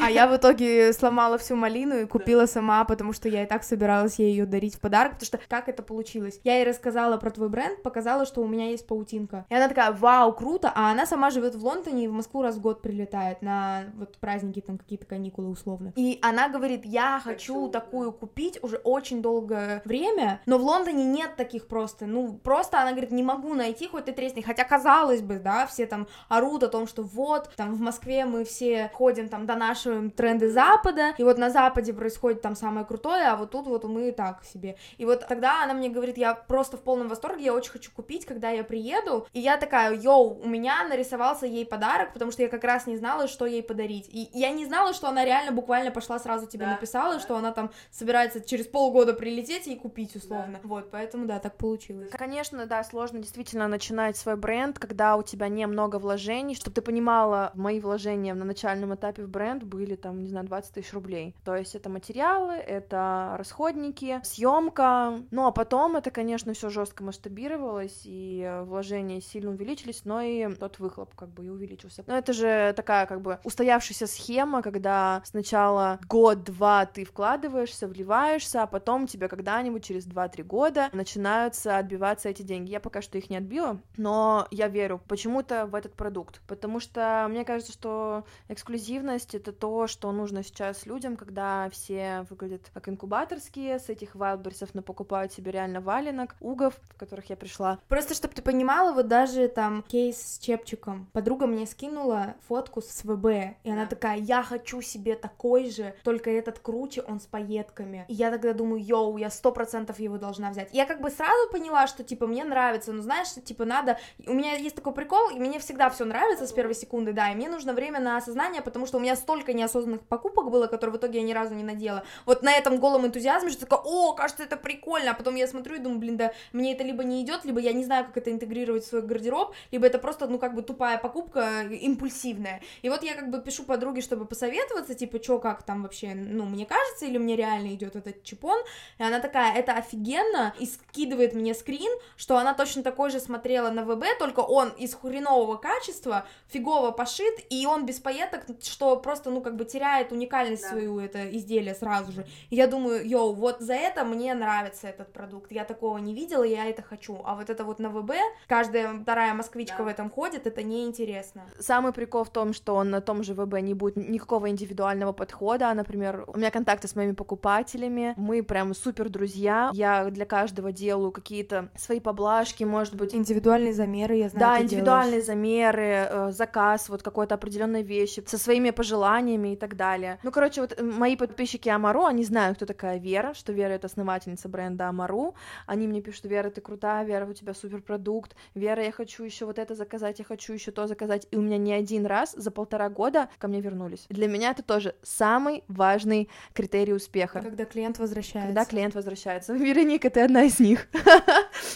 А 0.02 0.10
я 0.10 0.28
в 0.28 0.36
итоге 0.36 0.94
сломала 0.94 1.38
всю 1.38 1.56
малину 1.56 2.00
и 2.00 2.06
купила 2.06 2.46
сама, 2.46 2.84
потому 2.86 3.13
что 3.13 3.30
я 3.30 3.44
и 3.44 3.46
так 3.46 3.63
собиралась 3.63 4.20
ей 4.20 4.32
ее 4.32 4.46
дарить 4.46 4.76
в 4.76 4.80
подарок, 4.80 5.13
потому 5.13 5.26
что 5.26 5.39
как 5.48 5.70
это 5.70 5.84
получилось? 5.84 6.39
Я 6.44 6.58
ей 6.58 6.65
рассказала 6.65 7.17
про 7.21 7.29
твой 7.29 7.49
бренд, 7.49 7.84
показала, 7.84 8.25
что 8.25 8.41
у 8.41 8.47
меня 8.47 8.69
есть 8.71 8.88
паутинка. 8.88 9.45
И 9.49 9.55
она 9.55 9.69
такая, 9.69 9.91
вау, 9.91 10.34
круто, 10.34 10.71
а 10.73 10.91
она 10.91 11.05
сама 11.05 11.29
живет 11.29 11.55
в 11.55 11.63
Лондоне 11.63 12.05
и 12.05 12.07
в 12.07 12.13
Москву 12.13 12.41
раз 12.41 12.55
в 12.55 12.62
год 12.62 12.81
прилетает 12.81 13.41
на 13.43 13.86
вот 13.95 14.17
праздники, 14.17 14.60
там 14.60 14.79
какие-то 14.79 15.05
каникулы 15.05 15.49
условно. 15.49 15.93
И 15.95 16.17
она 16.23 16.49
говорит, 16.49 16.84
я 16.84 17.21
хочу 17.23 17.69
такую 17.69 18.12
купить 18.12 18.60
уже 18.63 18.77
очень 18.77 19.21
долгое 19.21 19.84
время, 19.86 20.41
но 20.47 20.57
в 20.57 20.63
Лондоне 20.63 21.05
нет 21.05 21.36
таких 21.36 21.67
просто, 21.67 22.07
ну, 22.07 22.34
просто 22.34 22.81
она 22.81 22.91
говорит, 22.91 23.12
не 23.12 23.23
могу 23.23 23.53
найти, 23.53 23.88
хоть 23.88 24.05
ты 24.05 24.13
тресни, 24.13 24.41
хотя 24.41 24.63
казалось 24.63 25.21
бы, 25.21 25.38
да, 25.38 25.67
все 25.67 25.86
там 25.86 26.07
орут 26.27 26.63
о 26.63 26.69
том, 26.69 26.88
что 26.88 27.03
вот, 27.03 27.51
там 27.55 27.75
в 27.75 27.79
Москве 27.79 28.25
мы 28.25 28.43
все 28.43 28.89
ходим 28.95 29.29
там 29.29 29.45
донашиваем 29.45 30.10
тренды 30.10 30.51
Запада, 30.51 31.13
и 31.19 31.23
вот 31.23 31.38
на 31.38 31.51
Западе 31.51 31.93
происходит 31.93 32.41
там 32.41 32.55
самое 32.55 32.84
крутое, 32.84 33.27
а 33.27 33.36
вот 33.36 33.51
тут 33.51 33.67
вот 33.67 33.84
мы 33.84 34.12
так 34.12 34.43
себе. 34.43 34.75
И 34.97 35.05
вот 35.05 35.27
тогда 35.27 35.63
она 35.63 35.75
мне 35.75 35.89
говорит, 35.89 36.17
я 36.17 36.34
просто 36.34 36.77
в 36.77 36.81
полном 36.81 37.11
восторге, 37.12 37.45
я 37.45 37.54
очень 37.54 37.71
хочу 37.71 37.91
купить, 37.91 38.26
когда 38.26 38.50
я 38.50 38.63
приеду, 38.63 39.28
и 39.34 39.39
я 39.39 39.58
такая, 39.58 39.93
йоу, 39.93 40.39
у 40.41 40.47
меня 40.47 40.84
нарисовался 40.88 41.45
ей 41.45 41.65
подарок, 41.65 42.13
потому 42.13 42.32
что 42.32 42.41
я 42.41 42.50
как 42.50 42.63
раз 42.63 42.88
не 42.88 42.97
знала, 42.97 43.28
что 43.28 43.45
ей 43.45 43.63
подарить, 43.63 44.10
и 44.12 44.30
я 44.34 44.52
не 44.52 44.65
знала, 44.65 44.93
что 44.93 45.08
она 45.08 45.26
реально 45.26 45.52
буквально 45.52 45.91
пошла 45.91 46.19
сразу 46.19 46.48
тебе 46.48 46.65
да, 46.65 46.71
написала, 46.71 47.15
да. 47.15 47.19
что 47.19 47.35
она 47.35 47.52
там 47.52 47.71
собирается 47.92 48.42
через 48.42 48.67
полгода 48.67 49.13
прилететь 49.13 49.67
и 49.67 49.75
купить 49.75 50.15
условно, 50.15 50.60
да. 50.62 50.67
вот, 50.67 50.90
поэтому, 50.92 51.25
да, 51.25 51.40
так 51.40 51.58
получилось. 51.58 52.10
Конечно, 52.12 52.65
да, 52.65 52.83
сложно 52.83 53.19
действительно 53.19 53.67
начинать 53.67 54.17
свой 54.17 54.35
бренд, 54.35 54.79
когда 54.79 55.15
у 55.15 55.23
тебя 55.23 55.48
немного 55.48 55.98
вложений, 55.98 56.56
чтобы 56.56 56.75
ты 56.75 56.81
понимала, 56.81 57.52
мои 57.56 57.79
вложения 57.79 58.33
на 58.33 58.46
начальном 58.46 58.96
этапе 58.96 59.23
в 59.23 59.29
бренд 59.29 59.63
были 59.63 59.96
там, 59.96 60.23
не 60.23 60.29
знаю, 60.29 60.46
20 60.46 60.73
тысяч 60.73 60.94
рублей, 60.94 61.35
то 61.44 61.56
есть 61.56 61.75
это 61.75 61.90
материалы, 61.90 62.54
это 62.54 63.35
расходники, 63.38 64.21
съемка, 64.23 65.21
ну 65.31 65.46
а 65.46 65.52
потом 65.52 65.98
это, 65.98 66.12
конечно, 66.12 66.54
все 66.54 66.69
жестко 66.69 67.00
масштабировалось, 67.02 68.02
и 68.06 68.62
вложения 68.63 69.21
сильно 69.21 69.52
увеличились, 69.52 70.06
но 70.06 70.21
и 70.21 70.54
тот 70.56 70.79
выхлоп 70.79 71.15
как 71.15 71.29
бы 71.29 71.45
и 71.45 71.49
увеличился. 71.49 72.04
Но 72.08 72.17
это 72.17 72.33
же 72.33 72.73
такая 72.75 73.06
как 73.06 73.21
бы 73.21 73.39
устоявшаяся 73.43 74.08
схема, 74.08 74.62
когда 74.62 75.21
сначала 75.25 75.99
год-два 76.08 76.85
ты 76.85 77.06
вкладываешься, 77.06 77.87
вливаешься, 77.87 78.63
а 78.63 78.67
потом 78.67 79.08
тебе 79.08 79.27
когда-нибудь 79.27 79.83
через 79.83 80.08
2-3 80.08 80.43
года 80.43 80.89
начинаются 80.93 81.77
отбиваться 81.77 82.29
эти 82.29 82.41
деньги. 82.41 82.71
Я 82.71 82.79
пока 82.79 83.02
что 83.02 83.17
их 83.17 83.29
не 83.29 83.37
отбила, 83.37 83.79
но 83.97 84.47
я 84.52 84.67
верю 84.67 85.02
почему-то 85.08 85.65
в 85.65 85.75
этот 85.75 85.93
продукт, 85.93 86.41
потому 86.47 86.79
что 86.79 87.27
мне 87.29 87.45
кажется, 87.45 87.71
что 87.71 88.25
эксклюзивность— 88.47 89.35
это 89.35 89.52
то, 89.52 89.87
что 89.87 90.12
нужно 90.12 90.43
сейчас 90.43 90.85
людям, 90.85 91.15
когда 91.17 91.69
все 91.71 92.25
выглядят 92.29 92.69
как 92.73 92.89
инкубаторские, 92.89 93.79
с 93.79 93.89
этих 93.89 94.15
вайлдберсов 94.15 94.71
покупают 94.83 95.33
себе 95.33 95.52
реально 95.52 95.81
валенок, 95.81 96.35
угов, 96.39 96.79
в 96.94 96.98
которых 96.98 97.29
я 97.29 97.35
пришла. 97.35 97.79
Просто, 97.87 98.13
чтобы 98.13 98.33
ты 98.33 98.42
понимала, 98.42 98.94
вот 98.94 99.08
даже 99.08 99.48
там 99.48 99.83
кейс 99.83 100.17
с 100.17 100.39
чепчиком. 100.39 101.10
Подруга 101.13 101.48
мне 101.48 101.65
скинула 101.65 102.35
фотку 102.48 102.81
с 102.81 103.04
ВБ, 103.04 103.56
и 103.63 103.71
она 103.71 103.85
такая, 103.85 104.17
я 104.17 104.44
хочу 104.44 104.81
себе 104.81 105.15
такой 105.15 105.69
же, 105.69 105.96
только 106.04 106.29
этот 106.29 106.60
круче, 106.60 107.02
он 107.02 107.19
с 107.19 107.25
пайетками. 107.25 108.06
И 108.08 108.13
я 108.13 108.31
тогда 108.31 108.54
думаю, 108.54 108.83
йоу, 108.83 109.17
я 109.17 109.29
сто 109.29 109.52
процентов 109.52 110.00
его 110.00 110.17
должна 110.17 110.52
взять. 110.52 110.69
Я 110.73 110.85
как 110.85 111.02
бы 111.02 111.10
сразу 111.10 111.50
поняла, 111.52 111.87
что, 111.87 112.04
типа, 112.04 112.27
мне 112.27 112.44
нравится, 112.44 112.94
но 112.94 113.02
знаешь, 113.02 113.29
типа, 113.29 113.65
надо... 113.65 113.98
У 114.27 114.33
меня 114.33 114.56
есть 114.56 114.75
такой 114.75 114.94
прикол, 114.94 115.29
и 115.29 115.39
мне 115.39 115.60
всегда 115.60 115.89
все 115.89 116.06
нравится 116.06 116.48
с 116.48 116.52
первой 116.52 116.75
секунды, 116.75 117.13
да, 117.13 117.31
и 117.31 117.35
мне 117.35 117.50
нужно 117.50 117.73
время 117.73 118.00
на 118.00 118.17
осознание, 118.17 118.62
потому 118.62 118.85
что 118.85 118.98
у 118.98 119.02
меня 119.02 119.15
столько 119.15 119.54
неосознанных 119.54 120.02
покупок 120.02 120.50
было, 120.50 120.67
которые 120.67 120.96
в 120.96 120.98
итоге 120.98 121.19
я 121.19 121.25
ни 121.25 121.33
разу 121.33 121.54
не 121.54 121.63
надела. 121.63 122.04
Вот 122.25 122.44
на 122.44 122.54
этом 122.54 122.79
голом 122.79 123.06
энтузиазме, 123.06 123.50
что 123.50 123.62
такое, 123.62 123.79
о, 123.83 124.13
кажется, 124.13 124.44
это 124.44 124.58
прикольно, 124.58 125.12
а 125.12 125.13
потом 125.13 125.35
я 125.35 125.48
смотрю 125.48 125.75
и 125.75 125.79
думаю, 125.79 126.00
блин, 126.00 126.17
да, 126.17 126.33
мне 126.54 126.73
это 126.73 126.81
либо 126.84 127.04
не 127.04 127.23
идет, 127.23 127.46
либо 127.46 127.60
я 127.60 127.73
не 127.73 127.84
знаю, 127.84 128.06
как 128.06 128.17
это 128.17 128.32
интегрировать 128.32 128.84
в 128.84 128.88
свой 128.88 129.02
гардероб, 129.02 129.54
либо 129.71 129.86
это 129.86 130.00
просто, 130.00 130.27
ну, 130.27 130.40
как 130.40 130.56
бы 130.56 130.62
тупая 130.62 130.98
покупка, 130.98 131.63
импульсивная. 131.63 132.62
И 132.82 132.90
вот 132.90 133.04
я 133.04 133.15
как 133.15 133.29
бы 133.29 133.42
пишу 133.42 133.63
подруге, 133.63 134.02
чтобы 134.02 134.25
посоветоваться, 134.25 134.94
типа, 134.96 135.21
что, 135.21 135.40
как 135.40 135.63
там 135.63 135.84
вообще, 135.84 136.13
ну, 136.13 136.46
мне 136.46 136.65
кажется, 136.65 137.06
или 137.06 137.17
мне 137.17 137.36
реально 137.36 137.73
идет 137.73 137.96
этот 137.96 138.23
чипон, 138.23 138.60
и 138.98 139.04
она 139.04 139.19
такая, 139.19 139.56
это 139.56 139.73
офигенно, 139.73 140.54
и 140.60 140.65
скидывает 140.65 141.34
мне 141.34 141.54
скрин, 141.54 141.92
что 142.15 142.38
она 142.38 142.54
точно 142.54 142.84
такой 142.84 143.10
же 143.10 143.19
смотрела 143.19 143.69
на 143.69 143.84
ВБ, 143.84 144.17
только 144.19 144.42
он 144.42 144.69
из 144.69 144.94
хренового 144.94 145.58
качества, 145.58 146.25
фигово 146.48 146.92
пошит, 146.92 147.34
и 147.50 147.65
он 147.65 147.86
без 147.86 148.00
пайеток, 148.00 148.46
что 148.62 148.96
просто, 148.98 149.29
ну, 149.29 149.42
как 149.42 149.56
бы 149.56 149.65
теряет 149.65 150.12
уникальность 150.12 150.63
да. 150.63 150.69
свою, 150.69 151.00
это 151.00 151.29
изделие 151.36 151.75
сразу 151.75 152.12
же. 152.12 152.25
И 152.50 152.56
я 152.56 152.67
думаю, 152.67 153.08
йоу, 153.08 153.34
вот 153.34 153.60
за 153.60 153.73
это 153.73 154.04
мне 154.04 154.34
нравится 154.34 154.88
этот 154.88 155.13
продукт, 155.13 155.52
я 155.52 155.65
такого 155.65 155.98
не 155.98 156.13
видела, 156.13 156.44
я 156.44 156.65
это 156.72 156.82
хочу, 156.82 157.22
а 157.24 157.36
вот 157.36 157.50
это 157.50 157.63
вот 157.63 157.80
на 157.80 157.90
ВБ, 157.90 158.12
каждая 158.48 159.00
вторая 159.00 159.34
москвичка 159.34 159.78
да. 159.80 159.84
в 159.84 159.88
этом 159.88 160.10
ходит, 160.10 160.48
это 160.48 160.63
неинтересно. 160.63 161.44
Самый 161.60 161.94
прикол 161.94 162.24
в 162.24 162.30
том, 162.30 162.54
что 162.54 162.84
на 162.84 163.02
том 163.02 163.24
же 163.24 163.34
ВБ 163.34 163.62
не 163.62 163.74
будет 163.74 163.96
никакого 163.96 164.50
индивидуального 164.50 165.13
подхода, 165.13 165.74
например, 165.74 166.26
у 166.28 166.38
меня 166.38 166.52
контакты 166.52 166.88
с 166.88 166.96
моими 166.96 167.13
покупателями, 167.13 168.13
мы 168.17 168.44
прям 168.44 168.74
супер 168.74 169.10
друзья, 169.10 169.72
я 169.74 170.10
для 170.10 170.26
каждого 170.26 170.72
делаю 170.72 171.12
какие-то 171.12 171.69
свои 171.76 172.00
поблажки, 172.00 172.63
может 172.63 172.96
быть... 172.96 173.13
Индивидуальные 173.15 173.74
замеры, 173.74 174.15
я 174.15 174.30
знаю, 174.30 174.40
Да, 174.40 174.62
индивидуальные 174.62 175.22
делаешь. 175.22 175.26
замеры, 175.26 176.08
э, 176.10 176.32
заказ 176.32 176.90
вот 176.90 177.04
какой-то 177.04 177.36
определенной 177.36 177.84
вещи, 177.84 178.24
со 178.26 178.38
своими 178.38 178.72
пожеланиями 178.72 179.54
и 179.54 179.56
так 179.56 179.76
далее. 179.76 180.19
Ну, 180.24 180.32
короче, 180.32 180.62
вот 180.62 180.80
мои 180.82 181.15
подписчики 181.15 181.69
Амару, 181.69 182.06
они 182.06 182.24
знают, 182.24 182.58
кто 182.58 182.65
такая 182.65 182.98
Вера, 183.00 183.34
что 183.34 183.54
Вера— 183.54 183.74
это 183.74 183.88
основательница 183.88 184.50
бренда 184.50 184.88
Амару, 184.90 185.36
они 185.65 185.88
мне 185.88 186.02
пишут, 186.02 186.26
Вера, 186.26 186.50
ты 186.52 186.62
крутая, 186.62 187.06
Вера, 187.06 187.25
у 187.25 187.33
тебя 187.33 187.54
супер 187.54 187.81
продукт, 187.81 188.35
Вера, 188.56 188.83
я 188.83 188.91
хочу 188.91 189.23
еще 189.23 189.45
вот 189.45 189.60
это 189.60 189.75
заказать, 189.75 190.19
я 190.19 190.25
хочу 190.25 190.54
еще 190.54 190.71
то 190.71 190.87
заказать, 190.87 191.27
и 191.31 191.37
у 191.37 191.41
меня 191.41 191.58
ни 191.58 191.71
один 191.71 192.06
раз 192.06 192.33
за 192.33 192.52
полтора 192.52 192.89
года 192.89 193.29
ко 193.37 193.47
мне 193.47 193.62
вернулись. 193.62 194.06
Для 194.10 194.27
меня 194.27 194.52
это 194.52 194.63
тоже 194.63 194.95
самый 195.02 195.63
важный 195.67 196.29
критерий 196.54 196.93
успеха. 196.93 197.41
Когда 197.41 197.65
клиент 197.65 197.99
возвращается. 197.99 198.47
Когда 198.47 198.65
клиент 198.65 198.95
возвращается. 198.95 199.54
Вероника, 199.54 200.10
ты 200.10 200.21
одна 200.21 200.43
из 200.43 200.60
них. 200.60 200.87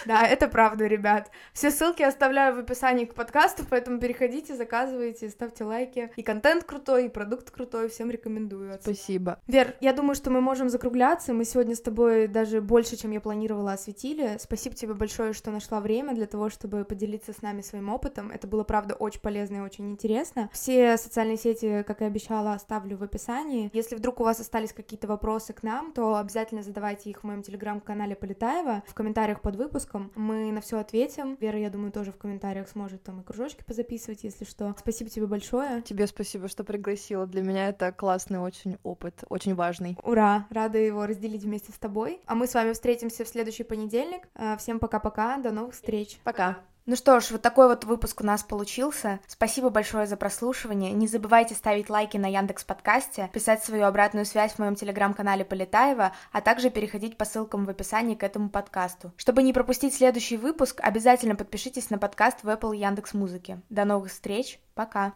Да, 0.05 0.25
это 0.25 0.47
правда, 0.47 0.85
ребят. 0.85 1.31
Все 1.53 1.71
ссылки 1.71 2.03
оставляю 2.03 2.55
в 2.55 2.59
описании 2.59 3.05
к 3.05 3.13
подкасту, 3.13 3.63
поэтому 3.69 3.99
переходите, 3.99 4.55
заказывайте, 4.55 5.29
ставьте 5.29 5.63
лайки. 5.63 6.11
И 6.15 6.23
контент 6.23 6.63
крутой, 6.63 7.05
и 7.05 7.09
продукт 7.09 7.49
крутой, 7.49 7.89
всем 7.89 8.11
рекомендую. 8.11 8.77
Спасибо. 8.81 9.39
Вер, 9.47 9.75
я 9.81 9.93
думаю, 9.93 10.15
что 10.15 10.31
мы 10.31 10.41
можем 10.41 10.69
закругляться. 10.69 11.33
Мы 11.33 11.45
сегодня 11.45 11.75
с 11.75 11.81
тобой 11.81 12.27
даже 12.27 12.61
больше, 12.61 12.97
чем 12.97 13.11
я 13.11 13.21
планировала, 13.21 13.73
осветили. 13.73 14.37
Спасибо 14.39 14.64
тебе 14.73 14.95
большое, 14.95 15.33
что 15.33 15.51
нашла 15.51 15.79
время 15.79 16.15
для 16.15 16.25
того, 16.25 16.49
чтобы 16.49 16.83
поделиться 16.85 17.33
с 17.33 17.41
нами 17.43 17.61
своим 17.61 17.89
опытом. 17.89 18.31
Это 18.31 18.47
было, 18.47 18.63
правда, 18.63 18.95
очень 18.95 19.21
полезно 19.21 19.57
и 19.57 19.59
очень 19.59 19.91
интересно. 19.91 20.49
Все 20.51 20.97
социальные 20.97 21.37
сети, 21.37 21.83
как 21.83 22.01
и 22.01 22.05
обещала, 22.05 22.53
оставлю 22.53 22.97
в 22.97 23.03
описании. 23.03 23.69
Если 23.73 23.95
вдруг 23.95 24.21
у 24.21 24.23
вас 24.23 24.39
остались 24.39 24.73
какие-то 24.73 25.07
вопросы 25.07 25.53
к 25.53 25.61
нам, 25.61 25.91
то 25.91 26.15
обязательно 26.15 26.63
задавайте 26.63 27.09
их 27.09 27.19
в 27.19 27.23
моем 27.25 27.43
телеграм-канале 27.43 28.15
Полетаева 28.15 28.83
в 28.87 28.93
комментариях 28.93 29.41
под 29.41 29.57
выпуском. 29.57 30.11
Мы 30.15 30.51
на 30.51 30.61
все 30.61 30.79
ответим. 30.79 31.35
Вера, 31.39 31.59
я 31.59 31.69
думаю, 31.69 31.91
тоже 31.91 32.11
в 32.11 32.17
комментариях 32.17 32.67
сможет 32.69 33.03
там 33.03 33.21
и 33.21 33.23
кружочки 33.23 33.63
позаписывать, 33.63 34.23
если 34.23 34.45
что. 34.45 34.75
Спасибо 34.79 35.09
тебе 35.09 35.27
большое. 35.27 35.81
Тебе 35.81 36.07
спасибо, 36.07 36.47
что 36.47 36.63
пригласила. 36.63 37.27
Для 37.27 37.41
меня 37.41 37.69
это 37.69 37.91
классный 37.91 38.39
очень 38.39 38.77
опыт, 38.83 39.23
очень 39.29 39.55
важный. 39.55 39.97
Ура! 40.03 40.47
Рада 40.49 40.77
его 40.77 41.05
разделить 41.05 41.43
вместе 41.43 41.71
с 41.71 41.77
тобой. 41.77 42.21
А 42.25 42.35
мы 42.35 42.47
с 42.47 42.53
вами 42.53 42.71
встретимся 42.73 43.25
в 43.25 43.27
следующий 43.27 43.63
понедельник. 43.63 44.27
Э, 44.55 44.57
всем 44.57 44.79
пока-пока, 44.79 45.37
до 45.37 45.51
новых 45.51 45.73
встреч. 45.73 46.19
Пока. 46.23 46.57
Ну 46.85 46.95
что 46.95 47.19
ж, 47.19 47.31
вот 47.31 47.41
такой 47.41 47.67
вот 47.67 47.83
выпуск 47.83 48.21
у 48.21 48.23
нас 48.23 48.43
получился. 48.43 49.19
Спасибо 49.25 49.71
большое 49.71 50.05
за 50.05 50.17
прослушивание. 50.17 50.91
Не 50.91 51.07
забывайте 51.07 51.55
ставить 51.55 51.89
лайки 51.89 52.17
на 52.17 52.27
Яндекс 52.27 52.63
Подкасте, 52.63 53.29
писать 53.33 53.63
свою 53.63 53.85
обратную 53.85 54.23
связь 54.23 54.53
в 54.53 54.59
моем 54.59 54.75
телеграм-канале 54.75 55.43
Полетаева, 55.43 56.11
а 56.31 56.41
также 56.41 56.69
переходить 56.69 57.17
по 57.17 57.25
ссылкам 57.25 57.65
в 57.65 57.69
описании 57.71 58.13
к 58.13 58.21
этому 58.21 58.49
подкасту. 58.49 59.11
Чтобы 59.17 59.41
не 59.41 59.51
пропустить 59.51 59.95
следующий 59.95 60.37
выпуск, 60.37 60.79
обязательно 60.83 61.35
подпишитесь 61.35 61.89
на 61.89 61.97
подкаст 61.97 62.43
в 62.43 62.49
Apple 62.49 62.75
и 62.75 62.81
Яндекс 62.81 63.15
Музыке. 63.15 63.61
До 63.69 63.83
новых 63.85 64.11
встреч, 64.11 64.59
пока! 64.75 65.15